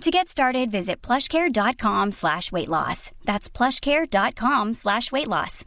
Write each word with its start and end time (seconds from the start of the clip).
To 0.00 0.10
get 0.10 0.28
started, 0.28 0.70
visit 0.70 1.00
plushcare.com 1.00 2.12
slash 2.12 2.52
weight 2.52 2.68
loss. 2.68 3.10
That's 3.24 3.48
plushcare.com 3.48 4.74
slash 4.74 5.10
weight 5.12 5.28
loss. 5.28 5.64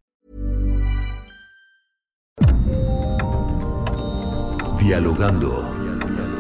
Dialogando 4.79 5.51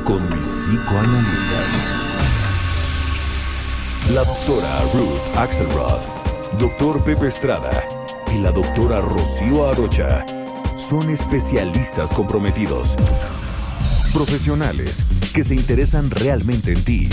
con 0.05 0.21
mis 0.29 0.47
psicoanalistas. 0.47 2.03
La 4.13 4.23
doctora 4.23 4.81
Ruth 4.93 5.37
Axelrod, 5.37 6.01
doctor 6.59 7.03
Pepe 7.03 7.27
Estrada 7.27 7.83
y 8.33 8.37
la 8.37 8.51
doctora 8.51 9.01
Rocío 9.01 9.67
Arocha 9.67 10.25
son 10.77 11.09
especialistas 11.09 12.13
comprometidos. 12.13 12.95
Profesionales 14.13 15.03
que 15.33 15.43
se 15.43 15.55
interesan 15.55 16.09
realmente 16.11 16.71
en 16.71 16.83
ti. 16.85 17.09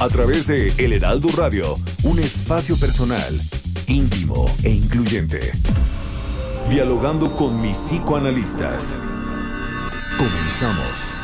A 0.00 0.08
través 0.08 0.46
de 0.46 0.72
El 0.78 0.94
Heraldo 0.94 1.28
Radio, 1.36 1.76
un 2.04 2.18
espacio 2.20 2.74
personal, 2.78 3.38
íntimo 3.86 4.46
e 4.62 4.70
incluyente. 4.70 5.52
Dialogando 6.70 7.36
con 7.36 7.60
mis 7.60 7.76
psicoanalistas. 7.76 8.96
Comenzamos. 10.16 11.19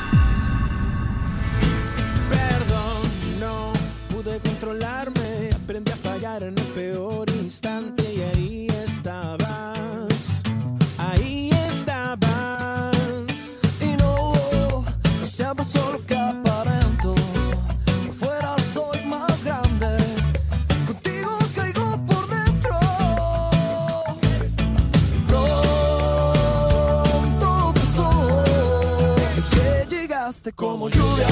Como 30.57 30.89
lluvia 30.89 31.29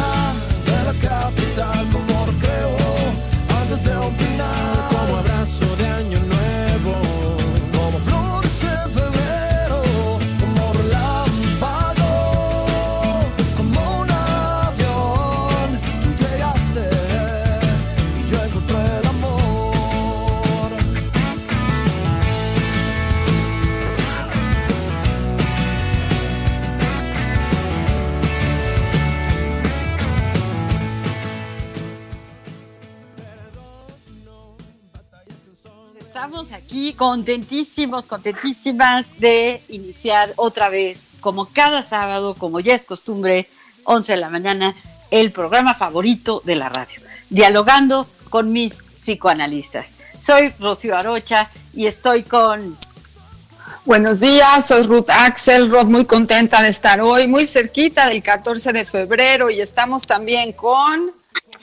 de 0.67 0.85
la 0.85 0.93
capital, 1.03 1.85
como 1.91 2.27
recreo 2.27 2.77
antes 3.61 3.85
de 3.85 3.99
un 3.99 4.15
final, 4.15 4.89
como 4.89 5.17
abrazo 5.17 5.67
de 5.77 5.87
año 5.89 6.21
nuevo, 6.21 6.95
aquí 36.75 36.93
contentísimos, 36.95 38.09
contentísimas 38.09 39.21
de 39.21 39.63
iniciar 39.69 40.33
otra 40.35 40.69
vez, 40.69 41.07
como 41.21 41.47
cada 41.47 41.85
sábado, 41.85 42.35
como 42.35 42.59
ya 42.59 42.75
es 42.75 42.85
costumbre, 42.85 43.49
11 43.85 44.11
de 44.11 44.19
la 44.19 44.29
mañana, 44.29 44.75
el 45.13 45.31
programa 45.31 45.75
favorito 45.75 46.43
de 46.45 46.57
la 46.57 46.69
radio, 46.69 47.01
dialogando 47.31 48.09
con 48.29 48.53
mis 48.53 48.75
psicoanalistas. 48.75 49.95
Soy 50.19 50.53
Rocío 50.59 50.97
Arocha 50.97 51.49
y 51.75 51.87
estoy 51.87 52.25
con 52.25 52.77
Buenos 53.85 54.19
días, 54.19 54.67
soy 54.67 54.83
Ruth 54.83 55.11
Axelrod, 55.11 55.87
muy 55.87 56.07
contenta 56.07 56.61
de 56.61 56.71
estar 56.71 57.01
hoy, 57.01 57.29
muy 57.29 57.47
cerquita 57.47 58.09
del 58.09 58.21
14 58.21 58.73
de 58.73 58.85
febrero 58.85 59.49
y 59.49 59.61
estamos 59.61 60.03
también 60.03 60.53
con... 60.53 61.13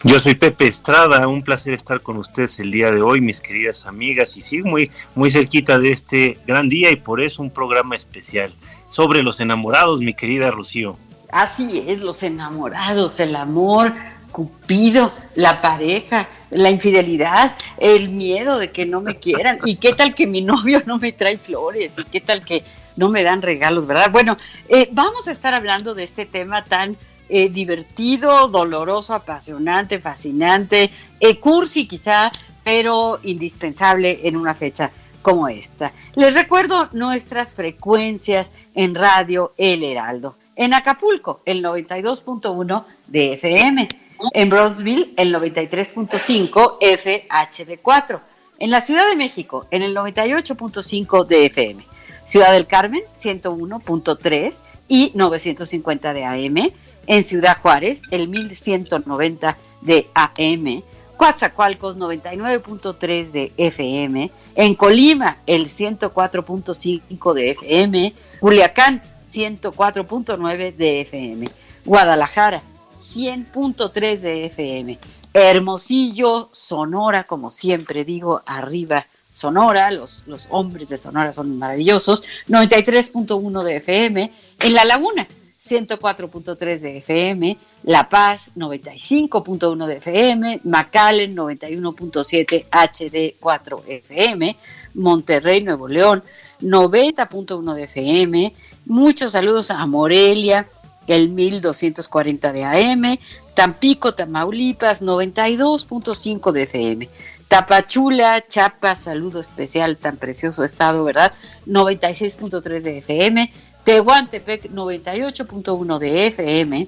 Yo 0.03 0.19
soy 0.19 0.33
Pepe 0.33 0.67
Estrada, 0.67 1.27
un 1.27 1.43
placer 1.43 1.75
estar 1.75 2.01
con 2.01 2.17
ustedes 2.17 2.59
el 2.59 2.71
día 2.71 2.91
de 2.91 3.03
hoy, 3.03 3.21
mis 3.21 3.39
queridas 3.39 3.85
amigas, 3.85 4.35
y 4.35 4.41
sí, 4.41 4.63
muy, 4.63 4.89
muy 5.13 5.29
cerquita 5.29 5.77
de 5.77 5.91
este 5.91 6.39
gran 6.47 6.67
día 6.69 6.89
y 6.89 6.95
por 6.95 7.21
eso 7.21 7.43
un 7.43 7.51
programa 7.51 7.95
especial 7.95 8.51
sobre 8.87 9.21
los 9.21 9.39
enamorados, 9.39 9.99
mi 9.99 10.15
querida 10.15 10.49
Rocío. 10.49 10.97
Así 11.31 11.83
es, 11.87 11.99
los 11.99 12.23
enamorados, 12.23 13.19
el 13.19 13.35
amor, 13.35 13.93
Cupido, 14.31 15.13
la 15.35 15.61
pareja, 15.61 16.29
la 16.49 16.71
infidelidad, 16.71 17.55
el 17.77 18.09
miedo 18.09 18.57
de 18.57 18.71
que 18.71 18.87
no 18.87 19.01
me 19.01 19.17
quieran. 19.17 19.59
¿Y 19.65 19.75
qué 19.75 19.93
tal 19.93 20.15
que 20.15 20.25
mi 20.25 20.41
novio 20.41 20.81
no 20.87 20.97
me 20.97 21.11
trae 21.11 21.37
flores? 21.37 21.93
¿Y 21.99 22.05
qué 22.05 22.21
tal 22.21 22.43
que 22.43 22.63
no 22.95 23.09
me 23.09 23.21
dan 23.21 23.41
regalos, 23.41 23.85
verdad? 23.85 24.09
Bueno, 24.09 24.37
eh, 24.67 24.89
vamos 24.93 25.27
a 25.27 25.31
estar 25.31 25.53
hablando 25.53 25.93
de 25.93 26.05
este 26.05 26.25
tema 26.25 26.63
tan 26.63 26.97
eh, 27.31 27.49
divertido, 27.49 28.49
doloroso, 28.49 29.13
apasionante, 29.13 29.99
fascinante, 29.99 30.91
eh, 31.17 31.39
cursi 31.39 31.87
quizá, 31.87 32.29
pero 32.61 33.19
indispensable 33.23 34.19
en 34.27 34.35
una 34.35 34.53
fecha 34.53 34.91
como 35.21 35.47
esta. 35.47 35.93
Les 36.15 36.33
recuerdo 36.33 36.89
nuestras 36.91 37.53
frecuencias 37.53 38.51
en 38.75 38.95
Radio 38.95 39.53
El 39.57 39.83
Heraldo. 39.83 40.35
En 40.57 40.73
Acapulco, 40.73 41.41
el 41.45 41.63
92.1 41.63 42.83
de 43.07 43.33
FM. 43.33 43.87
En 44.33 44.49
Brownsville, 44.49 45.13
el 45.15 45.33
93.5 45.33 46.79
FHD4. 46.79 48.19
En 48.59 48.71
la 48.71 48.81
Ciudad 48.81 49.07
de 49.09 49.15
México, 49.15 49.67
en 49.71 49.83
el 49.83 49.95
98.5 49.95 51.25
de 51.25 51.45
FM. 51.45 51.85
Ciudad 52.25 52.51
del 52.51 52.67
Carmen, 52.67 53.03
101.3 53.17 54.61
y 54.87 55.11
950 55.15 56.13
de 56.13 56.25
AM. 56.25 56.71
En 57.07 57.23
Ciudad 57.23 57.57
Juárez, 57.61 58.01
el 58.11 58.27
1190 58.27 59.57
de 59.81 60.09
AM. 60.13 60.83
Coatzacoalcos 61.21 61.97
99.3 61.97 63.29
de 63.29 63.53
FM, 63.55 64.31
en 64.55 64.73
Colima 64.73 65.37
el 65.45 65.67
104.5 65.67 67.33
de 67.33 67.51
FM, 67.51 68.13
Culiacán 68.39 69.03
104.9 69.31 70.75
de 70.75 71.01
FM, 71.01 71.47
Guadalajara 71.85 72.63
100.3 72.97 74.19
de 74.19 74.45
FM, 74.45 74.97
Hermosillo, 75.31 76.49
Sonora, 76.51 77.25
como 77.25 77.51
siempre 77.51 78.03
digo, 78.03 78.41
arriba 78.47 79.05
Sonora, 79.29 79.91
los, 79.91 80.23
los 80.25 80.47
hombres 80.49 80.89
de 80.89 80.97
Sonora 80.97 81.33
son 81.33 81.59
maravillosos, 81.59 82.23
93.1 82.49 83.61
de 83.61 83.75
FM, 83.75 84.31
en 84.59 84.73
La 84.73 84.85
Laguna 84.85 85.27
104.3 85.71 86.79
de 86.79 86.97
FM, 86.97 87.57
La 87.83 88.09
Paz 88.09 88.51
95.1 88.57 89.85
de 89.85 89.95
FM, 89.97 90.61
McAllen 90.65 91.35
91.7 91.35 92.65
HD4 92.69 93.81
FM, 93.87 94.57
Monterrey, 94.95 95.63
Nuevo 95.63 95.87
León 95.87 96.23
90.1 96.61 97.73
de 97.73 97.83
FM, 97.83 98.53
muchos 98.85 99.31
saludos 99.31 99.71
a 99.71 99.85
Morelia, 99.85 100.67
el 101.07 101.29
1240 101.29 102.51
de 102.51 102.63
AM, 102.65 103.17
Tampico, 103.53 104.13
Tamaulipas 104.13 105.01
92.5 105.01 106.51
de 106.51 106.63
FM. 106.63 107.09
Tapachula, 107.47 108.45
Chiapas, 108.47 109.03
saludo 109.03 109.41
especial, 109.41 109.97
tan 109.97 110.15
precioso 110.15 110.63
estado, 110.63 111.03
¿verdad? 111.03 111.33
96.3 111.67 112.81
de 112.81 112.97
FM. 112.99 113.51
Tehuantepec 113.83 114.71
98.1 114.71 115.99
de 115.99 116.27
FM, 116.27 116.87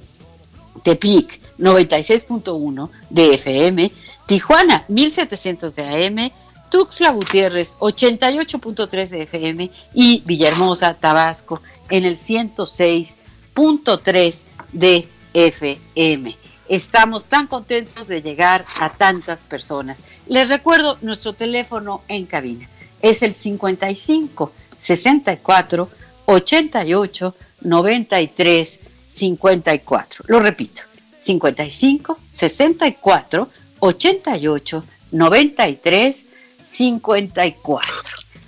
Tepic 0.83 1.41
96.1 1.57 2.89
de 3.09 3.33
FM, 3.35 3.91
Tijuana 4.25 4.85
1700 4.87 5.75
de 5.75 6.07
AM, 6.07 6.31
Tuxtla 6.69 7.11
Gutiérrez 7.11 7.77
88.3 7.79 9.09
de 9.09 9.23
FM 9.23 9.69
y 9.93 10.23
Villahermosa, 10.25 10.93
Tabasco 10.95 11.61
en 11.89 12.05
el 12.05 12.15
106.3 12.17 14.43
de 14.71 15.09
FM. 15.33 16.37
Estamos 16.69 17.25
tan 17.25 17.47
contentos 17.47 18.07
de 18.07 18.21
llegar 18.21 18.63
a 18.79 18.93
tantas 18.93 19.41
personas. 19.41 20.01
Les 20.27 20.47
recuerdo 20.49 20.97
nuestro 21.01 21.33
teléfono 21.33 22.03
en 22.07 22.25
cabina 22.25 22.69
es 23.03 23.21
el 23.21 23.35
55 23.35 24.51
64 24.79 25.89
88 26.25 27.35
93 27.61 28.79
54. 29.07 30.25
Lo 30.27 30.39
repito, 30.39 30.83
55 31.17 32.19
64 32.31 33.49
88 33.79 34.85
93 35.11 36.25
54. 36.65 37.93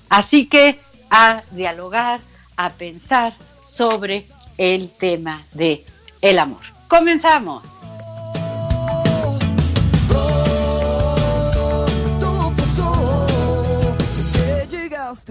Así 0.10 0.48
que 0.48 0.80
a 1.10 1.44
dialogar, 1.51 2.19
a 2.57 2.69
pensar 2.72 3.36
sobre 3.63 4.25
el 4.57 4.92
tema 4.92 5.45
de 5.54 5.86
el 6.22 6.39
amor. 6.39 6.62
Comenzamos. 6.88 7.63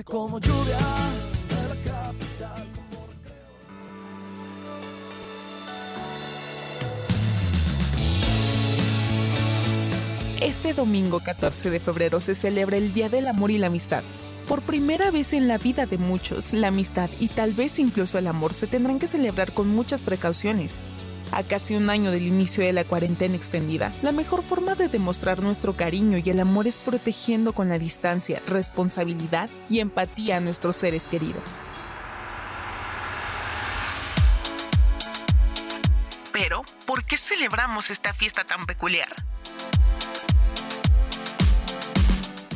como 0.05 0.39
lluvia 0.41 0.79
Este 10.45 10.75
domingo 10.75 11.21
14 11.21 11.71
de 11.71 11.81
febrero 11.81 12.21
se 12.21 12.35
celebra 12.35 12.77
el 12.77 12.93
Día 12.93 13.09
del 13.09 13.29
Amor 13.29 13.51
y 13.51 13.57
la 13.57 13.69
Amistad. 13.69 14.05
Por 14.47 14.61
primera 14.61 15.11
vez 15.11 15.33
en 15.33 15.49
la 15.49 15.57
vida 15.57 15.87
de 15.87 15.97
muchos, 15.97 16.53
la 16.53 16.69
amistad 16.69 17.09
y 17.19 17.29
tal 17.29 17.55
vez 17.55 17.79
incluso 17.79 18.19
el 18.19 18.27
amor 18.27 18.53
se 18.53 18.67
tendrán 18.67 18.99
que 18.99 19.07
celebrar 19.07 19.55
con 19.55 19.69
muchas 19.69 20.03
precauciones. 20.03 20.81
A 21.33 21.45
casi 21.45 21.77
un 21.77 21.89
año 21.89 22.11
del 22.11 22.27
inicio 22.27 22.63
de 22.63 22.75
la 22.75 22.85
cuarentena 22.85 23.37
extendida, 23.37 23.95
la 24.03 24.13
mejor 24.13 24.45
forma 24.45 24.75
de 24.75 24.89
demostrar 24.89 25.41
nuestro 25.41 25.79
cariño 25.79 26.19
y 26.23 26.29
el 26.29 26.39
amor 26.39 26.67
es 26.67 26.77
protegiendo 26.77 27.55
con 27.55 27.71
la 27.71 27.79
distancia, 27.79 28.43
responsabilidad 28.47 29.49
y 29.71 29.81
empatía 29.81 30.37
a 30.37 30.41
nuestros 30.41 30.77
seres 30.77 31.09
queridos. 31.09 31.59
Pero, 36.35 36.65
¿por 36.85 37.07
qué 37.07 37.17
celebramos 37.17 37.89
esta 37.89 38.13
fiesta 38.13 38.45
tan 38.45 38.67
peculiar? 38.67 39.09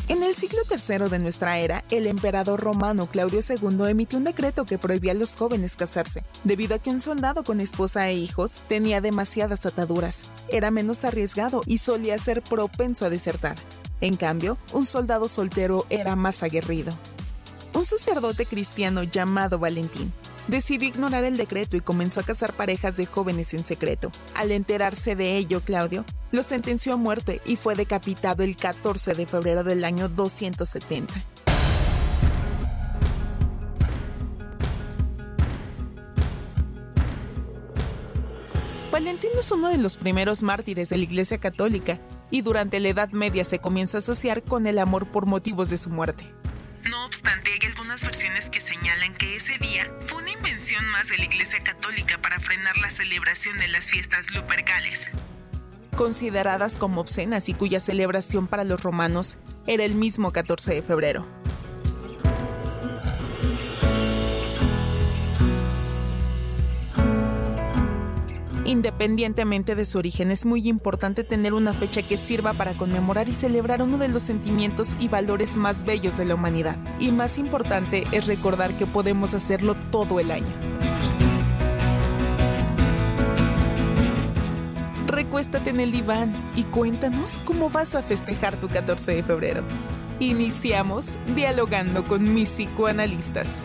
En 0.09 0.23
el 0.23 0.35
siglo 0.35 0.61
III 0.71 1.11
de 1.11 1.19
nuestra 1.19 1.59
era, 1.59 1.85
el 1.91 2.07
emperador 2.07 2.61
romano 2.61 3.09
Claudio 3.09 3.41
II 3.47 3.91
emitió 3.91 4.19
un 4.19 4.25
decreto 4.25 4.65
que 4.65 4.79
prohibía 4.79 5.13
a 5.13 5.15
los 5.15 5.37
jóvenes 5.37 5.77
casarse, 5.77 6.25
debido 6.45 6.75
a 6.75 6.79
que 6.79 6.89
un 6.89 6.99
soldado 6.99 7.45
con 7.45 7.61
esposa 7.61 8.09
e 8.09 8.15
hijos 8.15 8.63
tenía 8.69 9.03
demasiadas 9.03 9.67
ataduras, 9.67 10.25
era 10.49 10.71
menos 10.71 11.05
arriesgado 11.05 11.61
y 11.67 11.77
solía 11.77 12.19
ser 12.19 12.41
propenso 12.41 13.05
a 13.05 13.11
desertar. 13.11 13.57
En 14.01 14.17
cambio, 14.17 14.57
un 14.73 14.87
soldado 14.87 15.29
soltero 15.29 15.85
era 15.91 16.17
más 16.17 16.43
aguerrido. 16.43 16.97
Un 17.75 17.85
sacerdote 17.85 18.47
cristiano 18.47 19.03
llamado 19.03 19.59
Valentín 19.59 20.11
decidió 20.47 20.89
ignorar 20.89 21.25
el 21.25 21.37
decreto 21.37 21.77
y 21.77 21.83
comenzó 21.83 22.21
a 22.21 22.25
casar 22.25 22.55
parejas 22.55 22.97
de 22.97 23.05
jóvenes 23.05 23.53
en 23.53 23.67
secreto. 23.67 24.11
Al 24.35 24.53
enterarse 24.53 25.17
de 25.17 25.37
ello, 25.37 25.61
Claudio 25.61 26.07
lo 26.31 26.43
sentenció 26.43 26.95
a 26.95 26.97
muerte 26.97 27.41
y 27.45 27.57
fue 27.57 27.75
decapitado 27.75 28.43
el 28.43 28.57
14 28.57 29.15
de 29.15 29.27
febrero 29.27 29.65
del 29.65 29.85
año 29.85 30.09
270. 30.09 31.15
Valentín 38.91 39.31
es 39.39 39.51
uno 39.53 39.69
de 39.69 39.79
los 39.79 39.97
primeros 39.97 40.43
mártires 40.43 40.89
de 40.89 40.97
la 40.97 41.05
Iglesia 41.05 41.39
Católica 41.39 42.01
y 42.31 42.43
durante 42.43 42.81
la 42.81 42.89
Edad 42.89 43.11
Media 43.11 43.45
se 43.45 43.61
comienza 43.61 43.99
a 43.99 44.01
asociar 44.01 44.43
con 44.43 44.67
el 44.67 44.79
amor 44.79 45.07
por 45.13 45.27
motivos 45.27 45.69
de 45.69 45.79
su 45.79 45.89
muerte. 45.91 46.25
No 46.91 47.05
obstante, 47.05 47.53
hay 47.53 47.69
algunas 47.69 48.03
versiones 48.03 48.49
que 48.49 48.61
señalan 48.61 49.15
que 49.15 49.37
ese 49.37 49.57
día 49.59 49.89
fue 50.01 50.23
una 50.23 50.31
invención 50.31 50.85
más 50.89 51.07
de 51.09 51.19
la 51.19 51.27
Iglesia 51.27 51.59
Católica 51.63 52.19
para 52.21 52.39
frenar 52.41 52.77
la 52.79 52.91
celebración 52.91 53.59
de 53.59 53.69
las 53.69 53.91
fiestas 53.91 54.31
lupercales. 54.33 55.07
Consideradas 55.96 56.76
como 56.76 57.00
obscenas 57.00 57.49
y 57.49 57.55
cuya 57.55 57.81
celebración 57.81 58.46
para 58.46 58.64
los 58.64 58.82
romanos 58.82 59.37
era 59.67 59.85
el 59.85 59.94
mismo 59.94 60.31
14 60.31 60.75
de 60.75 60.82
febrero. 60.82 61.26
Independientemente 68.69 69.75
de 69.75 69.87
su 69.87 69.96
origen, 69.96 70.31
es 70.31 70.44
muy 70.44 70.69
importante 70.69 71.25
tener 71.25 71.55
una 71.55 71.73
fecha 71.73 72.02
que 72.02 72.19
sirva 72.19 72.52
para 72.52 72.75
conmemorar 72.75 73.26
y 73.29 73.35
celebrar 73.35 73.81
uno 73.81 73.96
de 73.96 74.08
los 74.08 74.23
sentimientos 74.23 74.94
y 75.00 75.08
valores 75.08 75.56
más 75.56 75.85
bellos 75.85 76.19
de 76.19 76.26
la 76.26 76.35
humanidad. 76.35 76.76
Y 77.00 77.11
más 77.11 77.38
importante 77.38 78.05
es 78.12 78.26
recordar 78.26 78.76
que 78.76 78.87
podemos 78.87 79.32
hacerlo 79.32 79.75
todo 79.90 80.20
el 80.20 80.31
año. 80.31 80.55
Recuéstate 85.19 85.70
en 85.70 85.81
el 85.81 85.91
diván 85.91 86.32
y 86.55 86.62
cuéntanos 86.62 87.41
cómo 87.44 87.70
vas 87.70 87.97
a 87.97 88.03
festejar 88.03 88.55
tu 88.61 88.69
14 88.69 89.17
de 89.17 89.25
febrero. 89.25 89.65
Iniciamos 90.20 91.19
dialogando 91.35 92.06
con 92.06 92.35
mis 92.35 92.50
psicoanalistas. 92.50 93.65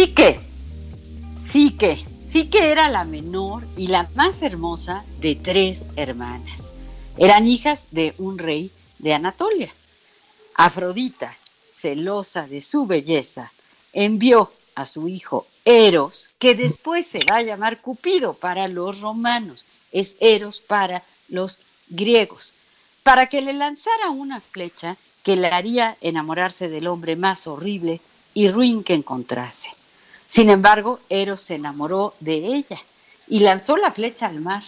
Sí 0.00 0.14
que, 0.14 0.40
sí 1.36 1.70
que, 1.72 2.02
sí 2.24 2.46
que 2.46 2.72
era 2.72 2.88
la 2.88 3.04
menor 3.04 3.66
y 3.76 3.88
la 3.88 4.08
más 4.14 4.40
hermosa 4.40 5.04
de 5.18 5.34
tres 5.34 5.88
hermanas. 5.94 6.72
Eran 7.18 7.46
hijas 7.46 7.86
de 7.90 8.14
un 8.16 8.38
rey 8.38 8.70
de 8.98 9.12
Anatolia. 9.12 9.70
Afrodita, 10.54 11.36
celosa 11.66 12.46
de 12.46 12.62
su 12.62 12.86
belleza, 12.86 13.52
envió 13.92 14.50
a 14.74 14.86
su 14.86 15.06
hijo 15.06 15.46
Eros, 15.66 16.30
que 16.38 16.54
después 16.54 17.06
se 17.06 17.22
va 17.30 17.36
a 17.36 17.42
llamar 17.42 17.82
Cupido 17.82 18.32
para 18.32 18.68
los 18.68 19.02
romanos, 19.02 19.66
es 19.92 20.16
Eros 20.18 20.62
para 20.62 21.04
los 21.28 21.58
griegos, 21.90 22.54
para 23.02 23.26
que 23.26 23.42
le 23.42 23.52
lanzara 23.52 24.08
una 24.08 24.40
flecha 24.40 24.96
que 25.22 25.36
le 25.36 25.48
haría 25.48 25.98
enamorarse 26.00 26.70
del 26.70 26.86
hombre 26.86 27.16
más 27.16 27.46
horrible 27.46 28.00
y 28.32 28.48
ruin 28.48 28.82
que 28.82 28.94
encontrase. 28.94 29.68
Sin 30.30 30.48
embargo, 30.48 31.00
Eros 31.08 31.40
se 31.40 31.56
enamoró 31.56 32.14
de 32.20 32.36
ella 32.36 32.80
y 33.26 33.40
lanzó 33.40 33.76
la 33.76 33.90
flecha 33.90 34.26
al 34.26 34.40
mar 34.40 34.62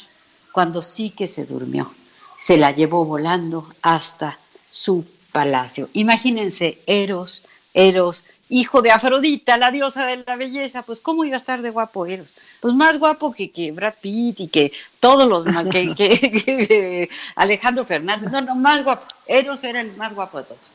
cuando 0.50 0.82
sí 0.82 1.10
que 1.10 1.28
se 1.28 1.46
durmió. 1.46 1.94
Se 2.36 2.56
la 2.56 2.72
llevó 2.72 3.04
volando 3.04 3.72
hasta 3.80 4.40
su 4.70 5.06
palacio. 5.30 5.88
Imagínense, 5.92 6.82
Eros, 6.84 7.44
Eros, 7.74 8.24
hijo 8.48 8.82
de 8.82 8.90
Afrodita, 8.90 9.56
la 9.56 9.70
diosa 9.70 10.04
de 10.04 10.24
la 10.26 10.34
belleza, 10.34 10.82
pues 10.82 10.98
¿cómo 10.98 11.24
iba 11.24 11.36
a 11.36 11.38
estar 11.38 11.62
de 11.62 11.70
guapo 11.70 12.06
Eros? 12.06 12.34
Pues 12.58 12.74
más 12.74 12.98
guapo 12.98 13.32
que, 13.32 13.52
que 13.52 13.70
Brad 13.70 13.94
Pitt 14.00 14.40
y 14.40 14.48
que 14.48 14.72
todos 14.98 15.28
los, 15.28 15.44
que, 15.70 15.94
que 15.94 17.08
Alejandro 17.36 17.84
Fernández, 17.84 18.32
no, 18.32 18.40
no, 18.40 18.56
más 18.56 18.82
guapo. 18.82 19.06
Eros 19.28 19.62
era 19.62 19.80
el 19.80 19.96
más 19.96 20.12
guapo 20.12 20.38
de 20.38 20.44
todos. 20.44 20.72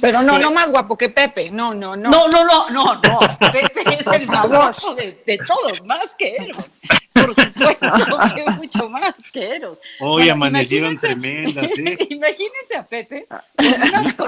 Pero 0.00 0.22
no, 0.22 0.38
no 0.38 0.50
más 0.50 0.70
guapo 0.70 0.96
que 0.96 1.08
Pepe, 1.08 1.50
no, 1.50 1.74
no, 1.74 1.96
no. 1.96 2.10
No, 2.10 2.28
no, 2.28 2.44
no, 2.44 2.70
no, 2.70 2.94
no. 2.94 3.18
Pepe 3.52 3.98
es 3.98 4.06
el 4.06 4.26
más 4.26 4.48
guapo 4.48 4.94
de, 4.94 5.22
de, 5.24 5.38
todos, 5.38 5.84
más 5.84 6.14
que 6.14 6.36
Eros. 6.36 6.66
Por 7.12 7.34
supuesto, 7.34 7.86
que 8.34 8.44
mucho 8.52 8.88
más 8.88 9.14
que 9.32 9.56
Eros. 9.56 9.78
Hoy 10.00 10.22
bueno, 10.22 10.32
amanecieron 10.32 10.98
tremendas, 10.98 11.78
¿eh? 11.78 11.96
Imagínense 12.10 12.76
a 12.76 12.84
Pepe. 12.84 13.26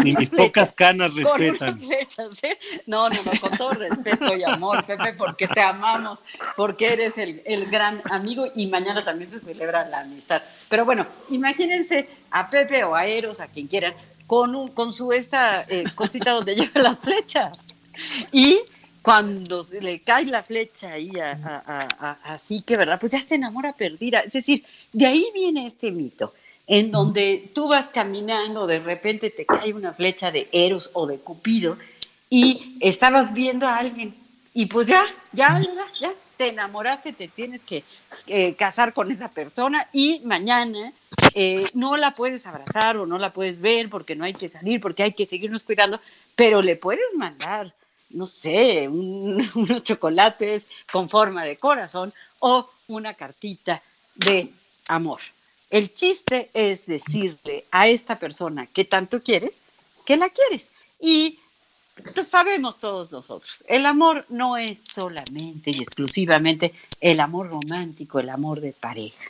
Ni 0.02 0.14
mis 0.14 0.30
pocas 0.30 0.73
canas 0.73 1.14
respetan. 1.14 1.78
Con 1.78 1.87
flechas, 1.87 2.45
¿eh? 2.45 2.59
No, 2.87 3.09
no, 3.09 3.23
no, 3.23 3.33
con 3.40 3.57
todo 3.57 3.73
respeto 3.73 4.37
y 4.37 4.45
amor, 4.45 4.85
Pepe, 4.85 5.14
porque 5.14 5.47
te 5.49 5.61
amamos, 5.61 6.21
porque 6.57 6.92
eres 6.92 7.19
el, 7.19 7.42
el 7.45 7.66
gran 7.66 8.02
amigo 8.11 8.47
y 8.54 8.66
mañana 8.66 9.04
también 9.04 9.30
se 9.30 9.40
celebra 9.40 9.88
la 9.88 10.00
amistad. 10.00 10.42
Pero 10.69 10.85
bueno, 10.85 11.07
imagínense 11.30 12.09
a 12.30 12.49
Pepe 12.50 12.85
o 12.85 12.95
a 12.95 13.07
Eros, 13.07 13.40
a 13.40 13.49
quien 13.49 13.66
quieran, 13.66 13.95
con, 14.31 14.55
un, 14.55 14.69
con 14.69 14.93
su 14.93 15.11
esta 15.11 15.67
eh, 15.69 15.83
cosita 15.93 16.31
donde 16.31 16.55
lleva 16.55 16.81
la 16.81 16.95
flecha. 16.95 17.51
Y 18.31 18.61
cuando 19.03 19.65
se 19.65 19.81
le 19.81 20.03
cae 20.03 20.27
la 20.27 20.45
flecha 20.45 20.93
ahí 20.93 21.11
así 22.23 22.63
que, 22.63 22.77
¿verdad? 22.77 23.01
Pues 23.01 23.11
ya 23.11 23.21
se 23.21 23.35
enamora 23.35 23.73
perdida. 23.73 24.21
Es 24.21 24.35
decir, 24.35 24.65
de 24.93 25.07
ahí 25.07 25.27
viene 25.35 25.67
este 25.67 25.91
mito, 25.91 26.33
en 26.69 26.93
donde 26.93 27.51
tú 27.53 27.67
vas 27.67 27.89
caminando, 27.89 28.69
de 28.69 28.79
repente 28.79 29.31
te 29.31 29.45
cae 29.45 29.75
una 29.75 29.95
flecha 29.95 30.31
de 30.31 30.49
Eros 30.53 30.91
o 30.93 31.09
de 31.09 31.19
Cupido 31.19 31.77
y 32.29 32.77
estabas 32.79 33.35
viendo 33.35 33.67
a 33.67 33.79
alguien 33.79 34.15
y 34.55 34.67
pues 34.67 34.87
ya, 34.87 35.07
ya, 35.33 35.61
ya, 35.61 35.73
ya, 36.01 36.13
te 36.41 36.49
enamoraste, 36.49 37.13
te 37.13 37.29
tienes 37.29 37.61
que 37.65 37.85
eh, 38.27 38.55
casar 38.55 38.95
con 38.95 39.11
esa 39.11 39.29
persona 39.29 39.91
y 39.93 40.23
mañana 40.25 40.91
eh, 41.35 41.69
no 41.75 41.99
la 41.99 42.15
puedes 42.15 42.47
abrazar 42.47 42.97
o 42.97 43.05
no 43.05 43.19
la 43.19 43.31
puedes 43.31 43.61
ver 43.61 43.91
porque 43.91 44.17
no 44.17 44.25
hay 44.25 44.33
que 44.33 44.49
salir, 44.49 44.81
porque 44.81 45.03
hay 45.03 45.13
que 45.13 45.27
seguirnos 45.27 45.65
cuidando, 45.65 46.01
pero 46.35 46.63
le 46.63 46.77
puedes 46.77 47.13
mandar, 47.15 47.75
no 48.09 48.25
sé, 48.25 48.89
unos 48.89 49.83
chocolates 49.83 50.67
con 50.91 51.11
forma 51.11 51.45
de 51.45 51.59
corazón 51.59 52.11
o 52.39 52.71
una 52.89 53.13
cartita 53.13 53.83
de 54.15 54.51
amor. 54.89 55.21
El 55.69 55.93
chiste 55.93 56.49
es 56.55 56.87
decirle 56.87 57.67
a 57.71 57.87
esta 57.87 58.19
persona 58.19 58.65
que 58.65 58.87
tanto 58.87 59.23
quieres, 59.23 59.61
que 60.07 60.17
la 60.17 60.31
quieres. 60.31 60.71
Y 60.99 61.39
sabemos 62.25 62.78
todos 62.78 63.11
nosotros, 63.12 63.64
el 63.69 63.87
amor 63.87 64.25
no 64.28 64.57
es 64.57 64.78
solamente 64.88 65.71
y 65.71 65.83
exclusivamente 65.83 66.73
el 67.00 67.21
amor 67.21 67.49
romántico, 67.49 68.21
el 68.21 68.28
amor 68.28 68.61
de 68.61 68.73
pareja. 68.73 69.25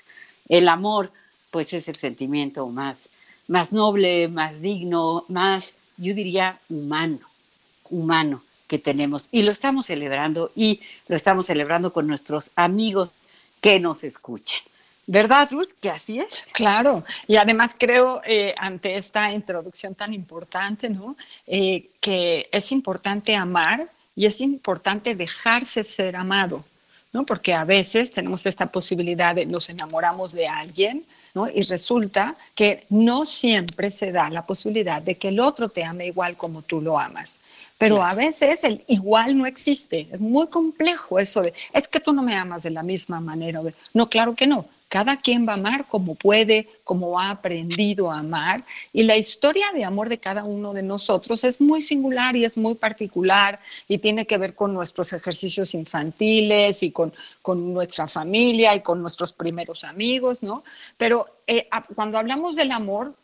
El 0.49 0.69
amor, 0.69 1.13
pues, 1.51 1.73
es 1.73 1.89
el 1.89 1.97
sentimiento 1.97 2.67
más, 2.69 3.09
más 3.49 3.73
noble, 3.73 4.29
más 4.29 4.61
digno, 4.61 5.25
más, 5.29 5.75
yo 5.97 6.15
diría, 6.15 6.59
humano, 6.69 7.21
humano 7.89 8.43
que 8.67 8.79
tenemos. 8.79 9.29
Y 9.31 9.43
lo 9.43 9.51
estamos 9.51 9.87
celebrando 9.87 10.53
y 10.55 10.81
lo 11.09 11.17
estamos 11.17 11.47
celebrando 11.47 11.93
con 11.93 12.07
nuestros 12.07 12.51
amigos 12.57 13.11
que 13.61 13.81
nos 13.81 14.05
escuchan. 14.05 14.61
¿Verdad, 15.11 15.49
Ruth? 15.51 15.71
Que 15.81 15.91
así 15.91 16.21
es. 16.21 16.53
Claro, 16.53 17.03
y 17.27 17.35
además 17.35 17.75
creo, 17.77 18.23
eh, 18.25 18.55
ante 18.57 18.97
esta 18.97 19.33
introducción 19.33 19.97
tan 19.97 20.15
importante, 20.15 20.89
¿no? 20.89 21.17
Eh, 21.49 21.91
que 22.01 22.49
es 22.53 22.71
importante 22.71 23.35
amar 23.35 23.91
y 24.15 24.27
es 24.27 24.41
importante 24.41 25.17
dejarse 25.17 25.83
ser 25.83 26.15
amado, 26.15 26.65
¿no? 27.13 27.27
Porque 27.27 27.53
a 27.53 27.65
veces 27.65 28.13
tenemos 28.13 28.47
esta 28.47 28.67
posibilidad 28.67 29.35
de 29.35 29.47
nos 29.47 29.69
enamoramos 29.69 30.33
de 30.33 30.47
alguien, 30.47 31.03
¿no? 31.35 31.49
Y 31.49 31.65
resulta 31.65 32.37
que 32.55 32.85
no 32.89 33.27
siempre 33.27 33.91
se 33.91 34.13
da 34.13 34.31
la 34.31 34.47
posibilidad 34.47 35.03
de 35.03 35.17
que 35.17 35.31
el 35.31 35.41
otro 35.41 35.71
te 35.71 35.83
ame 35.83 36.07
igual 36.07 36.37
como 36.37 36.63
tú 36.63 36.81
lo 36.81 37.01
amas. 37.01 37.41
Pero 37.79 38.01
a 38.01 38.15
veces 38.15 38.63
el 38.63 38.85
igual 38.87 39.37
no 39.37 39.47
existe. 39.47 40.07
Es 40.13 40.21
muy 40.21 40.47
complejo 40.47 41.19
eso 41.19 41.41
de, 41.41 41.53
es 41.73 41.89
que 41.89 41.99
tú 41.99 42.13
no 42.13 42.23
me 42.23 42.37
amas 42.37 42.63
de 42.63 42.71
la 42.71 42.85
misma 42.85 43.21
manera. 43.21 43.61
No, 43.93 44.09
claro 44.09 44.37
que 44.37 44.47
no. 44.47 44.67
Cada 44.91 45.19
quien 45.19 45.47
va 45.47 45.53
a 45.53 45.55
amar 45.55 45.87
como 45.87 46.17
puede, 46.17 46.69
como 46.83 47.21
ha 47.21 47.31
aprendido 47.31 48.11
a 48.11 48.19
amar. 48.19 48.65
Y 48.93 49.05
la 49.05 49.17
historia 49.17 49.67
de 49.73 49.85
amor 49.85 50.09
de 50.09 50.19
cada 50.19 50.43
uno 50.43 50.73
de 50.73 50.83
nosotros 50.83 51.45
es 51.45 51.61
muy 51.61 51.81
singular 51.81 52.35
y 52.35 52.45
es 52.45 52.57
muy 52.57 52.75
particular 52.75 53.61
y 53.87 53.99
tiene 53.99 54.27
que 54.27 54.37
ver 54.37 54.57
con 54.57 54.75
nuestros 54.75 55.13
ejercicios 55.13 55.75
infantiles 55.75 56.83
y 56.83 56.91
con, 56.91 57.15
con 57.41 57.73
nuestra 57.73 58.09
familia 58.09 58.75
y 58.75 58.81
con 58.81 59.01
nuestros 59.01 59.33
primeros 59.33 59.85
amigos, 59.85 60.43
¿no? 60.43 60.65
Pero 60.99 61.25
eh, 61.47 61.69
cuando 61.95 62.19
hablamos 62.19 62.57
del 62.57 62.73
amor, 62.73 63.15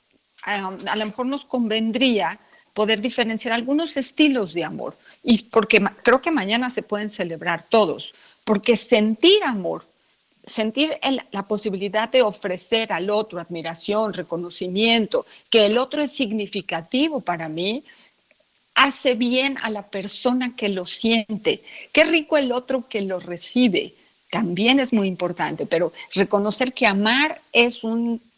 a 0.45 0.97
lo 0.97 1.05
mejor 1.05 1.27
nos 1.27 1.45
convendría 1.47 2.39
poder 2.75 3.01
diferenciar 3.01 3.53
algunos 3.53 3.97
estilos 3.97 4.55
de 4.55 4.63
amor. 4.63 4.97
Y 5.25 5.43
porque 5.51 5.85
creo 6.05 6.19
que 6.19 6.31
mañana 6.31 6.71
se 6.71 6.83
pueden 6.83 7.11
celebrar 7.11 7.67
todos, 7.69 8.15
porque 8.45 8.77
sentir 8.77 9.43
amor 9.43 9.85
sentir 10.47 10.97
la 11.33 11.43
posibilidad 11.43 12.09
de 12.09 12.23
ofrecer 12.23 12.93
al 12.93 13.11
otro 13.11 13.41
admiración, 13.41 14.13
reconocimiento, 14.13 15.27
que 15.51 15.67
el 15.67 15.77
otro 15.77 16.03
es 16.03 16.13
significativo 16.13 17.19
para 17.19 17.49
mí, 17.49 17.83
hace 18.77 19.15
bien 19.15 19.59
a 19.63 19.71
la 19.71 19.83
persona 19.83 20.55
que 20.57 20.69
lo 20.69 20.87
siente. 20.87 21.61
Qué 21.93 22.05
rico 22.05 22.37
el 22.37 22.53
otro 22.53 22.89
que 22.89 23.03
lo 23.03 23.19
recibe. 23.19 23.95
También 24.31 24.79
es 24.79 24.93
muy 24.93 25.09
importante, 25.09 25.67
pero 25.67 25.93
reconocer 26.15 26.73
que 26.73 26.87
amar 26.87 27.41
es 27.53 27.83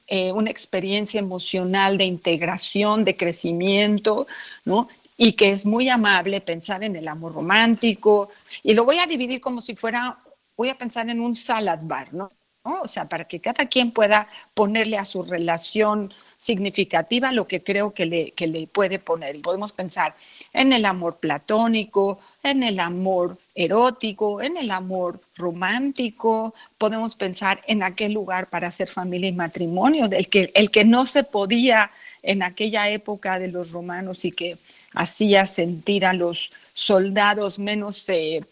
eh, 0.06 0.32
una 0.32 0.50
experiencia 0.50 1.20
emocional 1.20 1.98
de 1.98 2.04
integración, 2.04 3.04
de 3.04 3.16
crecimiento, 3.16 4.26
¿no? 4.64 4.88
y 5.20 5.32
que 5.32 5.50
es 5.50 5.66
muy 5.66 5.88
amable 5.88 6.40
pensar 6.40 6.84
en 6.84 6.94
el 6.94 7.08
amor 7.08 7.34
romántico. 7.34 8.30
Y 8.62 8.74
lo 8.74 8.84
voy 8.84 8.98
a 8.98 9.06
dividir 9.06 9.40
como 9.40 9.60
si 9.60 9.74
fuera 9.74 10.16
voy 10.58 10.68
a 10.68 10.76
pensar 10.76 11.08
en 11.08 11.20
un 11.20 11.34
salad 11.34 11.78
bar, 11.82 12.12
¿no? 12.12 12.32
O 12.64 12.88
sea, 12.88 13.08
para 13.08 13.24
que 13.26 13.40
cada 13.40 13.66
quien 13.66 13.92
pueda 13.92 14.28
ponerle 14.52 14.98
a 14.98 15.06
su 15.06 15.22
relación 15.22 16.12
significativa 16.36 17.32
lo 17.32 17.46
que 17.46 17.62
creo 17.62 17.94
que 17.94 18.04
le, 18.04 18.32
que 18.32 18.46
le 18.46 18.66
puede 18.66 18.98
poner. 18.98 19.36
Y 19.36 19.38
podemos 19.38 19.72
pensar 19.72 20.14
en 20.52 20.72
el 20.74 20.84
amor 20.84 21.16
platónico, 21.16 22.18
en 22.42 22.62
el 22.62 22.78
amor 22.80 23.38
erótico, 23.54 24.42
en 24.42 24.58
el 24.58 24.70
amor 24.70 25.20
romántico, 25.36 26.52
podemos 26.76 27.14
pensar 27.14 27.62
en 27.66 27.82
aquel 27.82 28.12
lugar 28.12 28.50
para 28.50 28.68
hacer 28.68 28.88
familia 28.88 29.30
y 29.30 29.32
matrimonio, 29.32 30.08
del 30.08 30.28
que, 30.28 30.50
el 30.54 30.70
que 30.70 30.84
no 30.84 31.06
se 31.06 31.24
podía 31.24 31.90
en 32.22 32.42
aquella 32.42 32.90
época 32.90 33.38
de 33.38 33.48
los 33.48 33.70
romanos 33.70 34.24
y 34.24 34.32
que 34.32 34.58
hacía 34.92 35.46
sentir 35.46 36.04
a 36.04 36.12
los 36.12 36.52
soldados 36.74 37.58
menos 37.58 38.08
eh, 38.08 38.44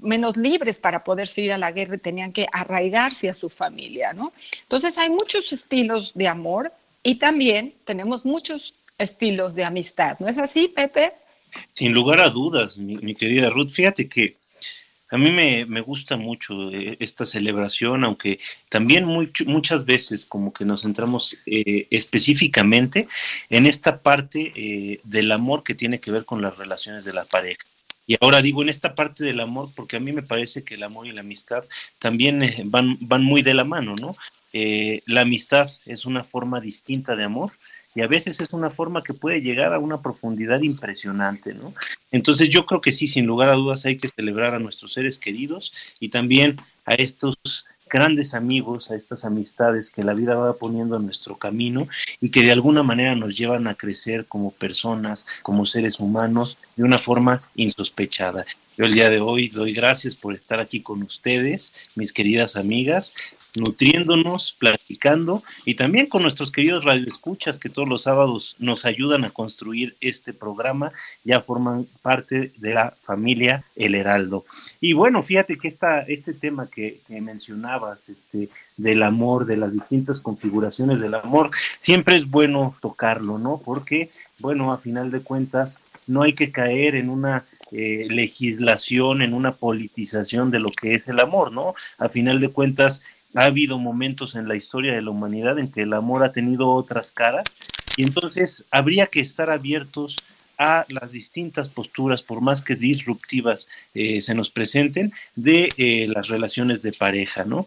menos 0.00 0.36
libres 0.36 0.78
para 0.78 1.04
poder 1.04 1.28
ir 1.36 1.52
a 1.52 1.58
la 1.58 1.72
guerra 1.72 1.96
y 1.96 1.98
tenían 1.98 2.32
que 2.32 2.46
arraigarse 2.52 3.28
a 3.28 3.34
su 3.34 3.48
familia, 3.48 4.12
¿no? 4.12 4.32
Entonces 4.62 4.96
hay 4.98 5.10
muchos 5.10 5.52
estilos 5.52 6.12
de 6.14 6.28
amor 6.28 6.72
y 7.02 7.16
también 7.16 7.74
tenemos 7.84 8.24
muchos 8.24 8.74
estilos 8.98 9.54
de 9.54 9.64
amistad, 9.64 10.16
¿no 10.20 10.28
es 10.28 10.38
así, 10.38 10.68
Pepe? 10.68 11.12
Sin 11.72 11.92
lugar 11.92 12.20
a 12.20 12.30
dudas, 12.30 12.78
mi, 12.78 13.14
querida 13.14 13.50
Ruth, 13.50 13.70
fíjate 13.70 14.08
que 14.08 14.36
a 15.10 15.18
mí 15.18 15.30
me, 15.30 15.80
gusta 15.80 16.16
mucho 16.16 16.72
eh, 16.72 16.96
esta 16.98 17.24
celebración, 17.24 18.02
aunque 18.02 18.40
también 18.68 19.04
muchas 19.04 19.84
veces 19.84 20.26
como 20.26 20.52
que 20.52 20.64
nos 20.64 20.82
centramos 20.82 21.38
eh, 21.46 21.86
específicamente 21.90 23.06
en 23.48 23.66
esta 23.66 23.98
parte 23.98 24.52
eh, 24.56 25.00
del 25.04 25.30
amor 25.30 25.62
que 25.62 25.74
tiene 25.74 26.00
que 26.00 26.10
ver 26.10 26.24
con 26.24 26.42
las 26.42 26.56
relaciones 26.56 27.04
de 27.04 27.12
la 27.12 27.24
pareja. 27.24 27.64
Y 28.06 28.16
ahora 28.20 28.42
digo 28.42 28.62
en 28.62 28.68
esta 28.68 28.94
parte 28.94 29.24
del 29.24 29.40
amor, 29.40 29.70
porque 29.74 29.96
a 29.96 30.00
mí 30.00 30.12
me 30.12 30.22
parece 30.22 30.62
que 30.62 30.74
el 30.74 30.82
amor 30.82 31.06
y 31.06 31.12
la 31.12 31.20
amistad 31.20 31.64
también 31.98 32.42
eh, 32.42 32.62
van, 32.66 32.98
van 33.00 33.24
muy 33.24 33.42
de 33.42 33.54
la 33.54 33.64
mano, 33.64 33.96
¿no? 33.96 34.16
Eh, 34.52 35.02
la 35.06 35.22
amistad 35.22 35.68
es 35.86 36.04
una 36.04 36.22
forma 36.22 36.60
distinta 36.60 37.16
de 37.16 37.24
amor 37.24 37.50
y 37.94 38.02
a 38.02 38.06
veces 38.06 38.40
es 38.40 38.52
una 38.52 38.70
forma 38.70 39.02
que 39.02 39.14
puede 39.14 39.40
llegar 39.40 39.72
a 39.72 39.78
una 39.78 40.02
profundidad 40.02 40.62
impresionante, 40.62 41.54
¿no? 41.54 41.72
Entonces 42.10 42.50
yo 42.50 42.66
creo 42.66 42.80
que 42.80 42.92
sí, 42.92 43.06
sin 43.06 43.26
lugar 43.26 43.48
a 43.48 43.54
dudas 43.54 43.84
hay 43.84 43.96
que 43.96 44.08
celebrar 44.08 44.54
a 44.54 44.58
nuestros 44.58 44.92
seres 44.92 45.18
queridos 45.18 45.72
y 46.00 46.08
también 46.08 46.60
a 46.84 46.94
estos 46.94 47.36
grandes 47.94 48.34
amigos, 48.34 48.90
a 48.90 48.96
estas 48.96 49.24
amistades 49.24 49.88
que 49.88 50.02
la 50.02 50.14
vida 50.14 50.34
va 50.34 50.54
poniendo 50.54 50.96
en 50.96 51.04
nuestro 51.04 51.36
camino 51.36 51.86
y 52.20 52.30
que 52.30 52.42
de 52.42 52.50
alguna 52.50 52.82
manera 52.82 53.14
nos 53.14 53.38
llevan 53.38 53.68
a 53.68 53.76
crecer 53.76 54.26
como 54.26 54.50
personas, 54.50 55.28
como 55.42 55.64
seres 55.64 56.00
humanos, 56.00 56.58
de 56.74 56.82
una 56.82 56.98
forma 56.98 57.38
insospechada. 57.54 58.44
Yo 58.76 58.86
el 58.86 58.92
día 58.92 59.08
de 59.08 59.20
hoy 59.20 59.48
doy 59.48 59.72
gracias 59.72 60.16
por 60.16 60.34
estar 60.34 60.58
aquí 60.58 60.80
con 60.80 61.00
ustedes, 61.02 61.74
mis 61.94 62.12
queridas 62.12 62.56
amigas, 62.56 63.14
nutriéndonos, 63.60 64.52
platicando 64.58 65.44
y 65.64 65.76
también 65.76 66.08
con 66.08 66.22
nuestros 66.22 66.50
queridos 66.50 66.82
radioescuchas 66.82 67.60
que 67.60 67.68
todos 67.68 67.88
los 67.88 68.02
sábados 68.02 68.56
nos 68.58 68.84
ayudan 68.84 69.24
a 69.24 69.30
construir 69.30 69.94
este 70.00 70.32
programa, 70.32 70.90
ya 71.22 71.40
forman 71.40 71.86
parte 72.02 72.50
de 72.56 72.74
la 72.74 72.94
familia 73.04 73.62
El 73.76 73.94
Heraldo. 73.94 74.44
Y 74.80 74.92
bueno, 74.92 75.22
fíjate 75.22 75.56
que 75.56 75.68
esta, 75.68 76.00
este 76.00 76.34
tema 76.34 76.66
que, 76.66 76.98
que 77.06 77.20
mencionabas, 77.20 78.08
este, 78.08 78.48
del 78.76 79.04
amor, 79.04 79.46
de 79.46 79.56
las 79.56 79.74
distintas 79.74 80.18
configuraciones 80.18 80.98
del 80.98 81.14
amor, 81.14 81.52
siempre 81.78 82.16
es 82.16 82.28
bueno 82.28 82.74
tocarlo, 82.80 83.38
¿no? 83.38 83.62
Porque, 83.64 84.10
bueno, 84.40 84.72
a 84.72 84.78
final 84.78 85.12
de 85.12 85.20
cuentas, 85.20 85.80
no 86.06 86.22
hay 86.22 86.34
que 86.34 86.50
caer 86.50 86.96
en 86.96 87.08
una 87.08 87.44
eh, 87.76 88.06
legislación, 88.08 89.20
en 89.20 89.34
una 89.34 89.56
politización 89.56 90.50
de 90.52 90.60
lo 90.60 90.70
que 90.70 90.94
es 90.94 91.08
el 91.08 91.18
amor, 91.18 91.50
¿no? 91.50 91.74
A 91.98 92.08
final 92.08 92.40
de 92.40 92.48
cuentas, 92.48 93.02
ha 93.34 93.46
habido 93.46 93.78
momentos 93.78 94.36
en 94.36 94.46
la 94.46 94.54
historia 94.54 94.94
de 94.94 95.02
la 95.02 95.10
humanidad 95.10 95.58
en 95.58 95.66
que 95.66 95.82
el 95.82 95.92
amor 95.92 96.22
ha 96.22 96.30
tenido 96.30 96.70
otras 96.70 97.10
caras 97.10 97.56
y 97.96 98.04
entonces 98.04 98.64
habría 98.70 99.06
que 99.06 99.18
estar 99.18 99.50
abiertos 99.50 100.24
a 100.58 100.84
las 100.88 101.12
distintas 101.12 101.68
posturas, 101.68 102.22
por 102.22 102.40
más 102.40 102.62
que 102.62 102.74
disruptivas 102.74 103.68
eh, 103.94 104.20
se 104.20 104.34
nos 104.34 104.50
presenten, 104.50 105.12
de 105.36 105.68
eh, 105.76 106.06
las 106.08 106.28
relaciones 106.28 106.82
de 106.82 106.92
pareja, 106.92 107.44
¿no? 107.44 107.66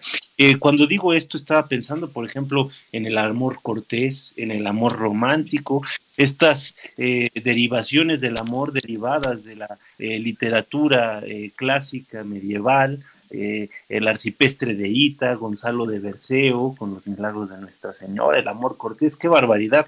cuando 0.60 0.86
digo 0.86 1.14
esto, 1.14 1.36
estaba 1.36 1.68
pensando, 1.68 2.12
por 2.12 2.24
ejemplo, 2.24 2.70
en 2.92 3.08
el 3.08 3.18
amor 3.18 3.60
cortés, 3.64 4.36
en 4.38 4.52
el 4.52 4.68
amor 4.68 4.98
romántico, 4.98 5.82
estas 6.18 6.76
eh, 6.98 7.30
derivaciones 7.44 8.22
del 8.22 8.38
amor 8.40 8.74
derivadas 8.74 9.44
de 9.46 9.56
la 9.56 9.78
eh, 10.00 10.20
literatura 10.20 11.22
eh, 11.24 11.52
clásica 11.56 12.24
medieval, 12.24 13.04
el 13.30 14.08
arcipestre 14.08 14.74
de 14.74 14.88
Ita, 14.88 15.34
Gonzalo 15.34 15.86
de 15.86 16.00
Berceo, 16.00 16.74
con 16.78 16.94
los 16.94 17.08
milagros 17.08 17.50
de 17.50 17.58
Nuestra 17.58 17.92
Señora, 17.92 18.40
el 18.40 18.48
amor 18.48 18.78
cortés, 18.78 19.18
qué 19.18 19.28
barbaridad. 19.28 19.86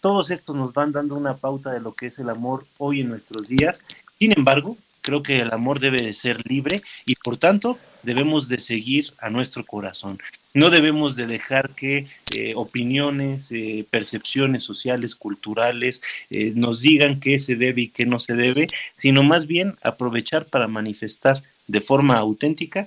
Todos 0.00 0.30
estos 0.30 0.56
nos 0.56 0.72
van 0.72 0.92
dando 0.92 1.14
una 1.14 1.36
pauta 1.36 1.70
de 1.70 1.80
lo 1.80 1.94
que 1.94 2.06
es 2.06 2.18
el 2.18 2.30
amor 2.30 2.66
hoy 2.78 3.00
en 3.02 3.08
nuestros 3.08 3.48
días. 3.48 3.84
Sin 4.18 4.32
embargo, 4.36 4.76
Creo 5.02 5.22
que 5.22 5.40
el 5.40 5.52
amor 5.52 5.80
debe 5.80 5.98
de 5.98 6.12
ser 6.12 6.40
libre 6.48 6.82
y 7.06 7.14
por 7.16 7.36
tanto 7.36 7.78
debemos 8.02 8.48
de 8.48 8.60
seguir 8.60 9.12
a 9.18 9.30
nuestro 9.30 9.64
corazón. 9.64 10.18
No 10.52 10.68
debemos 10.68 11.16
de 11.16 11.26
dejar 11.26 11.70
que 11.70 12.06
eh, 12.36 12.52
opiniones, 12.54 13.50
eh, 13.52 13.86
percepciones 13.88 14.62
sociales, 14.62 15.14
culturales 15.14 16.02
eh, 16.30 16.52
nos 16.54 16.80
digan 16.80 17.20
qué 17.20 17.38
se 17.38 17.56
debe 17.56 17.82
y 17.82 17.88
qué 17.88 18.04
no 18.04 18.18
se 18.18 18.34
debe, 18.34 18.66
sino 18.94 19.22
más 19.22 19.46
bien 19.46 19.76
aprovechar 19.82 20.44
para 20.44 20.68
manifestar 20.68 21.40
de 21.68 21.80
forma 21.80 22.18
auténtica 22.18 22.86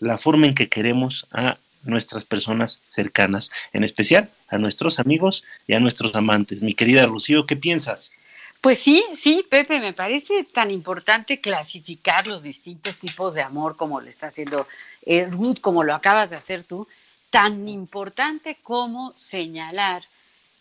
la 0.00 0.18
forma 0.18 0.46
en 0.46 0.54
que 0.54 0.68
queremos 0.68 1.28
a 1.30 1.58
nuestras 1.84 2.24
personas 2.24 2.80
cercanas, 2.86 3.50
en 3.72 3.84
especial 3.84 4.30
a 4.48 4.58
nuestros 4.58 4.98
amigos 4.98 5.44
y 5.66 5.74
a 5.74 5.80
nuestros 5.80 6.14
amantes. 6.14 6.62
Mi 6.62 6.74
querida 6.74 7.06
Rocío, 7.06 7.46
¿qué 7.46 7.56
piensas? 7.56 8.12
Pues 8.60 8.78
sí, 8.78 9.04
sí, 9.12 9.44
Pepe, 9.50 9.80
me 9.80 9.92
parece 9.92 10.44
tan 10.44 10.70
importante 10.70 11.40
clasificar 11.40 12.28
los 12.28 12.44
distintos 12.44 12.96
tipos 12.96 13.34
de 13.34 13.42
amor 13.42 13.76
como 13.76 14.00
lo 14.00 14.08
está 14.08 14.28
haciendo 14.28 14.68
eh, 15.04 15.26
Ruth, 15.26 15.58
como 15.60 15.82
lo 15.82 15.94
acabas 15.94 16.30
de 16.30 16.36
hacer 16.36 16.62
tú, 16.62 16.86
tan 17.30 17.68
importante 17.68 18.58
como 18.62 19.12
señalar 19.16 20.04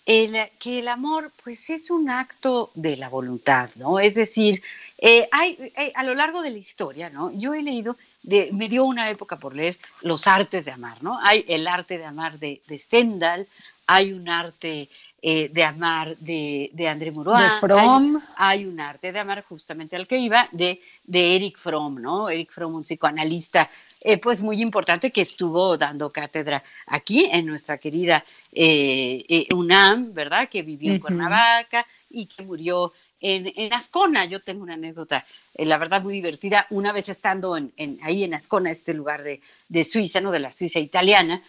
el, 0.05 0.35
que 0.59 0.79
el 0.79 0.87
amor 0.87 1.31
pues 1.43 1.69
es 1.69 1.91
un 1.91 2.09
acto 2.09 2.71
de 2.73 2.97
la 2.97 3.09
voluntad, 3.09 3.69
¿no? 3.75 3.99
Es 3.99 4.15
decir, 4.15 4.61
eh, 4.97 5.27
hay, 5.31 5.57
eh, 5.75 5.91
a 5.95 6.03
lo 6.03 6.15
largo 6.15 6.41
de 6.41 6.49
la 6.49 6.57
historia, 6.57 7.09
¿no? 7.09 7.31
Yo 7.31 7.53
he 7.53 7.61
leído, 7.61 7.97
de, 8.23 8.49
me 8.53 8.69
dio 8.69 8.83
una 8.85 9.09
época 9.09 9.37
por 9.37 9.55
leer 9.55 9.77
los 10.01 10.27
artes 10.27 10.65
de 10.65 10.71
amar, 10.71 11.01
¿no? 11.03 11.19
Hay 11.23 11.45
el 11.47 11.67
arte 11.67 11.97
de 11.97 12.05
amar 12.05 12.39
de, 12.39 12.61
de 12.67 12.79
Stendhal, 12.79 13.47
hay 13.87 14.13
un 14.13 14.29
arte 14.29 14.89
eh, 15.23 15.49
de 15.53 15.63
amar 15.63 16.17
de, 16.17 16.71
de 16.73 16.87
André 16.87 17.11
Mourois. 17.11 17.43
De 17.43 17.59
Fromm. 17.59 18.19
Hay, 18.37 18.65
un 18.65 18.79
arte 18.79 19.11
de 19.11 19.19
amar 19.19 19.43
justamente 19.43 19.95
al 19.95 20.07
que 20.07 20.17
iba, 20.17 20.43
de, 20.51 20.81
de 21.03 21.35
Eric 21.35 21.59
Fromm, 21.59 22.01
¿no? 22.01 22.27
Eric 22.27 22.51
Fromm, 22.51 22.73
un 22.73 22.81
psicoanalista, 22.81 23.69
eh, 24.03 24.17
pues 24.17 24.41
muy 24.41 24.59
importante 24.63 25.11
que 25.11 25.21
estuvo 25.21 25.77
dando 25.77 26.09
cátedra 26.09 26.63
aquí 26.87 27.29
en 27.31 27.45
nuestra 27.45 27.77
querida 27.77 28.25
eh, 28.51 29.45
UNAM, 29.53 30.11
¿verdad? 30.11 30.49
Que 30.49 30.63
vivió 30.63 30.91
en 30.91 30.99
Cuernavaca 30.99 31.85
y 32.09 32.25
que 32.25 32.43
murió 32.43 32.91
en, 33.19 33.53
en, 33.55 33.73
Ascona. 33.73 34.25
Yo 34.25 34.41
tengo 34.41 34.63
una 34.63 34.73
anécdota, 34.73 35.23
la 35.53 35.77
verdad, 35.77 36.01
muy 36.01 36.15
divertida. 36.15 36.65
Una 36.71 36.91
vez 36.91 37.09
estando 37.09 37.55
en, 37.55 37.71
en, 37.77 37.99
ahí 38.01 38.23
en 38.23 38.33
Ascona, 38.33 38.71
este 38.71 38.95
lugar 38.95 39.21
de, 39.21 39.39
de 39.69 39.83
Suiza, 39.83 40.19
¿no? 40.19 40.31
De 40.31 40.39
la 40.39 40.51
Suiza 40.51 40.79
italiana, 40.79 41.43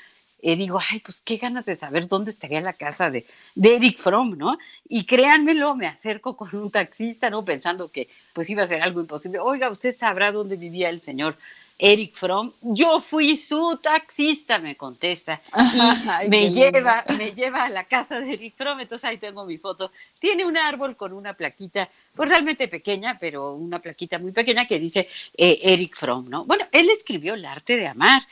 eh, 0.44 0.56
digo, 0.56 0.80
ay, 0.90 0.98
pues 0.98 1.20
qué 1.20 1.36
ganas 1.36 1.64
de 1.64 1.76
saber 1.76 2.08
dónde 2.08 2.32
estaría 2.32 2.60
la 2.60 2.72
casa 2.72 3.10
de, 3.10 3.24
de, 3.54 3.76
Eric 3.76 3.98
Fromm, 3.98 4.36
¿no? 4.36 4.58
Y 4.88 5.04
créanmelo, 5.04 5.76
me 5.76 5.86
acerco 5.86 6.36
con 6.36 6.52
un 6.54 6.70
taxista, 6.70 7.30
¿no? 7.30 7.44
Pensando 7.44 7.90
que 7.90 8.08
pues 8.32 8.50
iba 8.50 8.64
a 8.64 8.66
ser 8.66 8.82
algo 8.82 9.00
imposible. 9.00 9.38
Oiga, 9.38 9.70
¿usted 9.70 9.92
sabrá 9.92 10.32
dónde 10.32 10.56
vivía 10.56 10.90
el 10.90 11.00
señor 11.00 11.36
Eric 11.78 12.16
Fromm? 12.16 12.50
Yo 12.60 13.00
fui 13.00 13.36
su 13.36 13.78
taxista, 13.80 14.58
me 14.58 14.76
contesta. 14.76 15.40
Y 16.24 16.28
me 16.28 16.50
lleva, 16.50 17.04
me 17.16 17.32
lleva 17.32 17.64
a 17.64 17.68
la 17.68 17.84
casa 17.84 18.18
de 18.20 18.32
Eric 18.32 18.54
Fromm, 18.56 18.80
entonces 18.80 19.04
ahí 19.04 19.18
tengo 19.18 19.44
mi 19.44 19.58
foto. 19.58 19.92
Tiene 20.18 20.44
un 20.44 20.56
árbol 20.56 20.96
con 20.96 21.12
una 21.12 21.34
plaquita, 21.34 21.88
pues 22.16 22.28
realmente 22.28 22.66
pequeña, 22.66 23.16
pero 23.20 23.54
una 23.54 23.78
plaquita 23.78 24.18
muy 24.18 24.32
pequeña 24.32 24.66
que 24.66 24.80
dice 24.80 25.06
eh, 25.36 25.60
Eric 25.62 25.96
Fromm, 25.96 26.28
¿no? 26.28 26.44
Bueno, 26.44 26.66
él 26.72 26.90
escribió 26.90 27.34
El 27.34 27.44
arte 27.44 27.76
de 27.76 27.86
amar. 27.86 28.22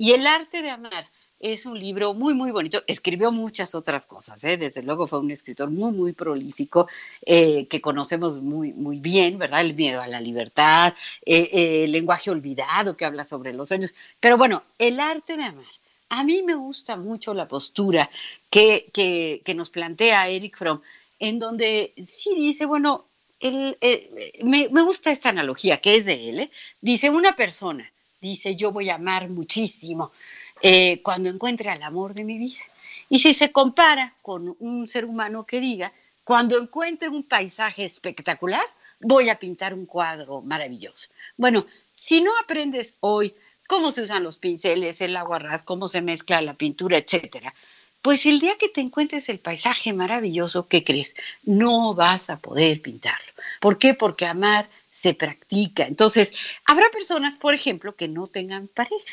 Y 0.00 0.12
el 0.12 0.26
arte 0.26 0.62
de 0.62 0.70
amar 0.70 1.08
es 1.40 1.66
un 1.66 1.78
libro 1.78 2.14
muy, 2.14 2.34
muy 2.34 2.50
bonito. 2.50 2.82
Escribió 2.86 3.30
muchas 3.30 3.74
otras 3.74 4.06
cosas, 4.06 4.42
¿eh? 4.44 4.56
desde 4.56 4.82
luego 4.82 5.06
fue 5.06 5.20
un 5.20 5.30
escritor 5.30 5.70
muy, 5.70 5.92
muy 5.92 6.12
prolífico, 6.12 6.88
eh, 7.24 7.66
que 7.68 7.80
conocemos 7.80 8.40
muy, 8.40 8.72
muy 8.72 8.98
bien, 8.98 9.38
¿verdad? 9.38 9.60
El 9.60 9.74
miedo 9.74 10.00
a 10.00 10.08
la 10.08 10.20
libertad, 10.20 10.94
eh, 11.24 11.84
el 11.84 11.92
lenguaje 11.92 12.30
olvidado 12.30 12.96
que 12.96 13.04
habla 13.04 13.24
sobre 13.24 13.52
los 13.52 13.68
sueños. 13.68 13.94
Pero 14.20 14.36
bueno, 14.36 14.64
el 14.78 14.98
arte 15.00 15.36
de 15.36 15.44
amar. 15.44 15.64
A 16.10 16.24
mí 16.24 16.42
me 16.42 16.54
gusta 16.54 16.96
mucho 16.96 17.34
la 17.34 17.46
postura 17.46 18.08
que, 18.50 18.90
que, 18.92 19.54
nos 19.54 19.68
plantea 19.68 20.28
Eric 20.28 20.56
Fromm, 20.56 20.80
en 21.18 21.38
donde 21.38 21.92
sí 22.02 22.34
dice, 22.34 22.64
bueno, 22.64 23.04
me, 23.42 24.68
me, 24.70 24.82
gusta 24.82 25.10
esta 25.10 25.28
analogía 25.28 25.82
que 25.82 25.96
es 25.96 26.06
de 26.06 26.30
él. 26.30 26.50
Dice, 26.80 27.10
una 27.10 27.36
persona, 27.36 27.92
dice, 28.22 28.56
yo 28.56 28.72
voy 28.72 28.88
a 28.88 28.94
amar 28.94 29.28
muchísimo 29.28 30.12
eh, 30.62 31.00
cuando 31.02 31.28
encuentre 31.28 31.70
al 31.70 31.82
amor 31.82 32.14
de 32.14 32.24
mi 32.24 32.38
vida. 32.38 32.60
Y 33.08 33.20
si 33.20 33.34
se 33.34 33.52
compara 33.52 34.14
con 34.22 34.56
un 34.58 34.88
ser 34.88 35.04
humano 35.04 35.44
que 35.44 35.60
diga, 35.60 35.92
cuando 36.24 36.58
encuentre 36.58 37.08
un 37.08 37.22
paisaje 37.22 37.84
espectacular, 37.84 38.64
voy 39.00 39.28
a 39.28 39.38
pintar 39.38 39.72
un 39.72 39.86
cuadro 39.86 40.42
maravilloso. 40.42 41.08
Bueno, 41.36 41.66
si 41.92 42.20
no 42.20 42.32
aprendes 42.38 42.96
hoy 43.00 43.34
cómo 43.66 43.92
se 43.92 44.02
usan 44.02 44.24
los 44.24 44.38
pinceles, 44.38 45.00
el 45.00 45.16
aguarrás, 45.16 45.62
cómo 45.62 45.88
se 45.88 46.02
mezcla 46.02 46.42
la 46.42 46.54
pintura, 46.54 46.98
etcétera, 46.98 47.54
pues 48.02 48.26
el 48.26 48.40
día 48.40 48.56
que 48.58 48.68
te 48.68 48.80
encuentres 48.80 49.28
el 49.28 49.38
paisaje 49.38 49.92
maravilloso, 49.92 50.68
¿qué 50.68 50.84
crees? 50.84 51.14
No 51.44 51.94
vas 51.94 52.30
a 52.30 52.38
poder 52.38 52.80
pintarlo. 52.80 53.32
¿Por 53.60 53.78
qué? 53.78 53.94
Porque 53.94 54.26
amar 54.26 54.68
se 54.90 55.14
practica. 55.14 55.84
Entonces, 55.84 56.32
habrá 56.64 56.90
personas, 56.90 57.36
por 57.36 57.54
ejemplo, 57.54 57.94
que 57.96 58.08
no 58.08 58.26
tengan 58.26 58.68
pareja 58.68 59.12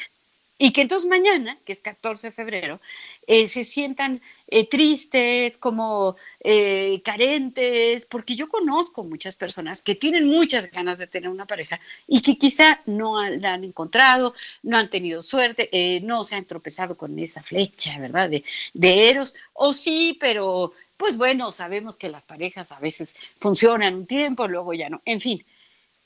y 0.58 0.72
que 0.72 0.82
entonces 0.82 1.10
mañana, 1.10 1.58
que 1.66 1.74
es 1.74 1.82
14 1.82 2.28
de 2.28 2.32
febrero, 2.32 2.80
eh, 3.28 3.48
se 3.48 3.66
sientan 3.66 4.22
eh, 4.48 4.70
tristes, 4.70 5.58
como 5.58 6.16
eh, 6.40 7.02
carentes, 7.04 8.06
porque 8.06 8.36
yo 8.36 8.48
conozco 8.48 9.04
muchas 9.04 9.36
personas 9.36 9.82
que 9.82 9.96
tienen 9.96 10.28
muchas 10.28 10.70
ganas 10.72 10.98
de 10.98 11.08
tener 11.08 11.30
una 11.30 11.46
pareja 11.46 11.80
y 12.08 12.22
que 12.22 12.38
quizá 12.38 12.82
no 12.86 13.22
la 13.28 13.56
han 13.56 13.64
encontrado, 13.64 14.34
no 14.64 14.78
han 14.78 14.90
tenido 14.90 15.22
suerte, 15.22 15.70
eh, 15.72 16.00
no 16.02 16.24
se 16.24 16.36
han 16.36 16.46
tropezado 16.46 16.96
con 16.96 17.18
esa 17.20 17.42
flecha, 17.44 17.98
¿verdad? 18.00 18.30
De, 18.30 18.44
de 18.74 19.10
Eros, 19.10 19.36
o 19.54 19.74
sí, 19.74 20.18
pero 20.20 20.74
pues 20.96 21.18
bueno, 21.18 21.52
sabemos 21.52 21.98
que 21.98 22.10
las 22.10 22.24
parejas 22.24 22.72
a 22.72 22.80
veces 22.80 23.16
funcionan 23.40 23.96
un 23.96 24.06
tiempo, 24.06 24.48
luego 24.48 24.74
ya 24.74 24.90
no, 24.90 25.02
en 25.06 25.20
fin. 25.20 25.46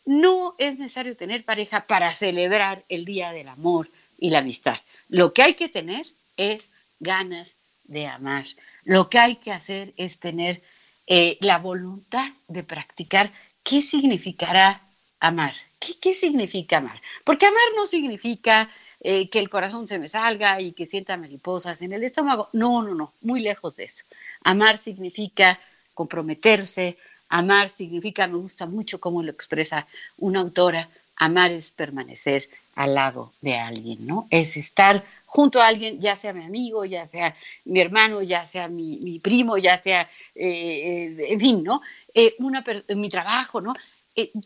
No 0.06 0.56
es 0.58 0.80
necesario 0.80 1.16
tener 1.16 1.44
pareja 1.44 1.86
para 1.86 2.14
celebrar 2.14 2.84
el 2.90 3.06
Día 3.06 3.32
del 3.32 3.50
Amor, 3.50 3.90
y 4.20 4.30
la 4.30 4.40
amistad. 4.40 4.78
Lo 5.08 5.34
que 5.34 5.44
hay 5.44 5.54
que 5.56 5.70
tener 5.70 6.06
es 6.38 6.70
ganas 7.00 7.56
de 7.84 8.08
amar. 8.08 8.46
Lo 8.84 9.10
que 9.10 9.20
hay 9.20 9.36
que 9.38 9.52
hacer 9.52 9.94
es 9.98 10.20
tener 10.20 10.62
eh, 11.08 11.38
la 11.42 11.58
voluntad 11.58 12.30
de 12.48 12.64
practicar 12.64 13.32
qué 13.64 13.82
significará 13.82 14.82
amar. 15.20 15.54
¿Qué, 15.80 15.98
¿Qué, 16.00 16.14
significa 16.14 16.78
amar? 16.78 17.02
Porque 17.24 17.46
amar 17.46 17.64
no 17.76 17.86
significa 17.86 18.70
eh, 19.02 19.30
que 19.30 19.40
el 19.40 19.50
corazón 19.50 19.88
se 19.88 19.98
me 19.98 20.08
salga 20.08 20.60
y 20.60 20.74
que 20.74 20.86
sienta 20.86 21.16
mariposas 21.16 21.82
en 21.82 21.94
el 21.94 22.04
estómago. 22.04 22.50
No, 22.54 22.84
no, 22.84 22.94
no, 22.94 23.14
muy 23.22 23.40
lejos 23.40 23.78
de 23.78 23.86
eso. 23.86 24.04
Amar 24.44 24.78
significa 24.78 25.60
comprometerse, 25.94 26.98
amar 27.30 27.70
significa, 27.70 28.28
me 28.28 28.38
gusta 28.38 28.66
mucho 28.66 29.00
cómo 29.00 29.24
lo 29.24 29.32
expresa 29.32 29.88
una 30.18 30.42
autora, 30.42 30.90
amar 31.16 31.52
es 31.52 31.72
permanecer 31.72 32.50
al 32.80 32.96
lado 32.96 33.34
de 33.42 33.58
alguien, 33.58 34.08
¿no? 34.08 34.26
Es 34.30 34.56
estar 34.56 35.04
junto 35.26 35.60
a 35.60 35.68
alguien, 35.68 36.00
ya 36.00 36.16
sea 36.16 36.32
mi 36.32 36.46
amigo, 36.46 36.86
ya 36.86 37.06
sea 37.06 37.36
mi 37.66 37.82
hermano, 37.82 38.22
ya 38.22 38.46
sea 38.46 38.70
mi, 38.70 39.20
primo, 39.20 39.58
ya 39.58 39.82
sea, 39.84 40.10
eh, 40.34 41.18
eh, 41.20 41.26
en 41.28 41.40
fin, 41.42 41.62
¿no? 41.62 41.82
Eh, 42.14 42.36
una, 42.40 42.64
mi 42.96 43.10
trabajo, 43.10 43.60
¿no? 43.60 43.74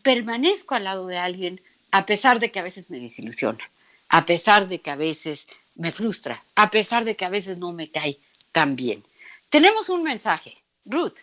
permanezco 0.02 0.74
al 0.74 0.84
lado 0.84 1.06
de 1.06 1.18
alguien 1.18 1.60
a 1.92 2.06
pesar 2.06 2.40
de 2.40 2.50
que 2.50 2.58
a 2.58 2.64
veces 2.64 2.90
me 2.90 2.98
desilusiona, 2.98 3.70
a 4.08 4.26
pesar 4.26 4.66
de 4.66 4.80
que 4.80 4.90
a 4.90 4.96
veces 4.96 5.46
me 5.76 5.92
frustra, 5.92 6.42
a 6.56 6.70
pesar 6.70 7.04
de 7.04 7.14
que 7.14 7.24
a 7.24 7.30
veces 7.30 7.58
no 7.58 7.72
me 7.72 7.88
cae 7.90 8.18
tan 8.50 8.74
bien. 8.74 9.04
Tenemos 9.48 9.88
un 9.90 10.02
mensaje, 10.02 10.56
Ruth. 10.84 11.18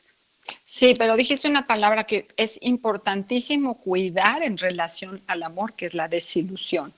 Sí, 0.63 0.93
pero 0.97 1.15
dijiste 1.15 1.47
una 1.47 1.67
palabra 1.67 2.05
que 2.05 2.27
es 2.37 2.57
importantísimo 2.61 3.75
cuidar 3.75 4.43
en 4.43 4.57
relación 4.57 5.21
al 5.27 5.43
amor, 5.43 5.73
que 5.73 5.87
es 5.87 5.93
la 5.93 6.07
desilusión. 6.07 6.93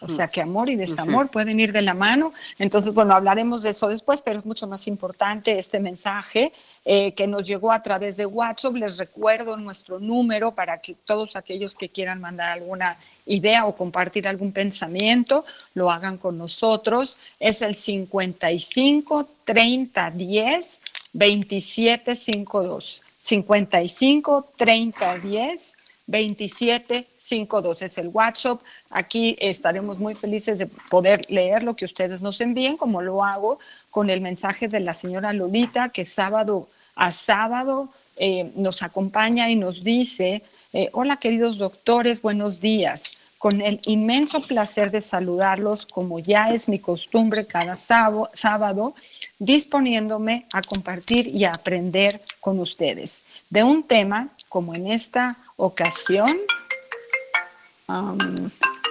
O 0.00 0.08
sea 0.08 0.28
que 0.28 0.40
amor 0.40 0.70
y 0.70 0.76
desamor 0.76 1.28
pueden 1.28 1.60
ir 1.60 1.70
de 1.70 1.82
la 1.82 1.92
mano. 1.92 2.32
Entonces, 2.58 2.94
bueno, 2.94 3.14
hablaremos 3.14 3.62
de 3.62 3.70
eso 3.70 3.86
después, 3.86 4.22
pero 4.22 4.38
es 4.38 4.46
mucho 4.46 4.66
más 4.66 4.86
importante 4.86 5.58
este 5.58 5.78
mensaje 5.78 6.54
eh, 6.86 7.12
que 7.12 7.26
nos 7.26 7.46
llegó 7.46 7.70
a 7.70 7.82
través 7.82 8.16
de 8.16 8.24
WhatsApp. 8.24 8.76
Les 8.76 8.96
recuerdo 8.96 9.58
nuestro 9.58 10.00
número 10.00 10.52
para 10.54 10.78
que 10.78 10.94
todos 10.94 11.36
aquellos 11.36 11.74
que 11.74 11.90
quieran 11.90 12.18
mandar 12.18 12.48
alguna 12.48 12.96
idea 13.26 13.66
o 13.66 13.76
compartir 13.76 14.26
algún 14.26 14.52
pensamiento 14.52 15.44
lo 15.74 15.90
hagan 15.90 16.16
con 16.16 16.38
nosotros. 16.38 17.18
Es 17.38 17.60
el 17.60 17.74
55 17.74 19.28
30 19.44 20.10
10 20.12 20.80
2752. 21.14 23.02
55 23.18 24.52
30 24.58 25.18
10 25.18 25.76
2752 26.06 27.82
es 27.82 27.98
el 27.98 28.08
WhatsApp. 28.08 28.60
Aquí 28.90 29.36
estaremos 29.40 29.98
muy 29.98 30.14
felices 30.14 30.58
de 30.58 30.66
poder 30.66 31.22
leer 31.30 31.62
lo 31.62 31.74
que 31.74 31.86
ustedes 31.86 32.20
nos 32.20 32.40
envíen, 32.42 32.76
como 32.76 33.00
lo 33.00 33.24
hago 33.24 33.58
con 33.90 34.10
el 34.10 34.20
mensaje 34.20 34.68
de 34.68 34.80
la 34.80 34.92
señora 34.92 35.32
Lolita, 35.32 35.88
que 35.88 36.04
sábado 36.04 36.68
a 36.94 37.10
sábado 37.12 37.88
eh, 38.16 38.52
nos 38.56 38.82
acompaña 38.82 39.50
y 39.50 39.56
nos 39.56 39.82
dice 39.82 40.42
Eh, 40.76 40.90
hola 40.92 41.18
queridos 41.18 41.56
doctores, 41.58 42.20
buenos 42.20 42.60
días. 42.60 43.28
Con 43.38 43.60
el 43.60 43.80
inmenso 43.86 44.40
placer 44.42 44.90
de 44.90 45.00
saludarlos, 45.00 45.86
como 45.86 46.18
ya 46.18 46.50
es 46.50 46.68
mi 46.68 46.80
costumbre 46.80 47.46
cada 47.46 47.76
sábado, 47.76 48.94
disponiéndome 49.38 50.46
a 50.52 50.62
compartir 50.62 51.26
y 51.26 51.44
a 51.44 51.52
aprender 51.52 52.20
con 52.40 52.58
ustedes 52.60 53.24
de 53.50 53.62
un 53.62 53.82
tema 53.82 54.28
como 54.48 54.74
en 54.74 54.86
esta 54.86 55.36
ocasión. 55.56 56.38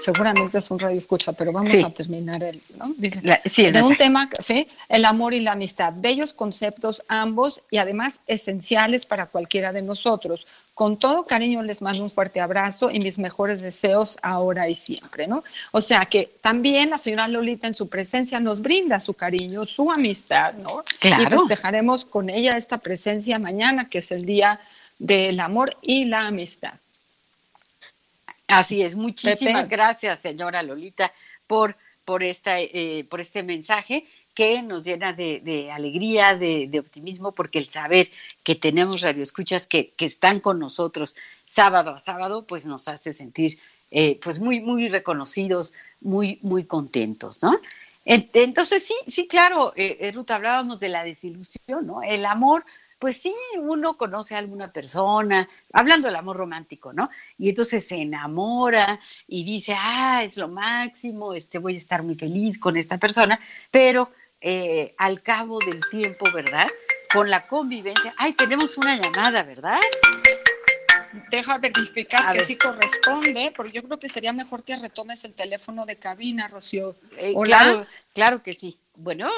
seguramente 0.03 0.57
es 0.57 0.69
un 0.69 0.79
radio 0.79 0.97
escucha, 0.97 1.33
pero 1.33 1.51
vamos 1.51 1.73
a 1.83 1.89
terminar 1.89 2.43
el, 2.43 2.61
¿no? 2.77 2.93
Dice, 2.97 3.21
de 3.21 3.81
un 3.81 3.95
tema, 3.95 4.29
sí, 4.39 4.67
el 4.89 5.05
amor 5.05 5.33
y 5.33 5.39
la 5.39 5.53
amistad, 5.53 5.93
bellos 5.95 6.33
conceptos 6.33 7.03
ambos 7.07 7.63
y 7.71 7.77
además 7.77 8.21
esenciales 8.27 9.05
para 9.05 9.27
cualquiera 9.27 9.71
de 9.71 9.81
nosotros. 9.81 10.45
Con 10.73 10.97
todo 10.97 11.25
cariño 11.25 11.61
les 11.61 11.83
mando 11.83 12.01
un 12.01 12.09
fuerte 12.09 12.41
abrazo 12.41 12.89
y 12.89 12.99
mis 12.99 13.19
mejores 13.19 13.61
deseos 13.61 14.17
ahora 14.23 14.67
y 14.69 14.75
siempre, 14.75 15.27
¿no? 15.27 15.43
O 15.71 15.81
sea 15.81 16.05
que 16.05 16.31
también 16.41 16.89
la 16.89 16.97
señora 16.97 17.27
Lolita 17.27 17.67
en 17.67 17.75
su 17.75 17.89
presencia 17.89 18.39
nos 18.39 18.59
brinda 18.59 18.99
su 18.99 19.13
cariño, 19.13 19.65
su 19.65 19.91
amistad, 19.91 20.55
¿no? 20.55 20.83
Claro. 20.99 21.23
Y 21.23 21.25
festejaremos 21.27 22.05
con 22.05 22.29
ella 22.29 22.51
esta 22.57 22.79
presencia 22.79 23.37
mañana, 23.37 23.87
que 23.87 23.99
es 23.99 24.11
el 24.11 24.25
día 24.25 24.59
del 24.97 25.39
amor 25.39 25.77
y 25.83 26.05
la 26.05 26.27
amistad. 26.27 26.73
Así 28.47 28.81
es, 28.81 28.95
muchísimas 28.95 29.69
gracias, 29.69 30.19
señora 30.19 30.63
Lolita, 30.63 31.13
por, 31.47 31.75
por, 32.03 32.23
esta, 32.23 32.59
eh, 32.59 33.05
por 33.09 33.21
este 33.21 33.43
mensaje 33.43 34.05
que 34.33 34.61
nos 34.61 34.83
llena 34.83 35.13
de, 35.13 35.69
alegría, 35.71 36.35
de, 36.35 36.79
optimismo, 36.79 37.33
porque 37.33 37.59
el 37.59 37.69
saber 37.69 38.09
que 38.43 38.55
tenemos 38.55 39.01
radioescuchas 39.01 39.67
que, 39.67 39.93
que 39.95 40.05
están 40.05 40.39
con 40.39 40.59
nosotros 40.59 41.15
sábado 41.45 41.91
a 41.91 41.99
sábado, 41.99 42.45
pues 42.47 42.65
nos 42.65 42.87
hace 42.87 43.13
sentir 43.13 43.59
eh, 43.95 44.19
pues 44.23 44.39
muy, 44.39 44.59
muy 44.59 44.89
reconocidos, 44.89 45.73
muy, 46.01 46.39
muy 46.41 46.63
contentos, 46.63 47.43
¿no? 47.43 47.59
Entonces, 48.05 48.83
sí, 48.83 48.95
sí, 49.07 49.27
claro, 49.27 49.71
eh, 49.75 49.97
eh, 50.01 50.11
Ruth, 50.11 50.31
hablábamos 50.31 50.79
de 50.79 50.89
la 50.89 51.03
desilusión, 51.03 51.85
¿no? 51.85 52.01
El 52.01 52.25
amor, 52.25 52.65
pues 52.97 53.21
sí, 53.21 53.33
uno 53.59 53.95
conoce 53.95 54.33
a 54.33 54.39
alguna 54.39 54.71
persona, 54.73 55.47
hablando 55.71 56.07
del 56.07 56.15
amor 56.15 56.37
romántico, 56.37 56.91
¿no? 56.91 57.11
Y 57.37 57.49
entonces 57.49 57.87
se 57.87 57.97
enamora 57.97 58.99
y 59.27 59.43
dice, 59.43 59.75
ah, 59.77 60.23
es 60.23 60.37
lo 60.37 60.47
máximo, 60.47 61.35
este, 61.35 61.59
voy 61.59 61.75
a 61.75 61.77
estar 61.77 62.01
muy 62.03 62.15
feliz 62.15 62.57
con 62.57 62.75
esta 62.75 62.97
persona, 62.97 63.39
pero 63.69 64.09
eh, 64.45 64.93
al 64.97 65.23
cabo 65.23 65.57
del 65.59 65.79
tiempo, 65.89 66.25
¿verdad? 66.33 66.67
Con 67.13 67.29
la 67.29 67.47
convivencia. 67.47 68.13
Ay, 68.17 68.33
tenemos 68.33 68.77
una 68.77 68.97
llamada, 68.97 69.41
¿verdad? 69.43 69.79
Deja 71.31 71.57
verificar 71.59 72.33
que 72.33 72.41
sí 72.41 72.57
corresponde, 72.57 73.53
porque 73.55 73.71
yo 73.71 73.83
creo 73.83 73.99
que 73.99 74.09
sería 74.09 74.33
mejor 74.33 74.63
que 74.63 74.75
retomes 74.75 75.23
el 75.23 75.33
teléfono 75.33 75.85
de 75.85 75.95
cabina, 75.95 76.49
Rocío. 76.49 76.97
Eh, 77.17 77.33
claro, 77.41 77.85
claro 78.13 78.43
que 78.43 78.51
sí. 78.53 78.77
Bueno, 78.95 79.31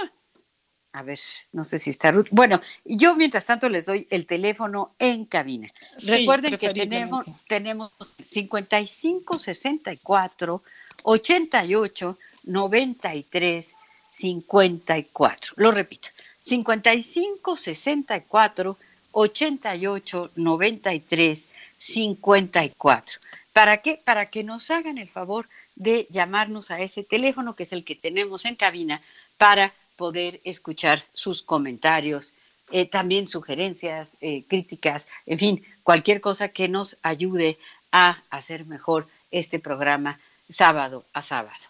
a 0.91 1.03
ver, 1.03 1.19
no 1.51 1.63
sé 1.63 1.77
si 1.77 1.91
está 1.91 2.11
Ruth. 2.11 2.29
Bueno, 2.31 2.59
yo 2.83 3.15
mientras 3.15 3.45
tanto 3.45 3.69
les 3.69 3.85
doy 3.85 4.07
el 4.09 4.25
teléfono 4.25 4.95
en 4.97 5.25
cabina. 5.25 5.67
Recuerden 6.07 6.57
que 6.57 6.73
tenemos, 6.73 7.25
tenemos 7.47 7.91
55 8.23 9.37
64 9.37 10.63
88 11.03 12.17
93 12.45 13.75
54. 14.17 15.53
Lo 15.57 15.71
repito, 15.71 16.09
55 16.41 17.55
64 17.55 18.77
88 19.11 20.31
93 20.35 21.47
54. 21.77 23.19
¿Para 23.51 23.77
qué? 23.77 23.97
Para 24.05 24.25
que 24.25 24.43
nos 24.43 24.71
hagan 24.71 24.97
el 24.97 25.09
favor 25.09 25.47
de 25.75 26.07
llamarnos 26.09 26.71
a 26.71 26.79
ese 26.79 27.03
teléfono 27.03 27.55
que 27.55 27.63
es 27.63 27.73
el 27.73 27.83
que 27.83 27.95
tenemos 27.95 28.45
en 28.45 28.55
cabina 28.55 29.01
para 29.37 29.73
poder 29.97 30.39
escuchar 30.43 31.03
sus 31.13 31.41
comentarios, 31.41 32.33
eh, 32.71 32.85
también 32.85 33.27
sugerencias, 33.27 34.17
eh, 34.21 34.43
críticas, 34.47 35.07
en 35.25 35.39
fin, 35.39 35.65
cualquier 35.83 36.21
cosa 36.21 36.49
que 36.49 36.67
nos 36.67 36.97
ayude 37.01 37.57
a 37.91 38.23
hacer 38.29 38.65
mejor 38.65 39.07
este 39.31 39.59
programa 39.59 40.19
sábado 40.49 41.05
a 41.13 41.21
sábado. 41.21 41.65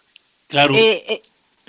Claro. 0.48 0.74
Eh, 0.74 1.20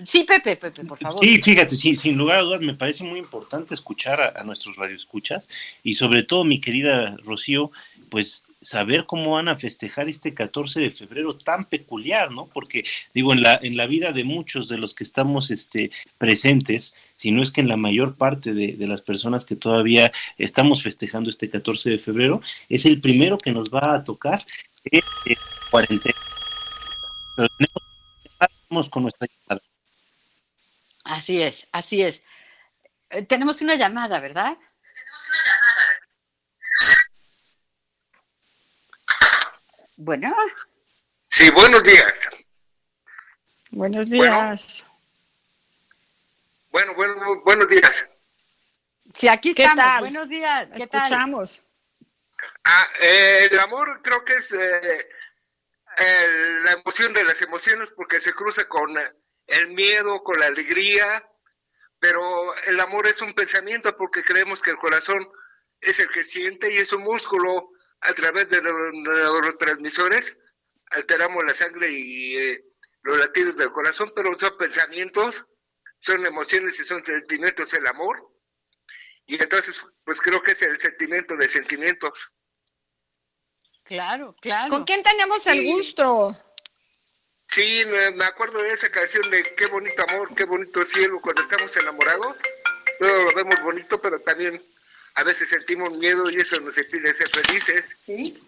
Sí, 0.04 0.26
Pepe, 0.26 0.56
Pepe, 0.58 0.84
por 0.86 1.00
favor. 1.00 1.18
Sí, 1.20 1.42
fíjate, 1.42 1.76
sí, 1.76 1.96
sin 1.96 2.18
lugar 2.18 2.38
a 2.38 2.42
dudas 2.44 2.62
me 2.62 2.76
parece 2.76 3.04
muy 3.04 3.18
importante 3.18 3.74
escuchar 3.74 4.22
a, 4.22 4.44
nuestros 4.44 4.76
radioescuchas 4.76 5.48
y 5.82 5.96
sobre 5.96 6.22
todo, 6.22 6.44
mi 6.44 6.60
querida 6.60 7.18
Rocío, 7.24 7.72
pues 8.10 8.44
saber 8.62 9.06
cómo 9.06 9.32
van 9.32 9.48
a 9.48 9.58
festejar 9.58 10.08
este 10.08 10.36
14 10.36 10.82
de 10.82 10.92
febrero 10.92 11.36
tan 11.36 11.66
peculiar, 11.66 12.32
¿no? 12.32 12.46
Porque 12.46 12.84
digo, 13.14 13.34
en 13.34 13.42
la, 13.42 13.60
en 13.62 13.76
la 13.76 13.88
vida 13.88 14.12
de 14.12 14.24
muchos 14.24 14.70
de 14.70 14.78
los 14.78 14.94
que 14.94 15.04
estamos 15.04 15.50
este, 15.50 15.90
presentes, 16.20 16.94
si 17.16 17.32
no 17.32 17.42
es 17.42 17.52
que 17.52 17.62
en 17.62 17.68
la 17.68 17.78
mayor 17.78 18.16
parte 18.16 18.54
de, 18.54 18.76
las 18.88 19.02
personas 19.02 19.46
que 19.46 19.56
todavía 19.56 20.12
estamos 20.38 20.84
festejando 20.84 21.32
este 21.32 21.50
14 21.50 21.90
de 21.90 22.00
febrero, 22.00 22.42
es 22.70 22.86
el 22.86 23.02
primero 23.02 23.40
que 23.40 23.52
nos 23.52 23.70
va 23.70 23.96
a 23.96 24.04
tocar 24.04 24.42
eh, 24.92 25.02
cuarentena. 25.72 26.16
Pero 27.36 27.50
tenemos 28.70 28.90
con 28.90 29.04
nuestra 29.04 29.28
Así 31.08 31.42
es, 31.42 31.66
así 31.72 32.04
es. 32.04 32.22
Eh, 33.10 33.26
tenemos 33.26 33.62
una 33.62 33.76
llamada, 33.76 34.20
¿verdad? 34.20 34.58
Tenemos 34.58 35.30
una 35.30 35.40
llamada. 35.46 35.88
Bueno. 39.96 40.36
Sí, 41.30 41.50
buenos 41.52 41.84
días. 41.84 42.30
Buenos 43.72 44.10
días. 44.10 44.86
Bueno, 46.72 46.94
bueno, 46.96 47.42
buenos 47.44 47.70
días. 47.70 48.06
Sí, 49.16 49.30
aquí 49.30 49.52
estamos. 49.52 50.00
Buenos 50.02 50.28
días. 50.28 50.68
¿Qué 50.76 50.84
Escuchamos. 50.84 51.66
Ah, 52.66 52.88
eh, 53.00 53.48
el 53.50 53.60
amor 53.60 54.02
creo 54.04 54.26
que 54.26 54.34
es 54.34 54.52
eh, 54.54 55.10
la 56.66 56.74
emoción 56.74 57.14
de 57.14 57.24
las 57.24 57.42
emociones 57.42 57.88
porque 57.96 58.20
se 58.20 58.34
cruza 58.34 58.68
con 58.68 58.94
el 59.48 59.70
miedo 59.70 60.22
con 60.24 60.40
la 60.40 60.48
alegría, 60.48 61.30
pero 62.00 62.22
el 62.66 62.80
amor 62.80 63.08
es 63.08 63.22
un 63.22 63.34
pensamiento 63.34 63.96
porque 63.98 64.24
creemos 64.24 64.62
que 64.62 64.72
el 64.72 64.78
corazón 64.78 65.28
es 65.82 66.00
el 66.00 66.10
que 66.10 66.24
siente 66.24 66.74
y 66.74 66.78
es 66.78 66.94
un 66.94 67.02
músculo 67.02 67.72
a 68.02 68.14
través 68.14 68.50
de 68.50 68.62
los 68.62 68.76
neurotransmisores, 68.94 70.38
alteramos 70.92 71.44
la 71.44 71.54
sangre 71.54 71.90
y 71.92 72.36
eh, 72.36 72.66
los 73.04 73.18
latidos 73.18 73.56
del 73.58 73.72
corazón, 73.72 74.08
pero 74.16 74.38
son 74.38 74.58
pensamientos, 74.58 75.46
son 76.00 76.26
emociones 76.26 76.80
y 76.80 76.84
son 76.84 77.04
sentimientos 77.04 77.74
el 77.74 77.88
amor. 77.88 78.32
Y 79.26 79.42
entonces, 79.42 79.86
pues 80.04 80.22
creo 80.22 80.42
que 80.42 80.52
es 80.52 80.62
el 80.62 80.80
sentimiento 80.80 81.36
de 81.36 81.50
sentimientos. 81.50 82.30
Claro, 83.84 84.36
claro. 84.42 84.70
¿Con 84.70 84.84
quién 84.84 85.04
tenemos 85.04 85.46
el 85.48 85.66
gusto? 85.66 86.32
Sí, 87.50 87.84
me 88.16 88.26
acuerdo 88.26 88.62
de 88.62 88.74
esa 88.74 88.90
canción 88.90 89.30
de 89.32 89.44
qué 89.56 89.66
bonito 89.68 90.04
amor, 90.10 90.34
qué 90.36 90.44
bonito 90.44 90.86
cielo 90.86 91.20
cuando 91.22 91.42
estamos 91.42 91.76
enamorados. 91.78 92.38
Todo 93.00 93.24
lo 93.26 93.34
vemos 93.34 93.62
bonito, 93.62 94.02
pero 94.02 94.20
también 94.20 94.62
a 95.16 95.24
veces 95.24 95.50
sentimos 95.50 95.98
miedo 95.98 96.30
y 96.30 96.36
eso 96.36 96.60
nos 96.62 96.78
impide 96.78 97.14
ser 97.14 97.30
felices. 97.30 97.86
Sí. 97.98 98.40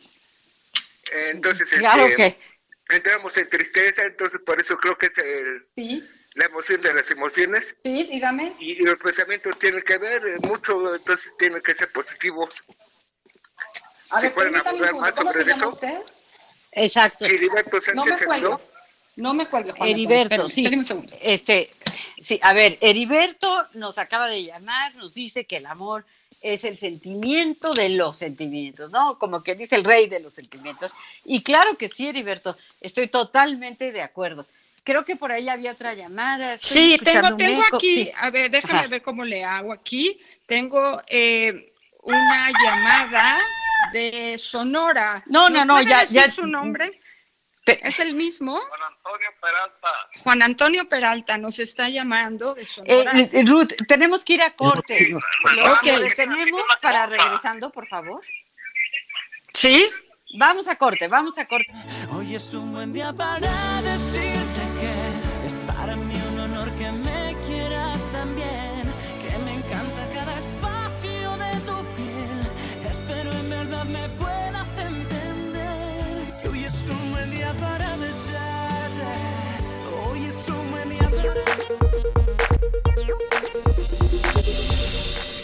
Entonces, 1.12 1.71
claro 1.71 2.05
este, 2.05 2.38
que... 2.38 2.95
entramos 2.95 3.35
en 3.38 3.49
tristeza, 3.49 4.03
entonces 4.03 4.39
por 4.45 4.59
eso 4.62 4.77
creo 4.77 4.97
que 4.97 5.07
es 5.07 5.17
el, 5.17 5.65
sí. 5.73 6.07
la 6.35 6.45
emoción 6.45 6.81
de 6.81 6.93
las 6.93 7.09
emociones. 7.09 7.75
Sí, 7.81 8.03
dígame. 8.03 8.55
Y, 8.59 8.75
los 8.83 8.99
pensamientos 8.99 9.57
tienen 9.57 9.81
que 9.81 9.97
ver 9.97 10.39
mucho, 10.41 10.95
entonces 10.95 11.33
tienen 11.39 11.62
que 11.62 11.73
ser 11.73 11.91
positivos. 11.91 12.62
A 14.12 14.21
ver, 14.21 14.33
pueden 14.33 14.55
hablar 14.55 14.93
más 14.95 15.15
sobre 15.15 15.51
eso? 15.51 15.69
Usted? 15.69 15.99
Exacto. 16.73 17.25
Heriberto 17.25 17.81
Sánchez 17.81 18.27
no 18.27 18.62
no 19.19 19.34
me 19.34 19.47
cuelgue, 19.47 19.71
Juan. 19.71 19.89
Heriberto, 19.89 20.47
sí. 20.47 20.69
Este, 21.21 21.71
sí, 22.21 22.39
a 22.41 22.53
ver, 22.53 22.77
Heriberto 22.82 23.65
nos 23.73 23.97
acaba 23.97 24.27
de 24.27 24.43
llamar, 24.43 24.95
nos 24.95 25.13
dice 25.13 25.45
que 25.45 25.58
el 25.58 25.65
amor 25.65 26.05
es 26.41 26.63
el 26.63 26.77
sentimiento 26.77 27.71
de 27.71 27.89
los 27.89 28.17
sentimientos, 28.17 28.91
¿no? 28.91 29.19
Como 29.19 29.43
que 29.43 29.55
dice 29.55 29.75
el 29.75 29.84
rey 29.84 30.08
de 30.08 30.21
los 30.21 30.34
sentimientos. 30.34 30.95
Y 31.25 31.41
claro 31.43 31.77
que 31.77 31.89
sí, 31.89 32.08
Heriberto, 32.08 32.58
estoy 32.79 33.08
totalmente 33.08 33.91
de 33.91 34.01
acuerdo. 34.01 34.45
Creo 34.84 35.03
que 35.03 35.15
por 35.15 35.32
ahí 35.32 35.49
había 35.49 35.71
otra 35.71 35.93
llamada. 35.93 36.47
sí, 36.49 36.97
tengo, 37.03 37.36
tengo 37.36 37.62
aquí, 37.73 38.10
a 38.17 38.29
ver, 38.29 38.49
déjame 38.49 38.88
ver 38.88 39.01
cómo 39.01 39.23
le 39.25 39.43
hago 39.43 39.73
aquí. 39.73 40.17
Tengo 40.45 41.01
eh, 41.08 41.73
una 42.03 42.49
llamada 42.51 43.38
de 43.91 44.38
Sonora. 44.38 45.23
No, 45.27 45.49
no, 45.49 45.65
no, 45.65 45.82
ya, 45.82 46.05
ya. 46.05 46.32
su 46.32 46.47
nombre? 46.47 46.91
¿Es 47.71 47.99
el 47.99 48.15
mismo? 48.15 48.60
Juan 48.60 48.82
Antonio 48.84 49.29
Peralta. 49.41 49.88
Juan 50.23 50.41
Antonio 50.43 50.89
Peralta 50.89 51.38
nos 51.38 51.60
está 51.60 51.89
llamando 51.89 52.55
de 52.55 52.62
eh, 52.62 53.29
eh, 53.32 53.45
Ruth, 53.45 53.73
tenemos 53.88 54.23
que 54.23 54.34
ir 54.34 54.41
a 54.41 54.55
corte. 54.55 55.10
Lo 55.10 55.99
detenemos 55.99 56.63
para 56.82 57.05
regresando, 57.05 57.71
por 57.71 57.88
favor. 57.88 58.21
¿Sí? 59.53 59.89
Vamos 60.38 60.67
a 60.67 60.75
corte, 60.75 61.08
vamos 61.08 61.38
a 61.38 61.47
corte. 61.47 61.71
Hoy 62.12 62.36
es 62.36 62.53
un 62.53 62.73
buen 62.73 62.93
día 62.93 63.12
para 63.12 63.49
decirte 63.82 64.48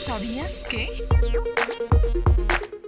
¿Sabías 0.05 0.63
qué? 0.69 0.89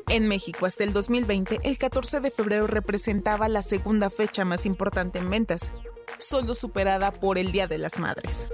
En 0.09 0.27
México, 0.27 0.65
hasta 0.65 0.83
el 0.83 0.93
2020, 0.93 1.59
el 1.63 1.77
14 1.77 2.21
de 2.21 2.31
febrero 2.31 2.67
representaba 2.67 3.49
la 3.49 3.61
segunda 3.61 4.09
fecha 4.09 4.45
más 4.45 4.65
importante 4.65 5.19
en 5.19 5.29
ventas, 5.29 5.73
solo 6.17 6.55
superada 6.55 7.11
por 7.11 7.37
el 7.37 7.51
Día 7.51 7.67
de 7.67 7.77
las 7.77 7.99
Madres. 7.99 8.49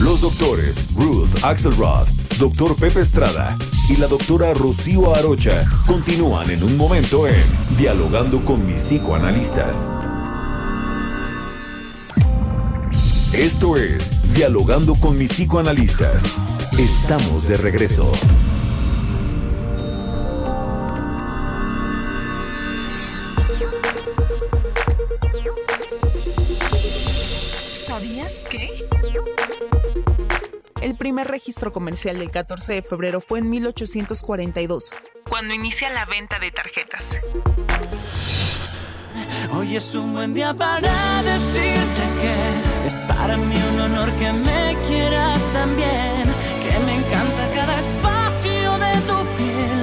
Los 0.00 0.20
doctores 0.20 0.94
Ruth 0.94 1.42
Axelrod, 1.42 2.06
doctor 2.38 2.76
Pepe 2.76 3.00
Estrada 3.00 3.56
y 3.88 3.96
la 3.96 4.06
doctora 4.08 4.52
Rocío 4.52 5.14
Arocha 5.14 5.64
continúan 5.86 6.50
en 6.50 6.62
un 6.62 6.76
momento 6.76 7.26
en 7.26 7.42
Dialogando 7.78 8.44
con 8.44 8.66
mis 8.66 8.82
psicoanalistas. 8.82 9.88
Esto 13.32 13.76
es 13.76 14.34
Dialogando 14.34 14.94
con 14.94 15.18
mis 15.18 15.32
psicoanalistas. 15.32 16.32
Estamos 16.78 17.48
de 17.48 17.56
regreso. 17.56 18.10
¿Sabías 27.86 28.44
qué? 28.50 28.86
El 30.80 30.96
primer 30.96 31.28
registro 31.28 31.72
comercial 31.72 32.18
del 32.18 32.30
14 32.30 32.74
de 32.74 32.82
febrero 32.82 33.20
fue 33.20 33.40
en 33.40 33.50
1842, 33.50 34.92
cuando 35.28 35.52
inicia 35.52 35.90
la 35.90 36.04
venta 36.06 36.38
de 36.38 36.50
tarjetas. 36.52 37.04
Hoy 39.52 39.76
es 39.76 39.94
un 39.94 40.12
buen 40.12 40.34
día 40.34 40.54
para 40.54 41.22
decirte 41.22 42.02
que 42.20 42.65
es 42.86 42.94
para 43.08 43.36
mí 43.36 43.56
un 43.72 43.80
honor 43.80 44.10
que 44.12 44.32
me 44.32 44.76
quieras 44.86 45.40
también, 45.52 46.22
que 46.62 46.78
me 46.86 46.94
encanta 47.00 47.42
cada 47.54 47.74
espacio 47.78 48.68
de 48.84 48.92
tu 49.08 49.18
piel. 49.36 49.80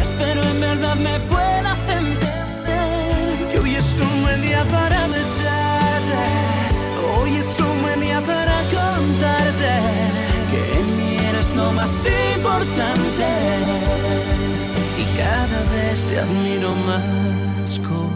Espero 0.00 0.40
en 0.42 0.60
verdad 0.60 0.96
me 0.96 1.18
puedas 1.32 1.80
entender. 1.88 3.48
Que 3.50 3.58
hoy 3.58 3.74
es 3.74 3.98
un 3.98 4.22
buen 4.22 4.40
día 4.40 4.64
para 4.76 5.00
besarte. 5.16 6.22
Hoy 7.16 7.36
es 7.36 7.60
un 7.68 7.82
buen 7.82 8.00
día 8.00 8.20
para 8.20 8.56
contarte 8.78 9.72
que 10.50 10.60
en 10.78 10.86
mí 10.96 11.16
eres 11.30 11.54
lo 11.54 11.72
más 11.72 11.92
importante. 12.36 13.28
Y 15.02 15.04
cada 15.20 15.60
vez 15.74 15.98
te 16.08 16.20
admiro 16.20 16.74
más 16.88 17.78
como 17.86 18.15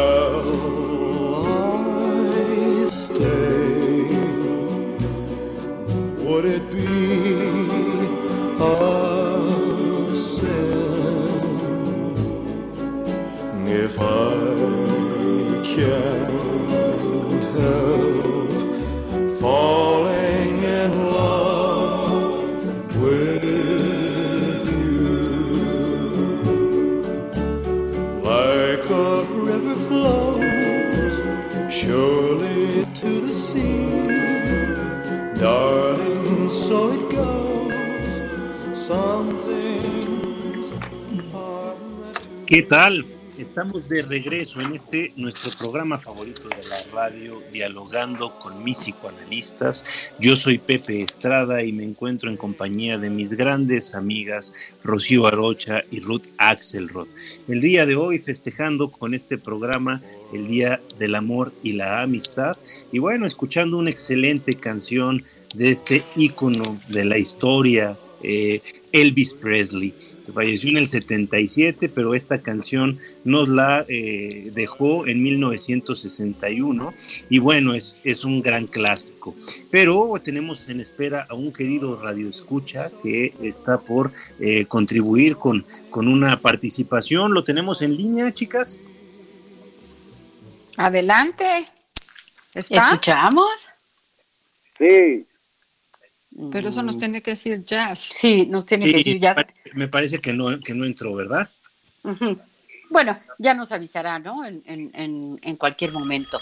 ¿Qué 42.51 42.63
tal? 42.63 43.05
Estamos 43.37 43.87
de 43.87 44.01
regreso 44.01 44.59
en 44.59 44.75
este 44.75 45.13
nuestro 45.15 45.51
programa 45.57 45.97
favorito 45.97 46.49
de 46.49 46.67
la 46.67 46.83
radio, 46.93 47.41
dialogando 47.49 48.37
con 48.39 48.61
mis 48.61 48.77
psicoanalistas. 48.77 49.85
Yo 50.19 50.35
soy 50.35 50.57
Pepe 50.57 51.01
Estrada 51.01 51.63
y 51.63 51.71
me 51.71 51.85
encuentro 51.85 52.29
en 52.29 52.35
compañía 52.35 52.97
de 52.97 53.09
mis 53.09 53.31
grandes 53.35 53.95
amigas 53.95 54.53
Rocío 54.83 55.27
Arocha 55.27 55.83
y 55.91 56.01
Ruth 56.01 56.25
Axelrod. 56.39 57.07
El 57.47 57.61
día 57.61 57.85
de 57.85 57.95
hoy 57.95 58.19
festejando 58.19 58.91
con 58.91 59.13
este 59.13 59.37
programa 59.37 60.01
el 60.33 60.49
Día 60.49 60.81
del 60.99 61.15
Amor 61.15 61.53
y 61.63 61.71
la 61.71 62.01
Amistad. 62.01 62.51
Y 62.91 62.99
bueno, 62.99 63.25
escuchando 63.25 63.77
una 63.77 63.91
excelente 63.91 64.55
canción 64.55 65.23
de 65.55 65.71
este 65.71 66.03
ícono 66.17 66.77
de 66.89 67.05
la 67.05 67.17
historia, 67.17 67.97
eh, 68.23 68.61
Elvis 68.91 69.33
Presley 69.33 69.93
que 70.25 70.31
falleció 70.31 70.69
en 70.69 70.77
el 70.77 70.87
77, 70.87 71.89
pero 71.89 72.13
esta 72.15 72.41
canción 72.41 72.99
nos 73.23 73.49
la 73.49 73.85
eh, 73.87 74.51
dejó 74.53 75.07
en 75.07 75.21
1961 75.23 76.93
y 77.29 77.39
bueno, 77.39 77.73
es, 77.73 78.01
es 78.03 78.23
un 78.23 78.41
gran 78.41 78.67
clásico. 78.67 79.35
Pero 79.71 80.13
tenemos 80.23 80.67
en 80.69 80.79
espera 80.79 81.25
a 81.29 81.33
un 81.33 81.51
querido 81.51 81.99
Radio 82.01 82.29
Escucha 82.29 82.91
que 83.03 83.33
está 83.41 83.79
por 83.79 84.11
eh, 84.39 84.65
contribuir 84.65 85.37
con, 85.37 85.65
con 85.89 86.07
una 86.07 86.39
participación. 86.39 87.33
¿Lo 87.33 87.43
tenemos 87.43 87.81
en 87.81 87.95
línea, 87.95 88.31
chicas? 88.33 88.81
Adelante. 90.77 91.67
¿Está? 92.55 92.89
¿Escuchamos? 92.89 93.69
Sí, 94.77 95.25
Pero 96.51 96.69
eso 96.69 96.81
nos 96.81 96.97
tiene 96.97 97.21
que 97.21 97.31
decir 97.31 97.63
Jazz. 97.65 97.99
Sí, 97.99 98.45
nos 98.47 98.65
tiene 98.65 98.85
que 98.85 98.97
decir 98.97 99.19
ya. 99.19 99.35
Me 99.73 99.87
parece 99.87 100.19
que 100.19 100.33
no, 100.33 100.59
que 100.59 100.73
no 100.73 100.85
entró, 100.85 101.13
¿verdad? 101.13 101.49
Bueno, 102.89 103.19
ya 103.37 103.53
nos 103.53 103.71
avisará, 103.71 104.17
¿no? 104.19 104.43
En, 104.45 104.63
en- 104.65 105.39
en- 105.43 105.55
cualquier 105.57 105.91
momento. 105.91 106.39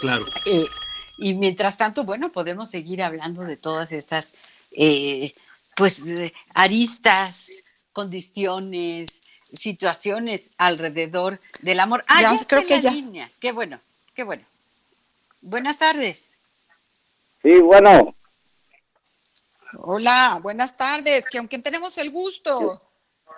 Claro. 0.00 0.24
Eh, 0.44 0.66
y 1.18 1.34
mientras 1.34 1.76
tanto, 1.76 2.04
bueno, 2.04 2.32
podemos 2.32 2.70
seguir 2.70 3.02
hablando 3.02 3.42
de 3.42 3.56
todas 3.56 3.92
estas, 3.92 4.34
eh, 4.72 5.32
pues, 5.76 6.00
aristas, 6.54 7.48
condiciones, 7.92 9.20
situaciones 9.52 10.50
alrededor 10.56 11.38
del 11.60 11.80
amor. 11.80 12.02
Ah, 12.08 12.22
Ya, 12.22 12.36
creo 12.46 12.66
que 12.66 12.76
la 12.76 12.80
ya. 12.82 12.90
línea. 12.92 13.30
Qué 13.40 13.52
bueno, 13.52 13.78
qué 14.14 14.24
bueno. 14.24 14.42
Buenas 15.42 15.78
tardes. 15.78 16.28
sí, 17.42 17.60
bueno, 17.60 18.14
Hola, 19.78 20.38
buenas 20.42 20.76
tardes. 20.76 21.24
¿Con 21.30 21.46
quién 21.46 21.62
tenemos 21.62 21.96
el 21.98 22.10
gusto? 22.10 22.80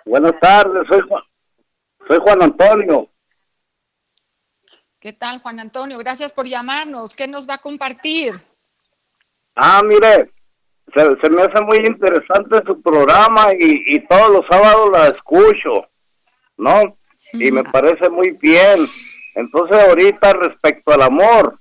buenas 0.05 0.39
tardes, 0.39 0.87
soy 0.89 1.01
Juan, 1.07 1.23
soy 2.07 2.19
Juan 2.19 2.41
Antonio. 2.41 3.09
¿Qué 4.99 5.13
tal, 5.13 5.39
Juan 5.41 5.59
Antonio? 5.59 5.97
Gracias 5.97 6.33
por 6.33 6.47
llamarnos. 6.47 7.13
¿Qué 7.13 7.27
nos 7.27 7.47
va 7.47 7.55
a 7.55 7.59
compartir? 7.59 8.33
Ah, 9.55 9.81
mire, 9.83 10.31
se, 10.93 11.01
se 11.21 11.29
me 11.29 11.41
hace 11.41 11.61
muy 11.61 11.77
interesante 11.77 12.61
su 12.65 12.81
programa 12.81 13.53
y, 13.53 13.95
y 13.95 13.99
todos 14.07 14.29
los 14.31 14.45
sábados 14.49 14.89
la 14.91 15.07
escucho, 15.07 15.87
¿no? 16.57 16.97
Y 17.33 17.51
me 17.51 17.63
parece 17.63 18.09
muy 18.09 18.31
bien. 18.31 18.87
Entonces 19.35 19.77
ahorita 19.77 20.33
respecto 20.33 20.93
al 20.93 21.03
amor, 21.03 21.59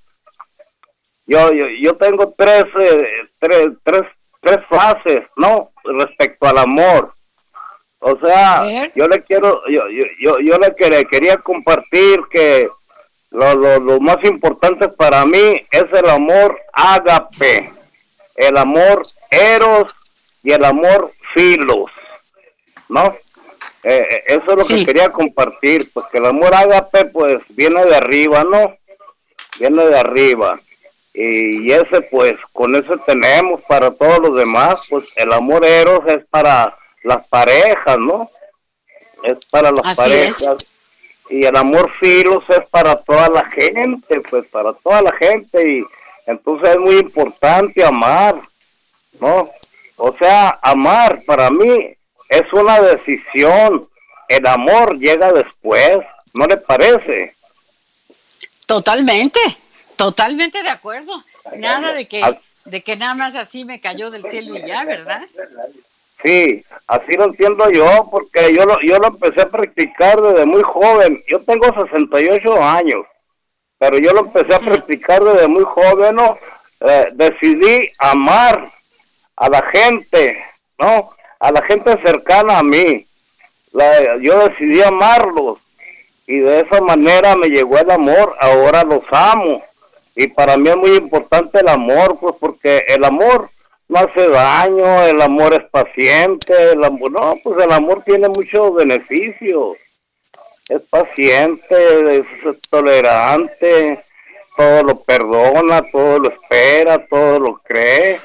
yo 1.26 1.52
yo, 1.52 1.66
yo 1.82 1.96
tengo 1.96 2.34
tres, 2.36 2.64
eh, 2.78 3.28
tres, 3.38 3.68
tres, 3.82 4.02
tres 4.46 4.64
fases, 4.68 5.24
¿no? 5.36 5.72
Respecto 5.84 6.46
al 6.46 6.58
amor. 6.58 7.12
O 7.98 8.16
sea, 8.20 8.88
yo 8.94 9.08
le 9.08 9.22
quiero, 9.24 9.62
yo, 9.68 9.82
yo, 9.88 10.04
yo, 10.20 10.38
yo 10.38 10.58
le 10.58 10.74
quería, 10.76 11.02
quería 11.04 11.36
compartir 11.38 12.20
que 12.30 12.68
lo, 13.30 13.54
lo, 13.54 13.80
lo 13.80 14.00
más 14.00 14.18
importante 14.24 14.88
para 14.88 15.24
mí 15.26 15.66
es 15.70 15.84
el 15.92 16.08
amor 16.08 16.56
ágape, 16.72 17.72
el 18.36 18.56
amor 18.56 19.02
eros 19.30 19.92
y 20.44 20.52
el 20.52 20.64
amor 20.64 21.10
filos, 21.34 21.90
¿no? 22.88 23.16
Eh, 23.82 24.06
eh, 24.10 24.24
eso 24.28 24.52
es 24.52 24.56
lo 24.56 24.66
que 24.66 24.86
quería 24.86 25.10
compartir, 25.10 25.90
pues 25.92 26.06
que 26.12 26.18
el 26.18 26.26
amor 26.26 26.54
ágape 26.54 27.06
pues 27.06 27.40
viene 27.48 27.84
de 27.86 27.96
arriba, 27.96 28.44
¿no? 28.44 28.76
Viene 29.58 29.84
de 29.86 29.98
arriba. 29.98 30.60
Y, 31.18 31.72
ese 31.72 32.02
pues, 32.02 32.34
con 32.52 32.76
eso 32.76 32.98
tenemos 32.98 33.62
para 33.62 33.90
todos 33.90 34.18
los 34.18 34.36
demás, 34.36 34.84
pues 34.90 35.06
el 35.16 35.32
amor 35.32 35.64
eros 35.64 36.00
es 36.08 36.22
para 36.28 36.76
las 37.04 37.26
parejas, 37.28 37.98
¿no? 37.98 38.30
Es 39.22 39.38
para 39.50 39.72
las 39.72 39.96
parejas. 39.96 40.74
Y 41.30 41.46
el 41.46 41.56
amor 41.56 41.90
filos 41.98 42.44
es 42.50 42.60
para 42.68 42.96
toda 42.96 43.30
la 43.30 43.46
gente, 43.46 44.20
pues 44.28 44.46
para 44.48 44.74
toda 44.74 45.00
la 45.00 45.12
gente. 45.12 45.78
Y 45.78 45.86
entonces 46.26 46.68
es 46.68 46.78
muy 46.78 46.98
importante 46.98 47.82
amar, 47.82 48.38
¿no? 49.18 49.42
O 49.96 50.14
sea, 50.18 50.58
amar 50.60 51.22
para 51.24 51.48
mí 51.48 51.96
es 52.28 52.52
una 52.52 52.78
decisión. 52.80 53.88
El 54.28 54.46
amor 54.46 54.98
llega 54.98 55.32
después, 55.32 56.00
¿no 56.34 56.46
le 56.46 56.58
parece? 56.58 57.34
Totalmente, 58.66 59.40
totalmente 59.96 60.62
de 60.62 60.70
acuerdo. 60.70 61.12
Nada 61.56 61.92
de 61.92 62.06
que, 62.06 62.22
de 62.64 62.82
que 62.82 62.96
nada 62.96 63.14
más 63.14 63.34
así 63.34 63.64
me 63.64 63.80
cayó 63.80 64.10
del 64.10 64.24
cielo 64.24 64.56
y 64.56 64.66
ya, 64.66 64.84
¿verdad? 64.84 65.22
Sí, 66.22 66.64
así 66.86 67.12
lo 67.12 67.24
entiendo 67.24 67.70
yo, 67.70 68.08
porque 68.10 68.54
yo 68.54 68.64
lo, 68.64 68.80
yo 68.80 68.98
lo 68.98 69.08
empecé 69.08 69.42
a 69.42 69.50
practicar 69.50 70.20
desde 70.20 70.46
muy 70.46 70.62
joven. 70.62 71.22
Yo 71.28 71.40
tengo 71.40 71.66
68 71.66 72.62
años, 72.62 73.06
pero 73.78 73.98
yo 73.98 74.12
lo 74.12 74.20
empecé 74.20 74.54
a 74.54 74.60
practicar 74.60 75.22
desde 75.22 75.46
muy 75.46 75.64
joven, 75.64 76.16
¿no? 76.16 76.38
Eh, 76.80 77.08
decidí 77.12 77.90
amar 77.98 78.70
a 79.36 79.48
la 79.48 79.62
gente, 79.70 80.42
¿no? 80.78 81.10
A 81.38 81.52
la 81.52 81.62
gente 81.62 81.96
cercana 82.02 82.58
a 82.58 82.62
mí. 82.62 83.06
yo 84.20 84.48
decidí 84.48 84.82
amarlos 84.82 85.58
y 86.26 86.38
de 86.38 86.60
esa 86.60 86.80
manera 86.80 87.36
me 87.36 87.48
llegó 87.48 87.78
el 87.78 87.90
amor, 87.90 88.34
ahora 88.40 88.82
los 88.82 89.02
amo. 89.10 89.62
Y 90.16 90.28
para 90.28 90.56
mí 90.56 90.68
es 90.68 90.76
muy 90.76 90.96
importante 90.96 91.60
el 91.60 91.68
amor, 91.68 92.18
pues 92.18 92.34
porque 92.40 92.84
el 92.88 93.04
amor 93.04 93.50
no 93.88 93.98
hace 94.00 94.28
daño, 94.28 95.02
el 95.04 95.20
amor 95.20 95.54
es 95.54 95.64
paciente, 95.70 96.72
el 96.72 96.82
amor, 96.82 97.12
no, 97.12 97.34
pues 97.44 97.62
el 97.62 97.70
amor 97.70 98.02
tiene 98.04 98.28
muchos 98.28 98.74
beneficios. 98.74 99.76
Es 100.68 100.82
paciente, 100.82 102.18
es 102.18 102.26
tolerante, 102.70 104.02
todo 104.56 104.82
lo 104.82 105.00
perdona, 105.00 105.82
todo 105.92 106.18
lo 106.18 106.30
espera, 106.30 107.06
todo 107.06 107.38
lo 107.38 107.54
cree. 107.58 108.18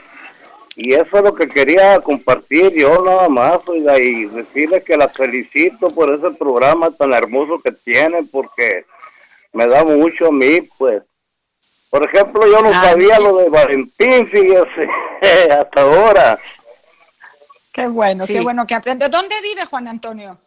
Y 0.75 0.93
eso 0.93 1.17
es 1.17 1.23
lo 1.23 1.36
que 1.36 1.49
quería 1.49 1.99
compartir 1.99 2.71
yo 2.73 3.04
nada 3.04 3.27
más, 3.27 3.60
oiga, 3.67 3.99
y 3.99 4.25
decirle 4.25 4.82
que 4.82 4.95
la 4.95 5.10
felicito 5.10 5.88
por 5.89 6.10
ese 6.13 6.32
programa 6.32 6.89
tan 6.91 7.12
hermoso 7.12 7.60
que 7.60 7.73
tiene, 7.73 8.23
porque 8.32 8.86
me 9.51 9.67
da 9.67 9.84
mucho 9.84 10.27
a 10.27 10.32
mí, 10.32 10.62
pues. 10.77 11.04
Por 11.91 12.06
ejemplo, 12.06 12.47
yo 12.47 12.62
no 12.62 12.71
sabía 12.71 13.19
lo 13.19 13.36
de 13.36 13.49
Valentín, 13.49 14.25
fíjese, 14.30 14.89
hasta 15.51 15.82
ahora. 15.82 16.39
Qué 17.73 17.86
bueno, 17.88 18.25
qué 18.25 18.39
bueno 18.39 18.65
que 18.65 18.75
aprende. 18.75 19.10
¿Dónde 19.10 19.36
vive 19.41 19.65
Juan 19.65 19.89
Antonio? 19.89 20.38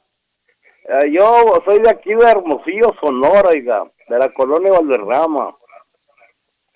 Eh, 0.89 1.11
yo 1.13 1.63
soy 1.67 1.81
de 1.81 1.91
aquí 1.91 2.15
de 2.15 2.25
Hermosillo, 2.25 2.95
Sonora, 2.99 3.51
oiga, 3.51 3.85
de 4.09 4.19
la 4.19 4.33
colonia 4.33 4.73
Valderrama. 4.73 5.55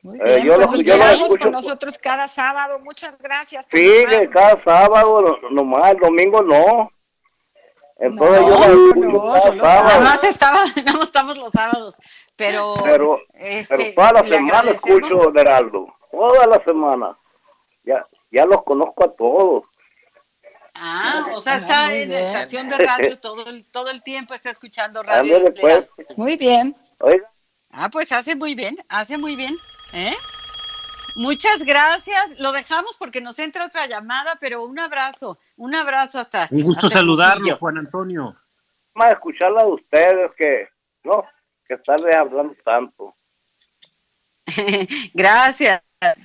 Muy 0.03 0.19
eh, 0.23 0.41
bien, 0.43 0.61
pues 0.69 0.85
yo 0.85 0.97
lo, 0.97 1.37
con 1.39 1.51
nosotros 1.51 1.99
cada 1.99 2.29
sábado. 2.29 2.79
Muchas 2.79 3.17
gracias. 3.19 3.67
Sí, 3.73 4.05
cada 4.31 4.55
sábado, 4.55 5.39
nomás, 5.51 5.93
el 5.93 5.99
domingo 5.99 6.43
no. 6.43 6.91
Entonces 7.99 8.41
no, 8.43 8.49
yo 8.49 8.95
no, 8.95 9.55
Nada 9.57 10.01
más 10.01 10.23
estaba, 10.23 10.63
no 10.95 11.03
estamos 11.03 11.37
los 11.37 11.53
sábados, 11.53 11.97
pero... 12.39 12.75
Pero, 12.85 13.19
este, 13.35 13.93
toda 13.93 14.13
la 14.13 14.27
semana 14.27 14.71
escucho 14.71 15.37
Heraldo, 15.37 15.95
toda 16.11 16.47
la 16.47 16.65
semana. 16.65 17.19
Ya, 17.83 18.07
ya 18.31 18.47
los 18.47 18.63
conozco 18.63 19.05
a 19.05 19.17
todos. 19.17 19.65
Ah, 20.75 21.27
o 21.35 21.41
sea, 21.41 21.57
está 21.57 21.93
en 21.93 22.11
la 22.11 22.21
estación 22.21 22.69
de 22.69 22.79
radio 22.79 23.19
todo 23.19 23.47
el, 23.47 23.67
todo 23.71 23.91
el 23.91 24.03
tiempo, 24.05 24.35
está 24.35 24.51
escuchando 24.51 25.03
radio. 25.03 25.53
Pues. 25.61 25.89
Muy 26.17 26.37
bien. 26.37 26.77
Oiga. 27.03 27.29
Ah, 27.71 27.91
pues 27.91 28.13
hace 28.13 28.37
muy 28.37 28.55
bien, 28.55 28.77
hace 28.89 29.19
muy 29.19 29.35
bien. 29.35 29.55
¿Eh? 29.93 30.15
Muchas 31.17 31.65
gracias. 31.65 32.39
Lo 32.39 32.53
dejamos 32.53 32.97
porque 32.97 33.21
nos 33.21 33.41
entra 33.41 33.67
otra 33.67 33.89
llamada, 33.89 34.39
pero 34.41 34.65
un 34.65 34.79
abrazo, 34.79 35.39
un 35.57 35.75
abrazo 35.75 36.21
hasta. 36.21 36.47
Un 36.53 36.63
gusto 36.63 36.89
saludarlo, 36.89 37.57
Juan 37.57 37.79
Antonio. 37.79 38.37
Vamos 38.95 39.11
a 39.11 39.15
escucharla 39.15 39.65
de 39.65 39.71
ustedes 39.71 40.31
que, 40.37 40.69
no, 41.03 41.25
que 41.69 41.75
están 41.75 41.99
hablando 42.15 42.57
tanto. 42.65 43.15
gracias. 45.15 45.83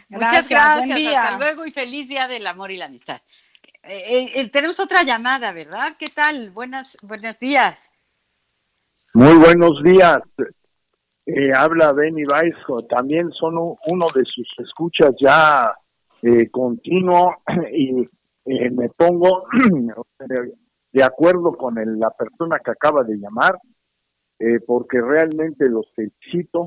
Muchas 0.07 0.49
gracias. 0.49 1.15
Hasta 1.15 1.37
luego 1.37 1.65
y 1.65 1.71
feliz 1.71 2.07
día 2.07 2.27
del 2.27 2.47
amor 2.47 2.71
y 2.71 2.77
la 2.77 2.85
amistad. 2.85 3.21
Eh, 3.83 4.31
eh, 4.35 4.49
tenemos 4.49 4.79
otra 4.79 5.03
llamada, 5.03 5.51
¿verdad? 5.51 5.95
¿Qué 5.99 6.07
tal? 6.07 6.51
Buenas, 6.51 6.97
buenos 7.01 7.39
días. 7.39 7.91
Muy 9.13 9.35
buenos 9.35 9.83
días. 9.83 10.21
Eh, 11.25 11.53
habla 11.55 11.93
Benny 11.93 12.25
Baisco, 12.25 12.83
también 12.85 13.31
son 13.31 13.55
uno 13.57 14.07
de 14.13 14.25
sus 14.25 14.47
escuchas 14.57 15.11
ya 15.19 15.57
eh, 16.21 16.49
continuo 16.49 17.37
y 17.71 18.01
eh, 18.45 18.69
me 18.71 18.89
pongo 18.89 19.45
de 20.91 21.03
acuerdo 21.03 21.53
con 21.53 21.75
la 21.99 22.09
persona 22.11 22.59
que 22.63 22.71
acaba 22.71 23.03
de 23.03 23.15
llamar, 23.15 23.57
eh, 24.43 24.59
porque 24.65 25.01
realmente 25.01 25.69
los 25.69 25.85
felicito. 25.93 26.65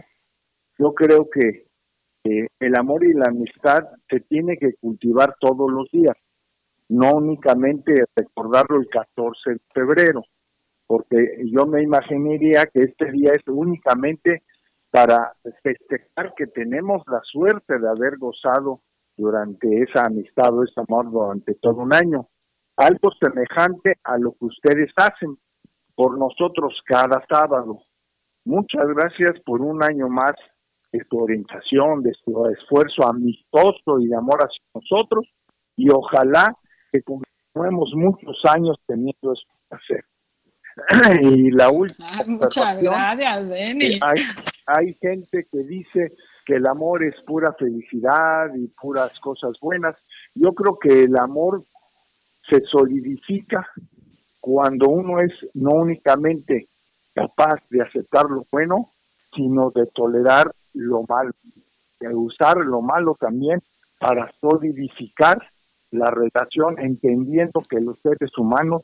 Yo 0.79 0.95
creo 0.95 1.21
que 1.33 1.67
el 2.25 2.75
amor 2.75 3.05
y 3.05 3.13
la 3.13 3.29
amistad 3.29 3.85
se 4.11 4.21
tiene 4.21 4.57
que 4.57 4.75
cultivar 4.81 5.37
todos 5.39 5.71
los 5.71 5.89
días, 5.91 6.17
no 6.89 7.13
únicamente 7.13 7.95
recordarlo 8.17 8.81
el 8.81 8.89
14 8.89 9.51
de 9.51 9.61
febrero 9.73 10.23
porque 10.87 11.17
yo 11.47 11.67
me 11.67 11.83
imaginaría 11.83 12.67
que 12.67 12.85
este 12.85 13.11
día 13.11 13.33
es 13.33 13.43
únicamente 13.47 14.43
para 14.91 15.35
festejar 15.63 16.33
que 16.37 16.47
tenemos 16.47 17.03
la 17.07 17.21
suerte 17.25 17.79
de 17.79 17.89
haber 17.89 18.19
gozado 18.19 18.83
durante 19.17 19.83
esa 19.83 20.05
amistad 20.05 20.55
o 20.55 20.63
ese 20.63 20.81
amor 20.81 21.11
durante 21.11 21.55
todo 21.55 21.77
un 21.77 21.93
año. 21.93 22.29
Algo 22.77 23.11
semejante 23.21 23.99
a 24.05 24.17
lo 24.19 24.33
que 24.33 24.45
ustedes 24.47 24.93
hacen 24.97 25.37
por 25.97 26.17
nosotros 26.17 26.79
cada 26.85 27.25
sábado. 27.29 27.81
Muchas 28.45 28.87
gracias 28.95 29.41
por 29.45 29.61
un 29.61 29.83
año 29.83 30.09
más 30.09 30.35
de 30.93 31.05
tu 31.07 31.19
orientación, 31.19 32.03
de 32.03 32.13
tu 32.25 32.47
esfuerzo 32.47 33.09
amistoso 33.09 33.99
y 33.99 34.07
de 34.07 34.17
amor 34.17 34.41
hacia 34.41 34.63
nosotros 34.73 35.27
y 35.75 35.91
ojalá 35.91 36.55
que 36.91 37.03
continuemos 37.03 37.91
muchos 37.95 38.39
años 38.45 38.77
teniendo 38.87 39.33
eso 39.33 39.47
hacer. 39.71 40.05
y 41.23 41.51
la 41.51 41.71
última. 41.71 42.07
Ah, 42.13 42.25
muchas 42.27 42.83
gracias, 42.83 43.49
Denny. 43.49 43.99
Hay, 44.03 44.21
hay 44.67 44.95
gente 44.95 45.49
que 45.51 45.59
dice 45.65 46.13
que 46.45 46.57
el 46.57 46.67
amor 46.67 47.03
es 47.03 47.15
pura 47.23 47.53
felicidad 47.55 48.55
y 48.55 48.69
puras 48.69 49.19
cosas 49.21 49.59
buenas. 49.61 49.97
Yo 50.35 50.53
creo 50.55 50.79
que 50.79 51.05
el 51.05 51.17
amor 51.17 51.65
se 52.49 52.61
solidifica 52.67 53.67
cuando 54.47 54.89
uno 54.89 55.21
es 55.21 55.33
no 55.55 55.71
únicamente 55.71 56.69
capaz 57.13 57.57
de 57.69 57.83
aceptar 57.83 58.27
lo 58.31 58.47
bueno, 58.53 58.93
sino 59.35 59.73
de 59.75 59.87
tolerar 59.87 60.55
lo 60.73 61.03
malo, 61.09 61.33
de 61.99 62.15
usar 62.15 62.57
lo 62.59 62.81
malo 62.81 63.17
también 63.19 63.61
para 63.99 64.31
solidificar 64.41 65.43
la 65.91 66.13
relación, 66.13 66.79
entendiendo 66.79 67.61
que 67.69 67.81
los 67.81 67.99
seres 67.99 68.31
humanos 68.39 68.83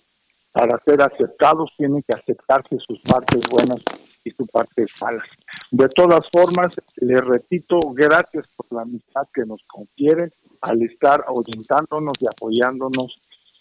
para 0.51 0.81
ser 0.85 1.01
aceptados 1.01 1.71
tienen 1.77 2.03
que 2.03 2.17
aceptarse 2.17 2.77
sus 2.85 3.01
partes 3.03 3.49
buenas 3.49 3.79
y 4.25 4.31
sus 4.31 4.51
partes 4.51 5.01
malas. 5.01 5.29
De 5.71 5.89
todas 5.91 6.25
formas, 6.33 6.73
les 6.97 7.21
repito, 7.21 7.79
gracias 7.95 8.49
por 8.57 8.67
la 8.73 8.83
amistad 8.83 9.29
que 9.33 9.47
nos 9.47 9.63
confieren 9.69 10.29
al 10.63 10.83
estar 10.83 11.25
orientándonos 11.29 12.15
y 12.21 12.27
apoyándonos 12.27 13.15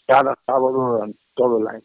cada 0.07 0.35
sábado 0.47 0.93
durante 0.93 1.20
todo 1.35 1.59
el 1.59 1.67
año. 1.67 1.81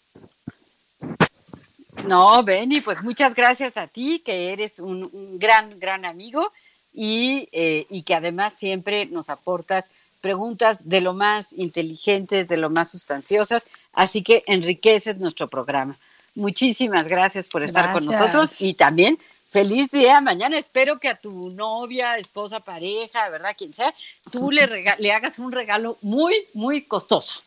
No, 2.06 2.42
Benny, 2.42 2.80
pues 2.80 3.02
muchas 3.02 3.34
gracias 3.34 3.76
a 3.76 3.86
ti, 3.86 4.22
que 4.24 4.52
eres 4.52 4.78
un, 4.78 5.38
gran, 5.38 5.78
gran 5.78 6.04
amigo 6.04 6.52
y, 6.92 7.48
eh, 7.52 7.86
y 7.90 8.02
que 8.02 8.14
además 8.14 8.54
siempre 8.54 9.06
nos 9.06 9.30
aportas 9.30 9.90
preguntas 10.20 10.88
de 10.88 11.00
lo 11.00 11.14
más 11.14 11.52
inteligentes, 11.52 12.48
de 12.48 12.56
lo 12.56 12.70
más 12.70 12.90
sustanciosas, 12.90 13.66
así 13.92 14.22
que 14.22 14.44
enriqueces 14.46 15.18
nuestro 15.18 15.48
programa. 15.48 15.98
Muchísimas 16.34 17.08
gracias 17.08 17.48
por 17.48 17.62
estar 17.62 17.92
con 17.92 18.04
nosotros 18.04 18.60
y 18.60 18.74
también 18.74 19.18
feliz 19.48 19.90
día 19.90 20.20
mañana. 20.20 20.58
Espero 20.58 20.98
que 20.98 21.08
a 21.08 21.18
tu 21.18 21.50
novia, 21.50 22.18
esposa, 22.18 22.60
pareja, 22.60 23.30
¿verdad? 23.30 23.54
Quien 23.56 23.72
sea, 23.72 23.94
tú 24.30 24.50
le, 24.50 24.96
le 24.98 25.12
hagas 25.12 25.38
un 25.38 25.50
regalo 25.50 25.96
muy, 26.02 26.34
muy 26.52 26.82
costoso. 26.82 27.40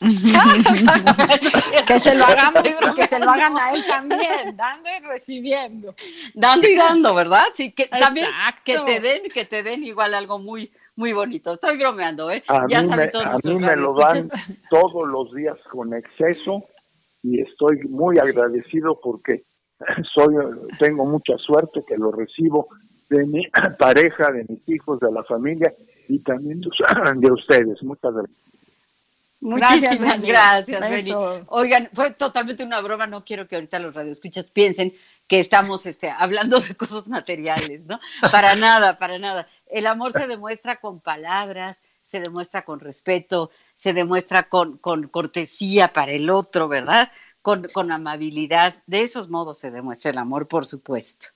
que 1.86 2.00
se 2.00 2.14
lo 2.14 2.24
hagamos 2.24 2.62
y 2.64 2.94
que 2.94 3.06
se 3.06 3.18
lo 3.18 3.30
hagan 3.30 3.58
a 3.58 3.74
él 3.74 3.84
también, 3.86 4.56
dando 4.56 4.88
y 4.88 5.04
recibiendo. 5.04 5.94
Dando 6.34 6.68
y 6.68 6.76
dando, 6.76 7.14
¿verdad? 7.14 7.44
Sí, 7.52 7.72
que 7.72 7.86
también 7.86 8.28
que 8.64 8.78
te 8.78 9.00
den, 9.00 9.22
que 9.32 9.44
te 9.44 9.62
den 9.62 9.82
igual 9.82 10.14
algo 10.14 10.38
muy, 10.38 10.72
muy 10.96 11.12
bonito. 11.12 11.52
Estoy 11.52 11.76
bromeando, 11.76 12.30
¿eh? 12.30 12.42
A 12.48 12.66
ya 12.66 12.82
mí, 12.82 12.88
me, 12.88 13.08
todos 13.08 13.26
a 13.26 13.30
nuestros 13.32 13.54
mí 13.54 13.60
me 13.60 13.76
lo 13.76 13.92
dan 13.94 14.30
todos 14.70 15.06
los 15.08 15.34
días 15.34 15.58
con 15.70 15.92
exceso 15.92 16.64
y 17.22 17.40
estoy 17.40 17.80
muy 17.88 18.18
agradecido 18.18 18.98
porque 19.02 19.44
soy 20.14 20.34
tengo 20.78 21.04
mucha 21.04 21.36
suerte 21.36 21.82
que 21.86 21.98
lo 21.98 22.10
recibo 22.10 22.68
de 23.10 23.26
mi 23.26 23.42
pareja, 23.78 24.30
de 24.30 24.46
mis 24.48 24.66
hijos, 24.68 24.98
de 25.00 25.12
la 25.12 25.24
familia 25.24 25.74
y 26.08 26.20
también 26.20 26.60
de, 26.60 26.70
de 27.16 27.32
ustedes. 27.32 27.82
Muchas 27.82 28.14
gracias. 28.14 28.50
Muchísimas 29.40 30.22
Gracias, 30.22 30.78
gracias, 30.78 30.90
Beni. 30.90 31.44
Oigan, 31.46 31.88
fue 31.94 32.12
totalmente 32.12 32.62
una 32.62 32.80
broma, 32.82 33.06
no 33.06 33.24
quiero 33.24 33.48
que 33.48 33.54
ahorita 33.54 33.78
los 33.78 33.94
radioescuchas 33.94 34.50
piensen 34.50 34.92
que 35.26 35.40
estamos 35.40 35.86
este, 35.86 36.10
hablando 36.10 36.60
de 36.60 36.74
cosas 36.74 37.06
materiales, 37.08 37.86
¿no? 37.86 37.98
Para 38.30 38.54
nada, 38.54 38.98
para 38.98 39.18
nada. 39.18 39.46
El 39.66 39.86
amor 39.86 40.12
se 40.12 40.26
demuestra 40.26 40.78
con 40.78 41.00
palabras, 41.00 41.82
se 42.02 42.20
demuestra 42.20 42.66
con 42.66 42.80
respeto, 42.80 43.50
se 43.72 43.94
demuestra 43.94 44.48
con, 44.48 44.76
con 44.76 45.08
cortesía 45.08 45.92
para 45.94 46.12
el 46.12 46.28
otro, 46.28 46.68
¿verdad? 46.68 47.10
Con, 47.40 47.66
con 47.72 47.90
amabilidad. 47.92 48.82
De 48.86 49.00
esos 49.00 49.30
modos 49.30 49.58
se 49.58 49.70
demuestra 49.70 50.10
el 50.10 50.18
amor, 50.18 50.48
por 50.48 50.66
supuesto. 50.66 51.28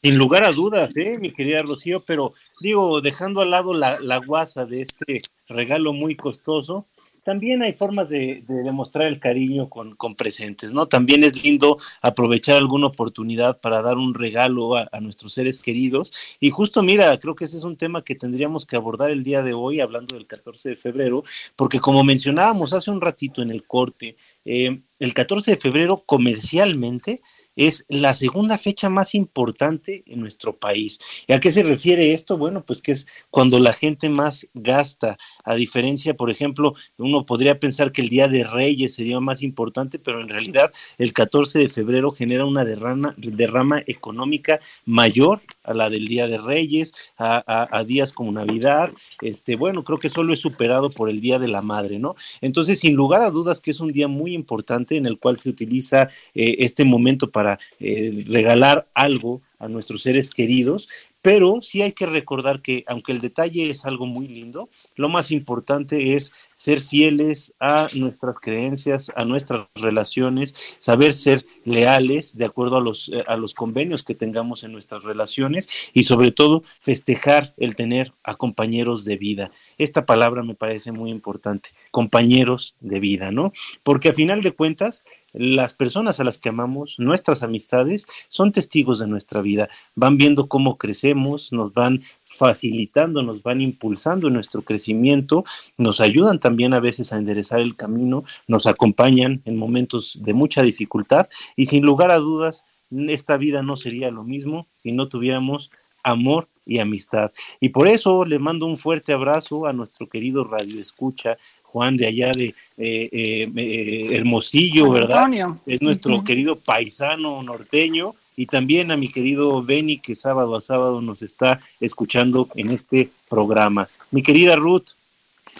Sin 0.00 0.16
lugar 0.16 0.44
a 0.44 0.52
dudas, 0.52 0.96
¿eh, 0.96 1.18
mi 1.18 1.32
querida 1.32 1.62
Rocío, 1.62 2.04
pero 2.04 2.34
digo, 2.60 3.00
dejando 3.00 3.40
al 3.40 3.50
lado 3.50 3.74
la, 3.74 3.98
la 3.98 4.18
guasa 4.18 4.64
de 4.64 4.82
este 4.82 5.22
regalo 5.48 5.92
muy 5.92 6.14
costoso, 6.14 6.86
también 7.26 7.60
hay 7.60 7.72
formas 7.72 8.08
de, 8.08 8.44
de 8.46 8.62
demostrar 8.62 9.08
el 9.08 9.18
cariño 9.18 9.68
con, 9.68 9.96
con 9.96 10.14
presentes, 10.14 10.72
¿no? 10.72 10.86
También 10.86 11.24
es 11.24 11.42
lindo 11.42 11.76
aprovechar 12.00 12.56
alguna 12.56 12.86
oportunidad 12.86 13.60
para 13.60 13.82
dar 13.82 13.96
un 13.96 14.14
regalo 14.14 14.76
a, 14.76 14.88
a 14.92 15.00
nuestros 15.00 15.32
seres 15.32 15.60
queridos. 15.64 16.12
Y 16.38 16.50
justo, 16.50 16.84
mira, 16.84 17.18
creo 17.18 17.34
que 17.34 17.46
ese 17.46 17.56
es 17.56 17.64
un 17.64 17.76
tema 17.76 18.04
que 18.04 18.14
tendríamos 18.14 18.64
que 18.64 18.76
abordar 18.76 19.10
el 19.10 19.24
día 19.24 19.42
de 19.42 19.54
hoy, 19.54 19.80
hablando 19.80 20.14
del 20.14 20.28
14 20.28 20.68
de 20.68 20.76
febrero, 20.76 21.24
porque 21.56 21.80
como 21.80 22.04
mencionábamos 22.04 22.72
hace 22.72 22.92
un 22.92 23.00
ratito 23.00 23.42
en 23.42 23.50
el 23.50 23.66
corte, 23.66 24.14
eh, 24.44 24.82
el 25.00 25.12
14 25.12 25.50
de 25.50 25.56
febrero 25.56 26.04
comercialmente 26.06 27.22
es 27.56 27.84
la 27.88 28.14
segunda 28.14 28.58
fecha 28.58 28.88
más 28.88 29.14
importante 29.14 30.04
en 30.06 30.20
nuestro 30.20 30.56
país. 30.56 30.98
¿Y 31.26 31.32
a 31.32 31.40
qué 31.40 31.50
se 31.50 31.62
refiere 31.62 32.12
esto? 32.12 32.36
Bueno, 32.38 32.64
pues 32.64 32.82
que 32.82 32.92
es 32.92 33.06
cuando 33.30 33.58
la 33.58 33.72
gente 33.72 34.08
más 34.08 34.48
gasta, 34.54 35.16
a 35.44 35.54
diferencia, 35.54 36.14
por 36.14 36.30
ejemplo, 36.30 36.74
uno 36.98 37.24
podría 37.26 37.58
pensar 37.58 37.92
que 37.92 38.02
el 38.02 38.08
Día 38.08 38.28
de 38.28 38.44
Reyes 38.44 38.94
sería 38.94 39.18
más 39.20 39.42
importante, 39.42 39.98
pero 39.98 40.20
en 40.20 40.28
realidad 40.28 40.70
el 40.98 41.12
14 41.12 41.58
de 41.58 41.68
febrero 41.68 42.12
genera 42.12 42.44
una 42.44 42.64
derrama, 42.64 43.82
económica 43.86 44.60
mayor 44.84 45.40
a 45.64 45.74
la 45.74 45.90
del 45.90 46.06
Día 46.06 46.28
de 46.28 46.38
Reyes, 46.38 46.92
a 47.16 47.84
días 47.86 48.12
como 48.12 48.32
Navidad, 48.32 48.92
este, 49.20 49.56
bueno, 49.56 49.84
creo 49.84 49.98
que 49.98 50.08
solo 50.08 50.32
es 50.32 50.40
superado 50.40 50.90
por 50.90 51.08
el 51.08 51.20
Día 51.20 51.38
de 51.38 51.48
la 51.48 51.62
Madre, 51.62 51.98
¿no? 51.98 52.14
Entonces, 52.40 52.80
sin 52.80 52.94
lugar 52.94 53.22
a 53.22 53.30
dudas 53.30 53.60
que 53.60 53.70
es 53.70 53.80
un 53.80 53.92
día 53.92 54.08
muy 54.08 54.34
importante 54.34 54.96
en 54.96 55.06
el 55.06 55.18
cual 55.18 55.36
se 55.36 55.48
utiliza 55.48 56.08
eh, 56.34 56.56
este 56.58 56.84
momento 56.84 57.30
para 57.30 57.45
eh, 57.80 58.24
regalar 58.36 58.86
algo 58.94 59.42
a 59.58 59.68
nuestros 59.68 60.02
seres 60.02 60.30
queridos, 60.30 60.88
pero 61.26 61.60
sí 61.60 61.82
hay 61.82 61.90
que 61.90 62.06
recordar 62.06 62.62
que 62.62 62.84
aunque 62.86 63.10
el 63.10 63.20
detalle 63.20 63.68
es 63.68 63.84
algo 63.84 64.06
muy 64.06 64.28
lindo, 64.28 64.68
lo 64.94 65.08
más 65.08 65.32
importante 65.32 66.14
es 66.14 66.30
ser 66.52 66.82
fieles 66.82 67.52
a 67.58 67.88
nuestras 67.94 68.38
creencias, 68.38 69.10
a 69.16 69.24
nuestras 69.24 69.66
relaciones, 69.74 70.54
saber 70.78 71.12
ser 71.12 71.44
leales 71.64 72.36
de 72.36 72.44
acuerdo 72.44 72.76
a 72.76 72.80
los, 72.80 73.08
eh, 73.08 73.24
a 73.26 73.36
los 73.36 73.54
convenios 73.54 74.04
que 74.04 74.14
tengamos 74.14 74.62
en 74.62 74.70
nuestras 74.70 75.02
relaciones 75.02 75.90
y 75.92 76.04
sobre 76.04 76.30
todo 76.30 76.62
festejar 76.80 77.54
el 77.56 77.74
tener 77.74 78.12
a 78.22 78.36
compañeros 78.36 79.04
de 79.04 79.16
vida. 79.16 79.50
Esta 79.78 80.06
palabra 80.06 80.44
me 80.44 80.54
parece 80.54 80.92
muy 80.92 81.10
importante, 81.10 81.70
compañeros 81.90 82.76
de 82.78 83.00
vida, 83.00 83.32
¿no? 83.32 83.50
Porque 83.82 84.10
a 84.10 84.14
final 84.14 84.42
de 84.42 84.52
cuentas, 84.52 85.02
las 85.32 85.74
personas 85.74 86.18
a 86.20 86.24
las 86.24 86.38
que 86.38 86.48
amamos, 86.48 86.96
nuestras 86.98 87.42
amistades, 87.42 88.06
son 88.28 88.52
testigos 88.52 88.98
de 88.98 89.06
nuestra 89.06 89.42
vida, 89.42 89.45
van 89.94 90.16
viendo 90.16 90.48
cómo 90.48 90.78
crecemos, 90.78 91.52
nos 91.52 91.72
van 91.72 92.02
facilitando, 92.26 93.22
nos 93.22 93.42
van 93.42 93.60
impulsando 93.60 94.28
en 94.28 94.34
nuestro 94.34 94.62
crecimiento, 94.62 95.44
nos 95.78 96.00
ayudan 96.00 96.40
también 96.40 96.74
a 96.74 96.80
veces 96.80 97.12
a 97.12 97.16
enderezar 97.16 97.60
el 97.60 97.76
camino, 97.76 98.24
nos 98.48 98.66
acompañan 98.66 99.42
en 99.44 99.56
momentos 99.56 100.18
de 100.22 100.34
mucha 100.34 100.62
dificultad 100.62 101.28
y 101.56 101.66
sin 101.66 101.84
lugar 101.84 102.10
a 102.10 102.18
dudas, 102.18 102.64
esta 103.08 103.36
vida 103.36 103.62
no 103.62 103.76
sería 103.76 104.10
lo 104.10 104.22
mismo 104.22 104.68
si 104.72 104.92
no 104.92 105.08
tuviéramos 105.08 105.70
amor 106.02 106.48
y 106.64 106.78
amistad. 106.78 107.32
Y 107.60 107.70
por 107.70 107.88
eso 107.88 108.24
le 108.24 108.38
mando 108.38 108.66
un 108.66 108.76
fuerte 108.76 109.12
abrazo 109.12 109.66
a 109.66 109.72
nuestro 109.72 110.08
querido 110.08 110.44
Radio 110.44 110.80
Escucha, 110.80 111.36
Juan 111.76 111.94
de 111.98 112.06
allá 112.06 112.32
de 112.32 112.54
eh, 112.78 113.08
eh, 113.12 113.46
eh, 113.54 114.16
Hermosillo, 114.16 114.90
¿verdad? 114.92 115.18
Antonio. 115.18 115.60
Es 115.66 115.82
nuestro 115.82 116.24
querido 116.24 116.56
paisano 116.56 117.42
norteño 117.42 118.14
y 118.34 118.46
también 118.46 118.90
a 118.90 118.96
mi 118.96 119.08
querido 119.08 119.62
Benny 119.62 119.98
que 119.98 120.14
sábado 120.14 120.56
a 120.56 120.62
sábado 120.62 121.02
nos 121.02 121.20
está 121.20 121.60
escuchando 121.78 122.48
en 122.54 122.70
este 122.70 123.10
programa. 123.28 123.88
Mi 124.10 124.22
querida 124.22 124.56
Ruth, 124.56 124.88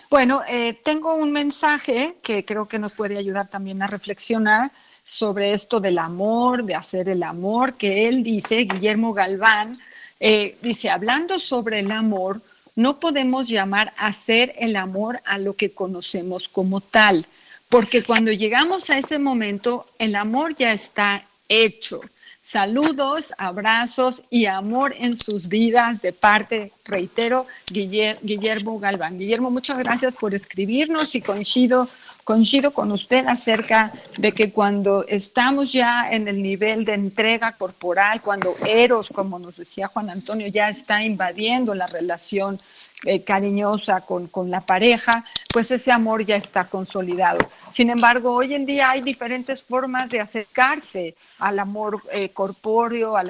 Bueno, 0.08 0.40
eh, 0.48 0.72
tengo 0.82 1.14
un 1.14 1.32
mensaje 1.32 2.16
que 2.22 2.46
creo 2.46 2.66
que 2.66 2.78
nos 2.78 2.94
puede 2.96 3.18
ayudar 3.18 3.50
también 3.50 3.82
a 3.82 3.86
reflexionar 3.86 4.72
sobre 5.02 5.52
esto 5.52 5.80
del 5.80 5.98
amor, 5.98 6.64
de 6.64 6.76
hacer 6.76 7.10
el 7.10 7.22
amor, 7.24 7.74
que 7.74 8.08
él 8.08 8.22
dice, 8.22 8.56
Guillermo 8.64 9.12
Galván, 9.12 9.74
eh, 10.18 10.56
dice, 10.62 10.88
hablando 10.88 11.38
sobre 11.38 11.80
el 11.80 11.90
amor, 11.90 12.40
no 12.76 13.00
podemos 13.00 13.48
llamar 13.48 13.92
hacer 13.96 14.54
el 14.58 14.76
amor 14.76 15.20
a 15.24 15.38
lo 15.38 15.56
que 15.56 15.72
conocemos 15.72 16.48
como 16.48 16.80
tal, 16.80 17.26
porque 17.68 18.04
cuando 18.04 18.30
llegamos 18.30 18.90
a 18.90 18.98
ese 18.98 19.18
momento, 19.18 19.86
el 19.98 20.14
amor 20.14 20.54
ya 20.54 20.72
está 20.72 21.26
hecho. 21.48 22.02
Saludos, 22.46 23.34
abrazos 23.38 24.22
y 24.30 24.46
amor 24.46 24.94
en 24.96 25.16
sus 25.16 25.48
vidas 25.48 26.00
de 26.00 26.12
parte, 26.12 26.70
reitero, 26.84 27.44
Guiller- 27.66 28.20
Guillermo 28.22 28.78
Galván. 28.78 29.18
Guillermo, 29.18 29.50
muchas 29.50 29.78
gracias 29.78 30.14
por 30.14 30.32
escribirnos 30.32 31.16
y 31.16 31.22
coincido, 31.22 31.88
coincido 32.22 32.70
con 32.70 32.92
usted 32.92 33.26
acerca 33.26 33.92
de 34.18 34.30
que 34.30 34.52
cuando 34.52 35.04
estamos 35.08 35.72
ya 35.72 36.08
en 36.08 36.28
el 36.28 36.40
nivel 36.40 36.84
de 36.84 36.94
entrega 36.94 37.50
corporal, 37.56 38.22
cuando 38.22 38.54
Eros, 38.64 39.08
como 39.08 39.40
nos 39.40 39.56
decía 39.56 39.88
Juan 39.88 40.08
Antonio, 40.08 40.46
ya 40.46 40.68
está 40.68 41.02
invadiendo 41.02 41.74
la 41.74 41.88
relación 41.88 42.60
eh, 43.06 43.22
cariñosa 43.22 44.02
con, 44.02 44.26
con 44.28 44.50
la 44.50 44.60
pareja, 44.60 45.24
pues 45.52 45.70
ese 45.70 45.90
amor 45.92 46.24
ya 46.24 46.36
está 46.36 46.64
consolidado. 46.64 47.38
Sin 47.70 47.88
embargo, 47.90 48.32
hoy 48.32 48.54
en 48.54 48.66
día 48.66 48.90
hay 48.90 49.00
diferentes 49.00 49.62
formas 49.62 50.10
de 50.10 50.20
acercarse 50.20 51.14
al 51.38 51.58
amor 51.58 52.02
eh, 52.12 52.30
corpóreo, 52.30 53.16
a 53.16 53.20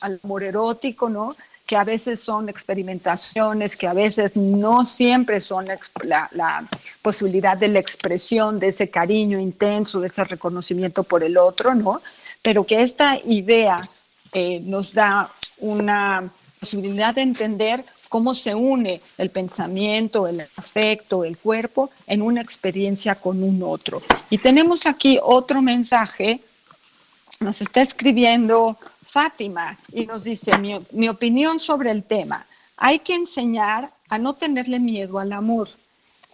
al 0.00 0.20
amor 0.22 0.42
erótico, 0.42 1.08
¿no? 1.08 1.36
que 1.66 1.76
a 1.76 1.84
veces 1.84 2.20
son 2.20 2.48
experimentaciones, 2.48 3.76
que 3.76 3.88
a 3.88 3.92
veces 3.92 4.36
no 4.36 4.86
siempre 4.86 5.40
son 5.40 5.66
la 6.02 6.68
posibilidad 7.02 7.56
de 7.56 7.68
la 7.68 7.80
expresión 7.80 8.60
de 8.60 8.68
ese 8.68 8.88
cariño 8.88 9.40
intenso, 9.40 10.00
de 10.00 10.06
ese 10.06 10.22
reconocimiento 10.22 11.02
por 11.02 11.24
el 11.24 11.36
otro, 11.36 11.74
¿no? 11.74 12.00
Pero 12.40 12.64
que 12.64 12.82
esta 12.82 13.18
idea 13.18 13.76
eh, 14.32 14.60
nos 14.60 14.92
da 14.92 15.30
una 15.58 16.30
posibilidad 16.60 17.14
de 17.14 17.22
entender 17.22 17.84
cómo 18.08 18.34
se 18.34 18.54
une 18.54 19.00
el 19.18 19.30
pensamiento, 19.30 20.26
el 20.26 20.46
afecto, 20.56 21.24
el 21.24 21.36
cuerpo 21.36 21.90
en 22.06 22.22
una 22.22 22.40
experiencia 22.40 23.14
con 23.14 23.42
un 23.42 23.62
otro. 23.62 24.02
Y 24.30 24.38
tenemos 24.38 24.86
aquí 24.86 25.18
otro 25.22 25.62
mensaje, 25.62 26.40
nos 27.40 27.60
está 27.60 27.80
escribiendo 27.80 28.78
Fátima 29.04 29.76
y 29.92 30.06
nos 30.06 30.24
dice, 30.24 30.56
mi, 30.58 30.78
mi 30.92 31.08
opinión 31.08 31.60
sobre 31.60 31.90
el 31.90 32.04
tema, 32.04 32.46
hay 32.76 32.98
que 32.98 33.14
enseñar 33.14 33.90
a 34.08 34.18
no 34.18 34.34
tenerle 34.34 34.78
miedo 34.78 35.18
al 35.18 35.32
amor. 35.32 35.68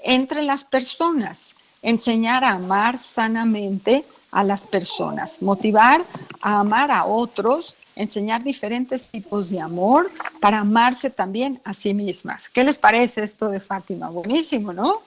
Entre 0.02 0.42
las 0.42 0.64
personas, 0.64 1.54
enseñar 1.80 2.44
a 2.44 2.50
amar 2.50 2.98
sanamente 2.98 4.04
a 4.30 4.42
las 4.42 4.64
personas, 4.64 5.42
motivar 5.42 6.02
a 6.40 6.60
amar 6.60 6.90
a 6.90 7.04
otros 7.04 7.76
enseñar 7.97 8.43
diferentes 8.43 9.11
tipos 9.11 9.51
de 9.51 9.61
amor 9.61 10.11
para 10.40 10.61
amarse 10.61 11.11
también 11.11 11.61
a 11.64 11.74
sí 11.74 11.95
mismas. 11.95 12.49
¿Qué 12.49 12.64
les 12.64 12.78
parece 12.78 13.22
esto 13.22 13.49
de 13.49 13.61
Fátima? 13.61 14.09
Buenísimo, 14.09 14.72
¿no? 14.72 15.03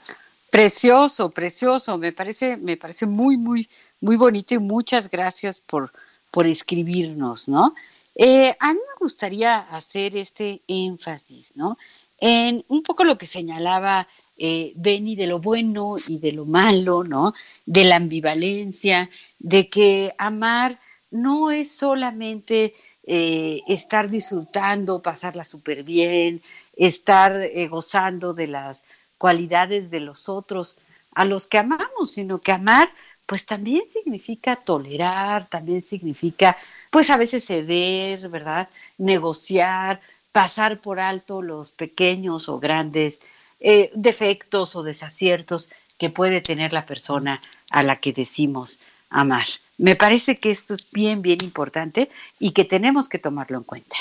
Precioso, 0.50 1.32
precioso. 1.32 1.98
Me 1.98 2.12
parece, 2.12 2.58
me 2.58 2.78
parece 2.78 3.06
muy, 3.06 3.38
muy, 3.38 3.68
muy 4.02 4.16
bonito 4.16 4.56
y 4.56 4.60
muchas 4.60 5.10
gracias 5.10 5.62
por, 5.62 5.92
por 6.32 6.46
escribirnos, 6.48 7.48
¿no? 7.48 7.74
Eh, 8.16 8.56
a 8.60 8.74
mí 8.74 8.80
me 8.80 9.00
gustaría 9.00 9.58
hacer 9.58 10.16
este 10.16 10.62
énfasis, 10.68 11.56
¿no? 11.56 11.78
En 12.18 12.64
un 12.70 12.82
poco 12.82 13.04
lo 13.04 13.18
que 13.18 13.28
señalaba 13.28 14.08
eh, 14.38 14.74
Benny 14.76 15.16
de 15.16 15.28
lo 15.28 15.40
bueno 15.40 15.96
y 16.08 16.20
de 16.20 16.32
lo 16.32 16.46
malo, 16.46 17.04
¿no? 17.04 17.34
De 17.66 17.84
la 17.84 17.98
ambivalencia, 17.98 19.10
de 19.40 19.70
que 19.70 20.14
amar 20.18 20.80
no 21.16 21.52
es 21.52 21.72
solamente 21.72 22.74
eh, 23.08 23.62
estar 23.68 24.10
disfrutando, 24.10 25.02
pasarla 25.02 25.46
súper 25.46 25.84
bien, 25.84 26.42
estar 26.76 27.36
eh, 27.42 27.68
gozando 27.68 28.34
de 28.34 28.48
las 28.48 28.86
cualidades 29.18 29.90
de 29.90 30.02
los 30.02 30.28
otros 30.30 30.78
a 31.14 31.26
los 31.26 31.48
que 31.48 31.58
amamos, 31.58 32.12
sino 32.12 32.40
que 32.42 32.52
amar 32.52 32.90
pues 33.26 33.46
también 33.46 33.88
significa 33.88 34.56
tolerar, 34.58 35.48
también 35.48 35.82
significa 35.82 36.58
pues 36.92 37.10
a 37.10 37.18
veces 37.18 37.46
ceder, 37.46 38.30
¿verdad? 38.30 38.70
Negociar, 38.98 40.00
pasar 40.32 40.80
por 40.80 41.00
alto 41.00 41.42
los 41.42 41.72
pequeños 41.72 42.50
o 42.50 42.60
grandes 42.60 43.22
eh, 43.60 43.90
defectos 43.96 44.76
o 44.76 44.84
desaciertos 44.84 45.70
que 45.98 46.10
puede 46.10 46.42
tener 46.42 46.74
la 46.74 46.86
persona 46.86 47.42
a 47.72 47.84
la 47.84 47.96
que 47.98 48.14
decimos 48.14 48.80
amar. 49.10 49.48
Me 49.78 49.96
parece 49.96 50.38
que 50.38 50.52
esto 50.52 50.74
es 50.74 50.90
bien, 50.92 51.22
bien 51.22 51.40
importante 51.44 52.10
y 52.40 52.52
que 52.52 52.66
tenemos 52.66 53.10
que 53.10 53.20
tomarlo 53.20 53.58
en 53.58 53.64
cuenta. 53.64 53.96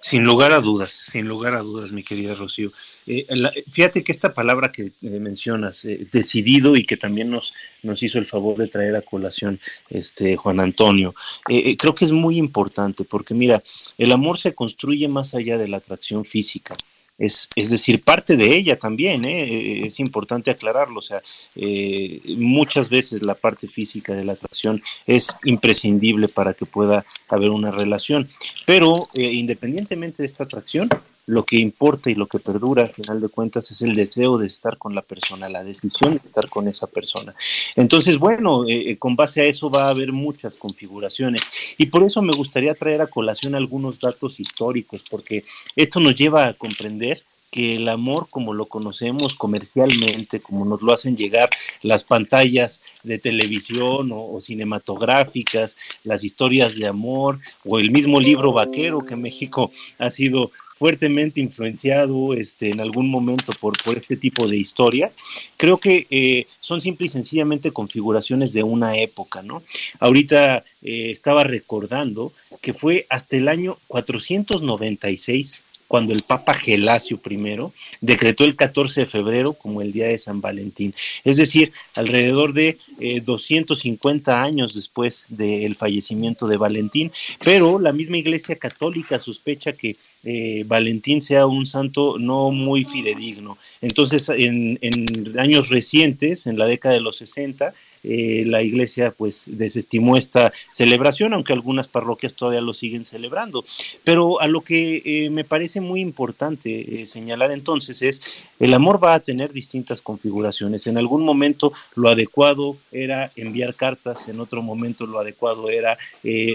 Sin 0.00 0.24
lugar 0.24 0.52
a 0.52 0.60
dudas, 0.60 0.92
sin 0.92 1.26
lugar 1.26 1.54
a 1.54 1.60
dudas, 1.60 1.90
mi 1.90 2.04
querida 2.04 2.34
Rocío. 2.34 2.72
Eh, 3.06 3.26
fíjate 3.70 4.04
que 4.04 4.12
esta 4.12 4.32
palabra 4.32 4.70
que 4.70 4.82
eh, 4.84 4.92
mencionas, 5.02 5.84
eh, 5.84 6.06
decidido 6.12 6.76
y 6.76 6.84
que 6.84 6.96
también 6.96 7.30
nos, 7.30 7.52
nos 7.82 8.02
hizo 8.02 8.18
el 8.18 8.26
favor 8.26 8.56
de 8.56 8.68
traer 8.68 8.94
a 8.94 9.02
colación 9.02 9.60
este 9.90 10.36
Juan 10.36 10.60
Antonio, 10.60 11.14
creo 11.44 11.94
que 11.96 12.04
es 12.04 12.12
muy 12.12 12.38
importante 12.38 13.04
porque 13.04 13.34
mira, 13.34 13.62
el 13.98 14.12
amor 14.12 14.38
se 14.38 14.54
construye 14.54 15.08
más 15.08 15.34
allá 15.34 15.58
de 15.58 15.66
la 15.66 15.78
atracción 15.78 16.24
física 16.24 16.76
es, 17.18 17.48
es 17.56 17.70
decir, 17.70 18.02
parte 18.02 18.36
de 18.36 18.56
ella 18.56 18.78
también, 18.78 19.24
¿eh? 19.24 19.84
es 19.84 19.98
importante 19.98 20.50
aclararlo, 20.50 21.00
o 21.00 21.02
sea, 21.02 21.20
eh, 21.56 22.20
muchas 22.38 22.88
veces 22.88 23.26
la 23.26 23.34
parte 23.34 23.66
física 23.66 24.14
de 24.14 24.24
la 24.24 24.34
atracción 24.34 24.80
es 25.06 25.36
imprescindible 25.44 26.28
para 26.28 26.54
que 26.54 26.64
pueda 26.64 27.04
haber 27.28 27.50
una 27.50 27.72
relación, 27.72 28.28
pero 28.64 29.08
eh, 29.14 29.32
independientemente 29.32 30.22
de 30.22 30.26
esta 30.26 30.44
atracción, 30.44 30.88
lo 31.28 31.44
que 31.44 31.56
importa 31.56 32.10
y 32.10 32.14
lo 32.14 32.26
que 32.26 32.38
perdura 32.38 32.82
al 32.82 32.92
final 32.92 33.20
de 33.20 33.28
cuentas 33.28 33.70
es 33.70 33.82
el 33.82 33.92
deseo 33.92 34.38
de 34.38 34.46
estar 34.46 34.78
con 34.78 34.94
la 34.94 35.02
persona, 35.02 35.50
la 35.50 35.62
decisión 35.62 36.14
de 36.14 36.20
estar 36.24 36.48
con 36.48 36.66
esa 36.68 36.86
persona. 36.86 37.34
Entonces, 37.76 38.18
bueno, 38.18 38.64
eh, 38.66 38.96
con 38.98 39.14
base 39.14 39.42
a 39.42 39.44
eso 39.44 39.68
va 39.70 39.84
a 39.84 39.90
haber 39.90 40.10
muchas 40.10 40.56
configuraciones 40.56 41.42
y 41.76 41.86
por 41.86 42.02
eso 42.02 42.22
me 42.22 42.34
gustaría 42.34 42.74
traer 42.74 43.02
a 43.02 43.08
colación 43.08 43.54
algunos 43.54 44.00
datos 44.00 44.40
históricos, 44.40 45.04
porque 45.10 45.44
esto 45.76 46.00
nos 46.00 46.14
lleva 46.14 46.46
a 46.46 46.54
comprender 46.54 47.22
que 47.50 47.76
el 47.76 47.88
amor 47.88 48.28
como 48.30 48.52
lo 48.52 48.66
conocemos 48.66 49.34
comercialmente, 49.34 50.40
como 50.40 50.64
nos 50.64 50.82
lo 50.82 50.92
hacen 50.92 51.16
llegar 51.16 51.48
las 51.82 52.04
pantallas 52.04 52.80
de 53.02 53.18
televisión 53.18 54.10
o, 54.12 54.40
cinematográficas, 54.40 55.76
las 56.04 56.24
historias 56.24 56.76
de 56.76 56.86
amor 56.86 57.38
o 57.64 57.78
el 57.78 57.90
mismo 57.90 58.20
libro 58.20 58.52
vaquero 58.52 59.00
que 59.00 59.16
México 59.16 59.70
ha 59.98 60.10
sido 60.10 60.50
fuertemente 60.78 61.40
influenciado 61.40 62.34
este, 62.34 62.70
en 62.70 62.80
algún 62.80 63.10
momento 63.10 63.52
por, 63.60 63.82
por 63.82 63.98
este 63.98 64.16
tipo 64.16 64.46
de 64.46 64.56
historias, 64.56 65.16
creo 65.56 65.78
que 65.78 66.06
eh, 66.10 66.46
son 66.60 66.80
simple 66.80 67.06
y 67.06 67.08
sencillamente 67.08 67.72
configuraciones 67.72 68.52
de 68.52 68.62
una 68.62 68.96
época, 68.96 69.42
¿no? 69.42 69.62
Ahorita 69.98 70.64
eh, 70.82 71.10
estaba 71.10 71.42
recordando 71.42 72.32
que 72.60 72.74
fue 72.74 73.06
hasta 73.10 73.36
el 73.36 73.48
año 73.48 73.76
496 73.88 75.64
cuando 75.88 76.12
el 76.12 76.22
Papa 76.22 76.54
Gelasio 76.54 77.18
I 77.28 77.56
decretó 78.00 78.44
el 78.44 78.54
14 78.54 79.00
de 79.00 79.06
febrero 79.06 79.54
como 79.54 79.82
el 79.82 79.92
Día 79.92 80.06
de 80.06 80.18
San 80.18 80.40
Valentín. 80.40 80.94
Es 81.24 81.38
decir, 81.38 81.72
alrededor 81.94 82.52
de 82.52 82.78
250 83.24 84.30
eh, 84.30 84.34
años 84.34 84.74
después 84.74 85.26
del 85.30 85.74
fallecimiento 85.74 86.46
de 86.46 86.58
Valentín, 86.58 87.10
pero 87.42 87.78
la 87.78 87.92
misma 87.92 88.18
Iglesia 88.18 88.56
Católica 88.56 89.18
sospecha 89.18 89.72
que 89.72 89.96
eh, 90.24 90.64
Valentín 90.66 91.22
sea 91.22 91.46
un 91.46 91.64
santo 91.64 92.16
no 92.18 92.50
muy 92.50 92.84
fidedigno. 92.84 93.56
Entonces, 93.80 94.28
en, 94.28 94.78
en 94.82 95.38
años 95.38 95.70
recientes, 95.70 96.46
en 96.46 96.58
la 96.58 96.66
década 96.66 96.94
de 96.94 97.00
los 97.00 97.16
60, 97.16 97.72
eh, 98.04 98.44
la 98.46 98.62
iglesia 98.62 99.12
pues 99.16 99.44
desestimó 99.46 100.16
esta 100.16 100.52
celebración, 100.70 101.34
aunque 101.34 101.52
algunas 101.52 101.88
parroquias 101.88 102.34
todavía 102.34 102.60
lo 102.60 102.74
siguen 102.74 103.04
celebrando. 103.04 103.64
Pero 104.04 104.40
a 104.40 104.46
lo 104.46 104.60
que 104.62 105.02
eh, 105.04 105.30
me 105.30 105.44
parece 105.44 105.80
muy 105.80 106.00
importante 106.00 107.02
eh, 107.02 107.06
señalar 107.06 107.50
entonces 107.52 108.02
es, 108.02 108.22
el 108.58 108.74
amor 108.74 109.02
va 109.02 109.14
a 109.14 109.20
tener 109.20 109.52
distintas 109.52 110.02
configuraciones. 110.02 110.86
En 110.86 110.98
algún 110.98 111.24
momento 111.24 111.72
lo 111.94 112.08
adecuado 112.08 112.76
era 112.92 113.30
enviar 113.36 113.74
cartas, 113.74 114.28
en 114.28 114.40
otro 114.40 114.62
momento 114.62 115.06
lo 115.06 115.18
adecuado 115.18 115.70
era 115.70 115.98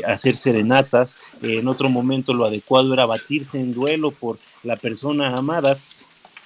hacer 0.05 0.35
serenatas, 0.35 1.17
en 1.41 1.67
otro 1.67 1.89
momento 1.89 2.33
lo 2.33 2.45
adecuado 2.45 2.93
era 2.93 3.05
batirse 3.05 3.59
en 3.59 3.73
duelo 3.73 4.11
por 4.11 4.37
la 4.63 4.75
persona 4.75 5.35
amada. 5.35 5.77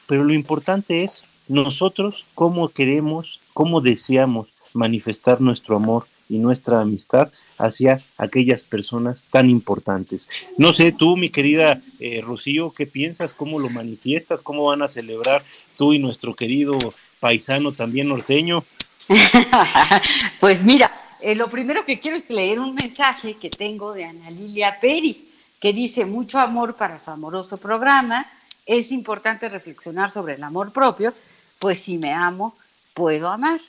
Pero 0.08 0.24
lo 0.24 0.34
importante 0.34 1.04
es 1.04 1.26
nosotros 1.48 2.26
cómo 2.36 2.70
queremos, 2.70 3.40
cómo 3.54 3.82
deseamos 3.82 4.54
manifestar 4.74 5.42
nuestro 5.42 5.76
amor 5.76 6.08
y 6.30 6.40
nuestra 6.40 6.82
amistad 6.82 7.32
hacia 7.58 8.02
aquellas 8.18 8.64
personas 8.64 9.28
tan 9.30 9.50
importantes. 9.50 10.30
No 10.58 10.74
sé, 10.74 10.92
tú, 10.92 11.16
mi 11.18 11.30
querida 11.30 11.82
eh, 12.00 12.22
Rocío, 12.22 12.72
¿qué 12.72 12.86
piensas? 12.86 13.34
¿Cómo 13.34 13.60
lo 13.60 13.70
manifiestas? 13.70 14.42
¿Cómo 14.42 14.66
van 14.66 14.82
a 14.82 14.88
celebrar 14.88 15.44
tú 15.78 15.94
y 15.94 16.00
nuestro 16.00 16.34
querido 16.36 16.78
paisano 17.20 17.72
también 17.72 18.10
norteño? 18.10 18.64
pues 20.40 20.64
mira, 20.64 20.92
eh, 21.22 21.36
lo 21.36 21.50
primero 21.50 21.86
que 21.86 22.00
quiero 22.00 22.18
es 22.18 22.30
leer 22.30 22.60
un 22.60 22.76
mensaje 22.76 23.36
que 23.36 23.50
tengo 23.50 23.94
de 23.94 24.06
Ana 24.06 24.30
Lilia 24.30 24.80
Pérez, 24.80 25.24
que 25.60 25.74
dice, 25.74 26.06
mucho 26.06 26.40
amor 26.40 26.76
para 26.76 27.00
su 27.00 27.10
amoroso 27.10 27.58
programa, 27.58 28.28
es 28.66 28.92
importante 28.92 29.50
reflexionar 29.50 30.12
sobre 30.12 30.36
el 30.36 30.44
amor 30.44 30.72
propio, 30.74 31.14
pues 31.58 31.80
si 31.80 31.98
me 31.98 32.14
amo, 32.14 32.56
puedo 32.94 33.30
amar. 33.30 33.60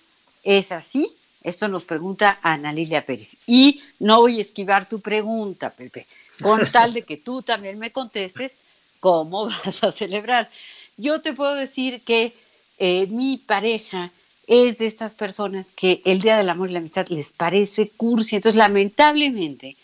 ¿Es 0.43 0.73
así? 0.73 1.15
Esto 1.43 1.69
nos 1.69 1.85
pregunta 1.85 2.39
Ana 2.43 2.73
Lilia 2.73 3.07
Pérez. 3.07 3.37
Y 3.47 3.81
no 4.01 4.21
voy 4.21 4.39
a 4.39 4.43
esquivar 4.43 4.89
tu 4.89 5.01
pregunta, 5.01 5.71
Pepe, 5.71 6.07
con 6.43 6.71
tal 6.71 6.93
de 6.93 7.03
que 7.03 7.17
tú 7.17 7.43
también 7.43 7.79
me 7.79 7.93
contestes 7.93 8.53
cómo 9.01 9.47
vas 9.65 9.83
a 9.85 9.93
celebrar. 9.93 10.51
Yo 10.97 11.21
te 11.21 11.33
puedo 11.33 11.55
decir 11.55 12.03
que 12.03 12.35
eh, 12.79 13.07
mi 13.07 13.37
pareja 13.39 14.11
es 14.47 14.79
de 14.79 14.87
estas 14.87 15.15
personas 15.15 15.73
que 15.73 16.03
el 16.05 16.21
Día 16.21 16.37
del 16.37 16.49
Amor 16.49 16.71
y 16.71 16.73
la 16.73 16.79
Amistad 16.81 17.07
les 17.09 17.33
parece 17.33 17.91
cursi. 17.91 18.37
Entonces, 18.37 18.57
lamentablemente, 18.57 19.77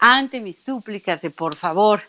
ante 0.00 0.40
mis 0.40 0.58
súplicas 0.58 1.22
de 1.22 1.30
por 1.30 1.56
favor, 1.56 2.02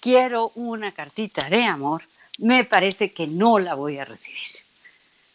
quiero 0.00 0.50
una 0.54 0.92
cartita 0.92 1.48
de 1.48 1.62
amor, 1.62 2.02
me 2.38 2.64
parece 2.64 3.12
que 3.12 3.26
no 3.26 3.58
la 3.58 3.74
voy 3.74 3.98
a 3.98 4.04
recibir. 4.04 4.64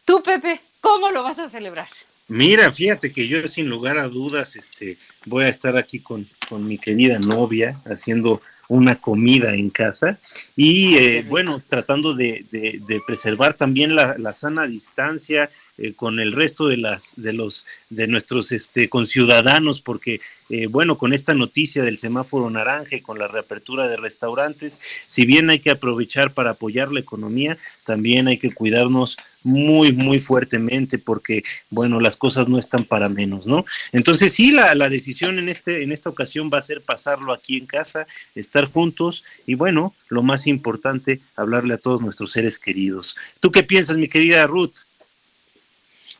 Tú, 0.03 0.21
Pepe, 0.23 0.59
¿cómo 0.88 1.11
lo 1.11 1.21
vas 1.21 1.38
a 1.39 1.49
celebrar? 1.49 1.89
Mira, 2.29 2.71
fíjate 2.71 3.11
que 3.11 3.27
yo 3.27 3.45
sin 3.47 3.67
lugar 3.69 3.97
a 3.97 4.07
dudas 4.07 4.55
este, 4.55 4.97
voy 5.25 5.43
a 5.43 5.49
estar 5.49 5.77
aquí 5.77 5.99
con, 5.99 6.27
con 6.47 6.65
mi 6.65 6.77
querida 6.77 7.19
novia 7.19 7.79
haciendo 7.85 8.41
una 8.69 8.95
comida 8.95 9.53
en 9.53 9.69
casa 9.69 10.19
y 10.55 10.97
eh, 10.97 11.25
bueno, 11.27 11.61
tratando 11.65 12.13
de, 12.13 12.45
de, 12.51 13.01
preservar 13.05 13.53
también 13.53 13.95
la, 13.95 14.17
la 14.17 14.33
sana 14.33 14.67
distancia 14.67 15.49
eh, 15.77 15.93
con 15.93 16.19
el 16.19 16.33
resto 16.33 16.67
de 16.67 16.77
las 16.77 17.13
de 17.15 17.31
los 17.31 17.65
de 17.89 18.07
nuestros 18.07 18.51
este 18.51 18.89
conciudadanos 18.89 19.79
porque 19.79 20.19
eh, 20.49 20.67
bueno 20.67 20.97
con 20.97 21.13
esta 21.13 21.33
noticia 21.33 21.83
del 21.83 21.97
semáforo 21.97 22.49
naranja 22.49 22.97
y 22.97 23.01
con 23.01 23.19
la 23.19 23.27
reapertura 23.27 23.88
de 23.88 23.95
restaurantes 23.95 24.81
si 25.07 25.25
bien 25.25 25.49
hay 25.49 25.59
que 25.59 25.71
aprovechar 25.71 26.33
para 26.33 26.51
apoyar 26.51 26.91
la 26.91 26.99
economía 26.99 27.57
también 27.85 28.27
hay 28.27 28.38
que 28.38 28.53
cuidarnos 28.53 29.17
muy 29.47 29.93
muy 29.93 30.19
fuertemente 30.19 30.99
porque 30.99 31.43
bueno 31.69 31.99
las 31.99 32.15
cosas 32.15 32.47
no 32.47 32.59
están 32.59 32.83
para 32.83 33.07
menos 33.07 33.47
no 33.47 33.65
entonces 33.91 34.33
sí 34.33 34.51
la, 34.51 34.75
la 34.75 34.89
decisión 34.89 35.39
en 35.39 35.49
este 35.49 35.83
en 35.83 35.91
esta 35.91 36.09
ocasión 36.09 36.51
va 36.53 36.59
a 36.59 36.61
ser 36.61 36.81
pasarlo 36.81 37.33
aquí 37.33 37.57
en 37.57 37.65
casa 37.65 38.05
estar 38.35 38.65
juntos 38.65 39.23
y 39.45 39.55
bueno 39.55 39.93
lo 40.09 40.23
más 40.23 40.47
importante 40.47 41.21
hablarle 41.35 41.73
a 41.73 41.77
todos 41.77 42.01
nuestros 42.01 42.31
seres 42.31 42.59
queridos. 42.59 43.15
Tú 43.39 43.51
qué 43.51 43.63
piensas 43.63 43.97
mi 43.97 44.07
querida 44.07 44.47
Ruth 44.47 44.75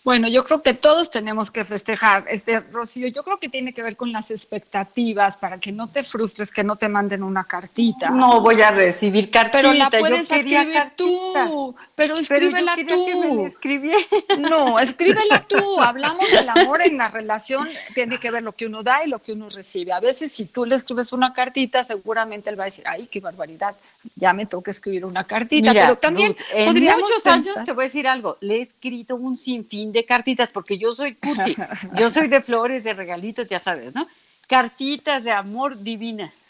Bueno, 0.08 0.30
yo 0.30 0.46
creo 0.46 0.62
que 0.64 0.74
todos 0.74 1.12
tenemos 1.12 1.52
que 1.52 1.66
festejar, 1.66 2.24
este 2.30 2.62
Rocío. 2.62 3.10
Yo 3.10 3.24
creo 3.24 3.40
que 3.40 3.50
tiene 3.50 3.74
que 3.74 3.84
ver 3.84 3.98
con 3.98 4.14
las 4.14 4.32
expectativas 4.32 5.36
para 5.36 5.60
que 5.60 5.74
no 5.74 5.88
te 5.90 6.02
frustres, 6.02 6.50
que 6.50 6.64
no 6.64 6.78
te 6.78 6.88
manden 6.88 7.24
una 7.24 7.44
cartita. 7.44 8.10
No 8.10 8.40
voy 8.40 8.62
a 8.62 8.72
recibir 8.72 9.30
cartita. 9.30 9.60
Pero 9.62 9.74
la 9.74 9.90
puedes 9.90 10.30
yo 10.30 10.36
quería 10.38 10.62
escribir 10.62 10.74
cartita. 10.82 11.48
tú. 11.48 11.76
Pero 11.94 12.16
escríbela 12.16 12.72
pero 12.78 12.88
yo 12.88 12.96
tú. 12.96 13.06
que 13.06 13.16
me 13.16 13.36
la 13.36 13.48
escribiera. 13.50 13.98
No, 14.40 14.80
escríbela 14.80 15.42
tú. 15.46 15.78
Hablamos 15.82 16.32
del 16.32 16.48
amor 16.48 16.84
en 16.84 16.98
la 16.98 17.10
relación. 17.10 17.68
Tiene 17.94 18.18
que 18.18 18.32
ver 18.32 18.44
lo 18.44 18.54
que 18.54 18.66
uno 18.66 18.84
da 18.84 19.04
y 19.04 19.10
lo 19.10 19.22
que 19.22 19.34
uno 19.34 19.50
recibe. 19.50 19.92
A 19.92 20.00
veces, 20.00 20.32
si 20.32 20.46
tú 20.46 20.64
le 20.64 20.76
escribes 20.76 21.12
una 21.12 21.34
cartita, 21.34 21.84
seguramente 21.84 22.50
él 22.50 22.58
va 22.58 22.64
a 22.64 22.68
decir, 22.68 22.86
ay, 22.88 23.10
qué 23.12 23.20
barbaridad, 23.20 23.76
ya 24.16 24.32
me 24.32 24.46
toca 24.46 24.72
escribir 24.72 25.04
una 25.04 25.26
cartita. 25.26 25.74
Mira, 25.74 25.84
pero 25.84 25.98
también 25.98 26.32
Ruth, 26.32 26.46
en 26.54 26.66
podríamos 26.68 27.02
muchos 27.02 27.24
pensar- 27.24 27.56
años 27.56 27.66
te 27.66 27.74
voy 27.74 27.84
a 27.84 27.88
decir 27.88 28.08
algo, 28.08 28.38
le 28.40 28.60
he 28.60 28.62
escrito 28.62 29.18
un 29.18 29.36
sinfín 29.36 29.92
de 29.92 29.97
cartitas 30.06 30.50
porque 30.50 30.78
yo 30.78 30.92
soy 30.92 31.16
cursi, 31.16 31.56
yo 31.98 32.10
soy 32.12 32.28
de 32.28 32.42
flores, 32.42 32.84
de 32.84 32.94
regalitos, 32.94 33.48
ya 33.48 33.60
sabes, 33.60 33.94
¿no? 33.94 34.08
Cartitas 34.48 35.24
de 35.24 35.32
amor 35.32 35.82
divinas. 35.82 36.42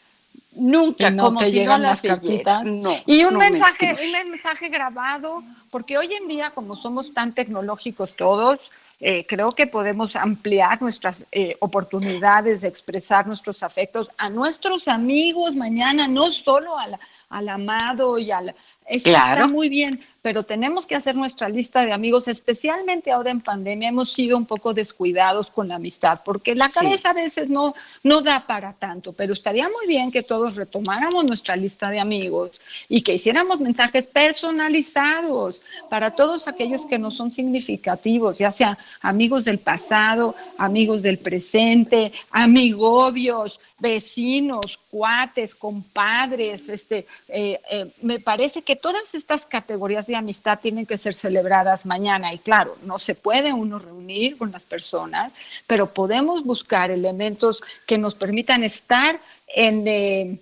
Nunca, 0.51 1.09
no 1.11 1.25
como 1.25 1.39
si 1.41 1.45
no 1.45 1.51
llegan 1.51 1.81
las 1.83 2.01
cartitas. 2.01 2.63
No, 2.63 2.91
Y 3.05 3.23
un 3.23 3.33
no 3.33 3.39
mensaje, 3.39 3.97
un 4.03 4.31
mensaje 4.31 4.69
grabado, 4.69 5.43
porque 5.69 5.97
hoy 5.97 6.13
en 6.13 6.27
día, 6.27 6.51
como 6.51 6.75
somos 6.75 7.13
tan 7.13 7.33
tecnológicos 7.33 8.15
todos, 8.15 8.59
eh, 8.99 9.25
creo 9.27 9.51
que 9.51 9.67
podemos 9.67 10.15
ampliar 10.15 10.81
nuestras 10.81 11.27
eh, 11.31 11.55
oportunidades 11.59 12.61
de 12.61 12.67
expresar 12.67 13.27
nuestros 13.27 13.61
afectos 13.61 14.09
a 14.17 14.29
nuestros 14.29 14.87
amigos 14.87 15.55
mañana, 15.55 16.07
no 16.07 16.31
solo 16.31 16.77
al, 16.77 16.97
al 17.29 17.49
amado 17.49 18.17
y 18.17 18.31
al... 18.31 18.55
Eso 18.89 19.09
Claro. 19.09 19.41
está 19.43 19.47
muy 19.53 19.67
bien, 19.67 19.99
pero 20.21 20.43
tenemos 20.43 20.85
que 20.85 20.95
hacer 20.95 21.15
nuestra 21.15 21.49
lista 21.49 21.85
de 21.85 21.91
amigos, 21.91 22.27
especialmente 22.29 23.11
ahora 23.11 23.31
en 23.31 23.41
pandemia, 23.41 23.89
hemos 23.89 24.13
sido 24.13 24.37
un 24.37 24.45
poco 24.45 24.73
descuidados 24.73 25.49
con 25.49 25.67
la 25.67 25.75
amistad, 25.75 26.21
porque 26.23 26.55
la 26.55 26.67
Sí. 26.67 26.73
cabeza 26.75 27.09
a 27.09 27.13
veces 27.13 27.49
no, 27.49 27.75
no 28.03 28.21
da 28.21 28.45
para 28.47 28.73
tanto, 28.73 29.11
pero 29.13 29.33
estaría 29.33 29.67
muy 29.67 29.87
bien 29.87 30.09
que 30.11 30.23
todos 30.23 30.55
retomáramos 30.55 31.25
nuestra 31.25 31.55
lista 31.57 31.89
de 31.89 31.99
amigos 31.99 32.51
y 32.87 33.01
que 33.01 33.13
hiciéramos 33.15 33.59
mensajes 33.59 34.07
personalizados 34.07 35.61
para 35.89 36.11
todos 36.11 36.47
aquellos 36.47 36.85
que 36.85 36.97
no 36.97 37.11
son 37.11 37.31
significativos, 37.31 38.37
ya 38.37 38.51
sea 38.51 38.77
amigos 39.01 39.45
del 39.45 39.59
pasado, 39.59 40.33
amigos 40.57 41.01
del 41.01 41.17
presente, 41.19 42.11
amigobios, 42.31 43.59
vecinos, 43.79 44.77
cuates, 44.89 45.53
compadres, 45.53 46.67
este, 46.69 47.05
eh, 47.27 47.59
eh, 47.69 47.91
me 48.01 48.19
parece 48.19 48.63
que 48.63 48.76
todas 48.77 49.13
estas 49.15 49.45
categorías 49.45 50.07
de 50.07 50.15
amistad 50.15 50.59
tienen 50.59 50.85
que 50.85 50.97
ser 50.97 51.13
celebradas 51.13 51.85
mañana 51.85 52.33
y 52.33 52.39
claro, 52.39 52.77
no 52.83 52.99
se 52.99 53.13
puede 53.15 53.51
uno 53.53 53.79
reunir 53.79 54.37
con 54.37 54.51
las 54.51 54.63
personas, 54.63 55.33
pero 55.67 55.93
podemos 55.93 56.43
buscar 56.43 56.89
elementos 56.91 57.61
que 57.85 57.97
nos 57.97 58.15
permitan 58.15 58.63
estar 58.63 59.19
en, 59.55 59.87
eh, 59.87 60.39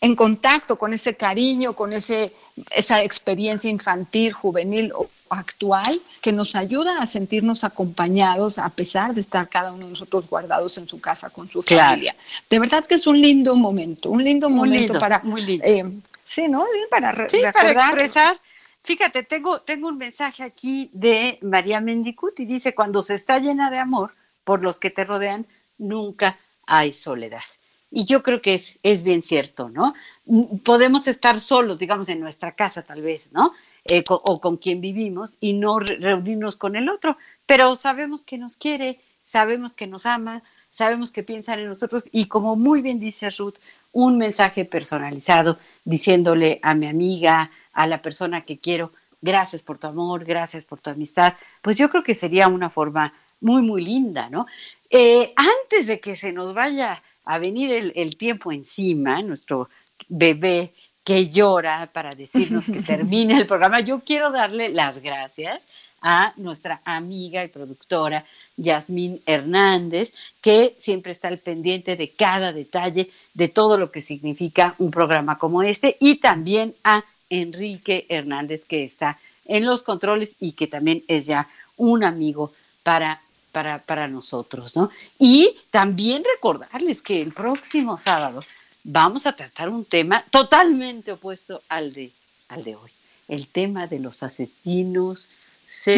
en 0.00 0.14
contacto 0.14 0.76
con 0.78 0.92
ese 0.92 1.16
cariño, 1.16 1.74
con 1.74 1.92
ese, 1.92 2.32
esa 2.70 3.02
experiencia 3.02 3.68
infantil, 3.68 4.32
juvenil 4.32 4.92
o 4.94 5.08
actual 5.30 6.00
que 6.22 6.32
nos 6.32 6.54
ayuda 6.54 7.02
a 7.02 7.06
sentirnos 7.06 7.62
acompañados 7.64 8.58
a 8.58 8.68
pesar 8.70 9.12
de 9.12 9.20
estar 9.20 9.48
cada 9.48 9.72
uno 9.72 9.84
de 9.86 9.90
nosotros 9.92 10.28
guardados 10.28 10.78
en 10.78 10.88
su 10.88 11.00
casa 11.00 11.28
con 11.30 11.50
su 11.50 11.62
Claro. 11.62 11.90
familia. 11.90 12.16
De 12.48 12.58
verdad 12.58 12.84
que 12.86 12.94
es 12.94 13.06
un 13.06 13.20
lindo 13.20 13.54
momento, 13.54 14.08
un 14.08 14.24
lindo 14.24 14.48
Muy 14.48 14.58
momento 14.70 14.94
lindo, 14.94 14.98
para 14.98 15.20
lindo. 15.22 15.64
eh, 15.66 15.84
sí, 16.28 16.48
¿no? 16.48 16.64
Sí, 16.66 16.80
para 16.90 17.12
re- 17.12 17.28
Sí, 17.28 17.38
para 17.52 17.72
expresar. 17.72 18.38
Fíjate, 18.84 19.22
tengo, 19.22 19.60
tengo 19.62 19.88
un 19.88 19.98
mensaje 19.98 20.42
aquí 20.42 20.90
de 20.92 21.38
María 21.42 21.80
Mendicuti. 21.80 22.44
Dice, 22.44 22.74
cuando 22.74 23.02
se 23.02 23.14
está 23.14 23.38
llena 23.38 23.70
de 23.70 23.78
amor 23.78 24.12
por 24.44 24.62
los 24.62 24.78
que 24.80 24.90
te 24.90 25.04
rodean, 25.04 25.46
nunca 25.78 26.38
hay 26.66 26.92
soledad. 26.92 27.42
Y 27.90 28.04
yo 28.04 28.22
creo 28.22 28.42
que 28.42 28.54
es, 28.54 28.78
es 28.82 29.02
bien 29.02 29.22
cierto, 29.22 29.70
¿no? 29.70 29.94
Mm, 30.26 30.58
Podemos 30.58 31.06
estar 31.08 31.40
solos, 31.40 31.78
digamos, 31.78 32.08
en 32.10 32.20
nuestra 32.20 32.54
casa 32.54 32.82
tal 32.82 33.00
vez, 33.02 33.30
¿no? 33.32 33.52
Eh, 33.84 34.04
co- 34.04 34.22
o 34.24 34.40
con 34.40 34.58
quien 34.58 34.80
vivimos 34.80 35.36
y 35.40 35.54
no 35.54 35.78
re- 35.80 35.96
reunirnos 35.96 36.56
con 36.56 36.76
el 36.76 36.88
otro, 36.90 37.16
pero 37.46 37.74
sabemos 37.76 38.24
que 38.24 38.36
nos 38.38 38.56
quiere, 38.56 39.00
sabemos 39.22 39.72
que 39.72 39.86
nos 39.86 40.04
ama, 40.06 40.42
sabemos 40.78 41.10
que 41.10 41.24
piensan 41.24 41.58
en 41.58 41.66
nosotros 41.66 42.04
y 42.12 42.26
como 42.26 42.54
muy 42.54 42.82
bien 42.82 43.00
dice 43.00 43.28
Ruth, 43.30 43.56
un 43.90 44.16
mensaje 44.16 44.64
personalizado 44.64 45.58
diciéndole 45.84 46.60
a 46.62 46.76
mi 46.76 46.86
amiga, 46.86 47.50
a 47.72 47.88
la 47.88 48.00
persona 48.00 48.42
que 48.42 48.58
quiero, 48.58 48.92
gracias 49.20 49.60
por 49.62 49.78
tu 49.78 49.88
amor, 49.88 50.24
gracias 50.24 50.64
por 50.64 50.78
tu 50.78 50.90
amistad, 50.90 51.34
pues 51.62 51.76
yo 51.78 51.90
creo 51.90 52.04
que 52.04 52.14
sería 52.14 52.46
una 52.46 52.70
forma 52.70 53.12
muy, 53.40 53.60
muy 53.62 53.84
linda, 53.84 54.30
¿no? 54.30 54.46
Eh, 54.88 55.34
antes 55.34 55.88
de 55.88 55.98
que 55.98 56.14
se 56.14 56.32
nos 56.32 56.54
vaya 56.54 57.02
a 57.24 57.38
venir 57.38 57.72
el, 57.72 57.92
el 57.96 58.16
tiempo 58.16 58.52
encima, 58.52 59.20
nuestro 59.20 59.68
bebé 60.08 60.72
que 61.02 61.28
llora 61.28 61.90
para 61.92 62.10
decirnos 62.10 62.66
que 62.66 62.82
termine 62.92 63.36
el 63.36 63.46
programa, 63.46 63.80
yo 63.80 63.98
quiero 64.04 64.30
darle 64.30 64.68
las 64.68 65.00
gracias 65.00 65.66
a 66.00 66.32
nuestra 66.36 66.80
amiga 66.84 67.44
y 67.44 67.48
productora 67.48 68.24
Yasmín 68.56 69.22
Hernández, 69.26 70.12
que 70.40 70.74
siempre 70.78 71.12
está 71.12 71.28
al 71.28 71.38
pendiente 71.38 71.96
de 71.96 72.10
cada 72.10 72.52
detalle 72.52 73.10
de 73.34 73.48
todo 73.48 73.78
lo 73.78 73.90
que 73.90 74.00
significa 74.00 74.74
un 74.78 74.90
programa 74.90 75.38
como 75.38 75.62
este, 75.62 75.96
y 76.00 76.16
también 76.16 76.74
a 76.84 77.04
Enrique 77.30 78.06
Hernández, 78.08 78.64
que 78.64 78.84
está 78.84 79.18
en 79.44 79.64
los 79.64 79.82
controles 79.82 80.36
y 80.38 80.52
que 80.52 80.66
también 80.66 81.04
es 81.08 81.26
ya 81.26 81.48
un 81.76 82.04
amigo 82.04 82.52
para, 82.82 83.20
para, 83.52 83.80
para 83.82 84.08
nosotros, 84.08 84.76
¿no? 84.76 84.90
Y 85.18 85.56
también 85.70 86.22
recordarles 86.34 87.02
que 87.02 87.20
el 87.20 87.32
próximo 87.32 87.98
sábado 87.98 88.44
vamos 88.84 89.26
a 89.26 89.32
tratar 89.32 89.68
un 89.68 89.84
tema 89.84 90.24
totalmente 90.30 91.12
opuesto 91.12 91.62
al 91.68 91.92
de, 91.92 92.12
al 92.48 92.64
de 92.64 92.76
hoy, 92.76 92.90
el 93.26 93.48
tema 93.48 93.86
de 93.86 93.98
los 93.98 94.22
asesinos 94.22 95.28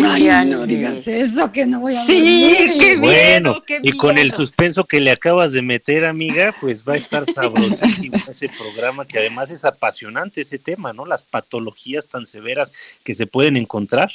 Ay, 0.03 0.29
seriales. 0.29 0.45
no 0.45 0.67
digas 0.67 1.07
eso, 1.09 1.53
que 1.53 1.67
no 1.67 1.81
voy 1.81 1.97
a 1.97 2.05
Sí, 2.07 2.17
dormir. 2.17 2.77
qué 2.79 2.97
Bueno, 2.97 3.53
miedo, 3.53 3.63
qué 3.67 3.81
y 3.83 3.93
con 3.93 4.19
el 4.19 4.33
suspenso 4.33 4.85
que 4.85 5.01
le 5.01 5.11
acabas 5.13 5.53
de 5.53 5.63
meter, 5.63 6.05
amiga, 6.05 6.55
pues 6.61 6.85
va 6.85 6.95
a 6.95 6.97
estar 6.97 7.27
sabrosísimo 7.27 8.25
ese 8.29 8.49
programa, 8.49 9.07
que 9.07 9.19
además 9.19 9.51
es 9.51 9.65
apasionante 9.65 10.41
ese 10.43 10.59
tema, 10.59 10.93
¿no? 10.93 11.07
Las 11.07 11.23
patologías 11.25 12.09
tan 12.09 12.27
severas 12.27 12.73
que 13.05 13.15
se 13.15 13.27
pueden 13.27 13.57
encontrar. 13.57 14.11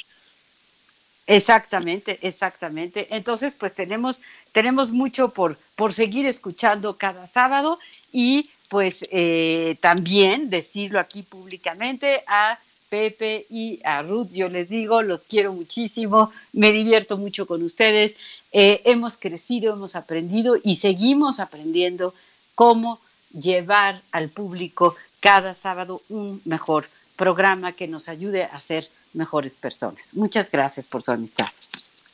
Exactamente, 1.28 2.18
exactamente. 2.22 3.08
Entonces, 3.16 3.54
pues 3.58 3.74
tenemos, 3.74 4.20
tenemos 4.52 4.92
mucho 4.92 5.30
por, 5.30 5.58
por 5.74 5.92
seguir 5.92 6.24
escuchando 6.26 6.96
cada 6.96 7.26
sábado 7.26 7.78
y 8.12 8.48
pues 8.68 9.04
eh, 9.10 9.76
también 9.80 10.50
decirlo 10.50 11.00
aquí 11.00 11.22
públicamente 11.22 12.22
a 12.28 12.58
Pepe 12.88 13.46
y 13.50 13.80
a 13.84 14.02
Ruth, 14.02 14.28
yo 14.32 14.48
les 14.48 14.68
digo, 14.68 15.02
los 15.02 15.24
quiero 15.24 15.52
muchísimo, 15.52 16.32
me 16.52 16.72
divierto 16.72 17.16
mucho 17.16 17.46
con 17.46 17.62
ustedes, 17.62 18.16
eh, 18.52 18.82
hemos 18.84 19.16
crecido, 19.16 19.72
hemos 19.74 19.96
aprendido 19.96 20.56
y 20.62 20.76
seguimos 20.76 21.40
aprendiendo 21.40 22.14
cómo 22.54 23.00
llevar 23.32 24.02
al 24.12 24.28
público 24.28 24.96
cada 25.20 25.54
sábado 25.54 26.02
un 26.08 26.40
mejor 26.44 26.88
programa 27.16 27.72
que 27.72 27.88
nos 27.88 28.08
ayude 28.08 28.44
a 28.44 28.60
ser 28.60 28.88
mejores 29.12 29.56
personas. 29.56 30.14
Muchas 30.14 30.50
gracias 30.50 30.86
por 30.86 31.02
su 31.02 31.12
amistad. 31.12 31.46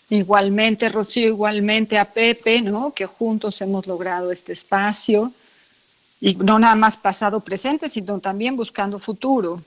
Igualmente, 0.09 0.89
Rocío, 0.89 1.27
igualmente 1.27 1.99
a 1.99 2.05
Pepe, 2.05 2.61
¿no? 2.61 2.93
Que 2.93 3.07
juntos 3.07 3.61
hemos 3.61 3.87
logrado 3.87 4.31
este 4.31 4.53
espacio. 4.53 5.33
Y 6.21 6.37
no 6.37 6.59
nada 6.59 6.75
más 6.77 6.97
pasado 6.97 7.41
presente, 7.41 7.89
sino 7.89 8.19
también 8.21 8.55
buscando 8.55 8.99
futuro. 8.99 9.63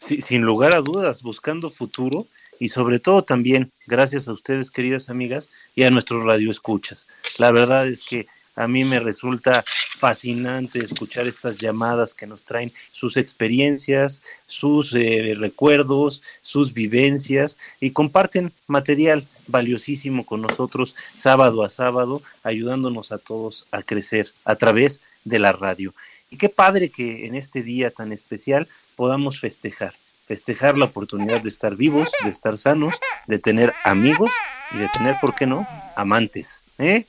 Sin 0.00 0.42
lugar 0.42 0.74
a 0.74 0.80
dudas, 0.80 1.22
buscando 1.22 1.70
futuro 1.70 2.26
y 2.58 2.68
sobre 2.68 2.98
todo 2.98 3.22
también 3.22 3.72
gracias 3.86 4.28
a 4.28 4.32
ustedes, 4.32 4.70
queridas 4.70 5.10
amigas, 5.10 5.50
y 5.74 5.82
a 5.82 5.90
nuestros 5.90 6.24
radioescuchas. 6.24 7.06
La 7.38 7.50
verdad 7.50 7.86
es 7.86 8.04
que 8.04 8.26
a 8.56 8.66
mí 8.66 8.84
me 8.84 8.98
resulta 8.98 9.62
fascinante 9.66 10.78
escuchar 10.78 11.26
estas 11.26 11.58
llamadas 11.58 12.14
que 12.14 12.26
nos 12.26 12.42
traen 12.42 12.72
sus 12.90 13.18
experiencias, 13.18 14.22
sus 14.46 14.94
eh, 14.94 15.34
recuerdos, 15.36 16.22
sus 16.40 16.72
vivencias 16.72 17.58
y 17.80 17.90
comparten 17.90 18.52
material 18.66 19.26
valiosísimo 19.46 20.24
con 20.24 20.40
nosotros 20.40 20.94
sábado 21.14 21.62
a 21.62 21.68
sábado, 21.68 22.22
ayudándonos 22.42 23.12
a 23.12 23.18
todos 23.18 23.66
a 23.70 23.82
crecer 23.82 24.32
a 24.44 24.56
través 24.56 25.02
de 25.24 25.38
la 25.38 25.52
radio. 25.52 25.94
Y 26.30 26.38
qué 26.38 26.48
padre 26.48 26.88
que 26.88 27.26
en 27.26 27.34
este 27.34 27.62
día 27.62 27.90
tan 27.90 28.10
especial 28.10 28.68
podamos 28.96 29.38
festejar, 29.38 29.94
festejar 30.24 30.76
la 30.76 30.86
oportunidad 30.86 31.40
de 31.42 31.48
estar 31.48 31.76
vivos, 31.76 32.10
de 32.24 32.30
estar 32.30 32.58
sanos, 32.58 32.98
de 33.26 33.38
tener 33.38 33.72
amigos 33.84 34.32
y 34.72 34.78
de 34.78 34.88
tener, 34.88 35.16
¿por 35.20 35.34
qué 35.34 35.46
no?, 35.46 35.66
amantes. 35.94 36.64
¿eh? 36.78 37.06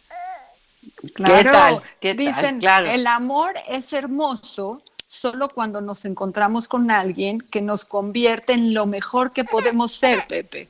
Claro, 1.15 1.51
tal? 1.51 1.81
¿Qué 1.99 2.13
tal? 2.13 2.17
dicen, 2.17 2.59
Claro. 2.59 2.87
el 2.91 3.07
amor 3.07 3.53
es 3.67 3.91
hermoso 3.93 4.81
solo 5.05 5.47
cuando 5.47 5.81
nos 5.81 6.05
encontramos 6.05 6.67
con 6.67 6.91
alguien 6.91 7.39
que 7.39 7.61
nos 7.61 7.85
convierte 7.85 8.53
en 8.53 8.73
lo 8.73 8.85
mejor 8.85 9.31
que 9.31 9.45
podemos 9.45 9.93
ser, 9.93 10.27
Pepe. 10.27 10.67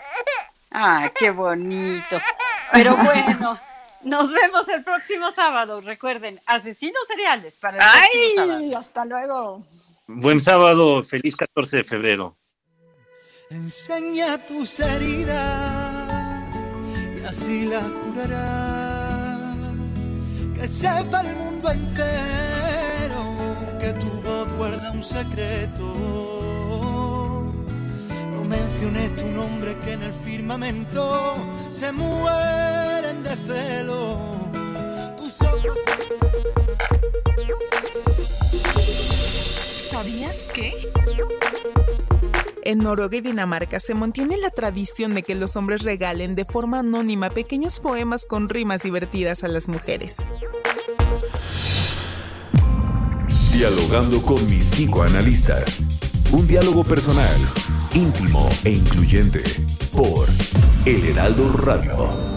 Ah, 0.71 1.11
qué 1.17 1.31
bonito. 1.31 2.19
Pero 2.71 2.95
bueno, 2.95 3.59
nos 4.03 4.31
vemos 4.31 4.67
el 4.69 4.83
próximo 4.83 5.31
sábado. 5.31 5.81
Recuerden, 5.81 6.39
asesinos 6.45 7.01
seriales 7.07 7.57
para 7.57 7.77
el 7.77 7.83
próximo 7.83 8.35
sábado. 8.35 8.59
¡Ay! 8.59 8.73
Hasta 8.73 9.05
luego. 9.05 9.63
Buen 10.09 10.39
sábado, 10.39 11.03
feliz 11.03 11.35
14 11.35 11.77
de 11.77 11.83
febrero. 11.83 12.37
Enseña 13.49 14.37
tus 14.45 14.79
heridas 14.79 16.61
y 17.19 17.25
así 17.25 17.65
la 17.65 17.81
curarás. 17.81 19.57
Que 20.55 20.65
sepa 20.65 21.19
el 21.21 21.35
mundo 21.35 21.69
entero 21.69 23.35
que 23.81 23.91
tu 23.99 24.09
voz 24.21 24.49
guarda 24.53 24.91
un 24.91 25.03
secreto. 25.03 25.83
No 28.31 28.45
menciones 28.45 29.13
tu 29.13 29.27
nombre 29.27 29.77
que 29.79 29.91
en 29.91 30.03
el 30.03 30.13
firmamento 30.13 31.35
se 31.69 31.91
mueren 31.91 33.23
de 33.23 33.35
celo. 33.45 34.39
Tus 35.17 35.41
ojos. 35.41 36.26
¿Sabías 40.07 40.47
qué? 40.53 40.71
En 42.63 42.77
Noruega 42.77 43.17
y 43.17 43.19
Dinamarca 43.19 43.77
se 43.81 43.93
mantiene 43.93 44.37
la 44.37 44.49
tradición 44.49 45.13
de 45.13 45.21
que 45.21 45.35
los 45.35 45.57
hombres 45.57 45.83
regalen 45.83 46.33
de 46.33 46.45
forma 46.45 46.79
anónima 46.79 47.29
pequeños 47.29 47.81
poemas 47.81 48.25
con 48.25 48.47
rimas 48.47 48.83
divertidas 48.83 49.43
a 49.43 49.49
las 49.49 49.67
mujeres. 49.67 50.15
Dialogando 53.51 54.21
con 54.21 54.41
mis 54.45 54.67
psicoanalistas. 54.67 55.81
Un 56.31 56.47
diálogo 56.47 56.85
personal, 56.85 57.37
íntimo 57.93 58.47
e 58.63 58.69
incluyente. 58.71 59.43
Por 59.91 60.29
El 60.85 61.03
Heraldo 61.03 61.49
Radio. 61.49 62.36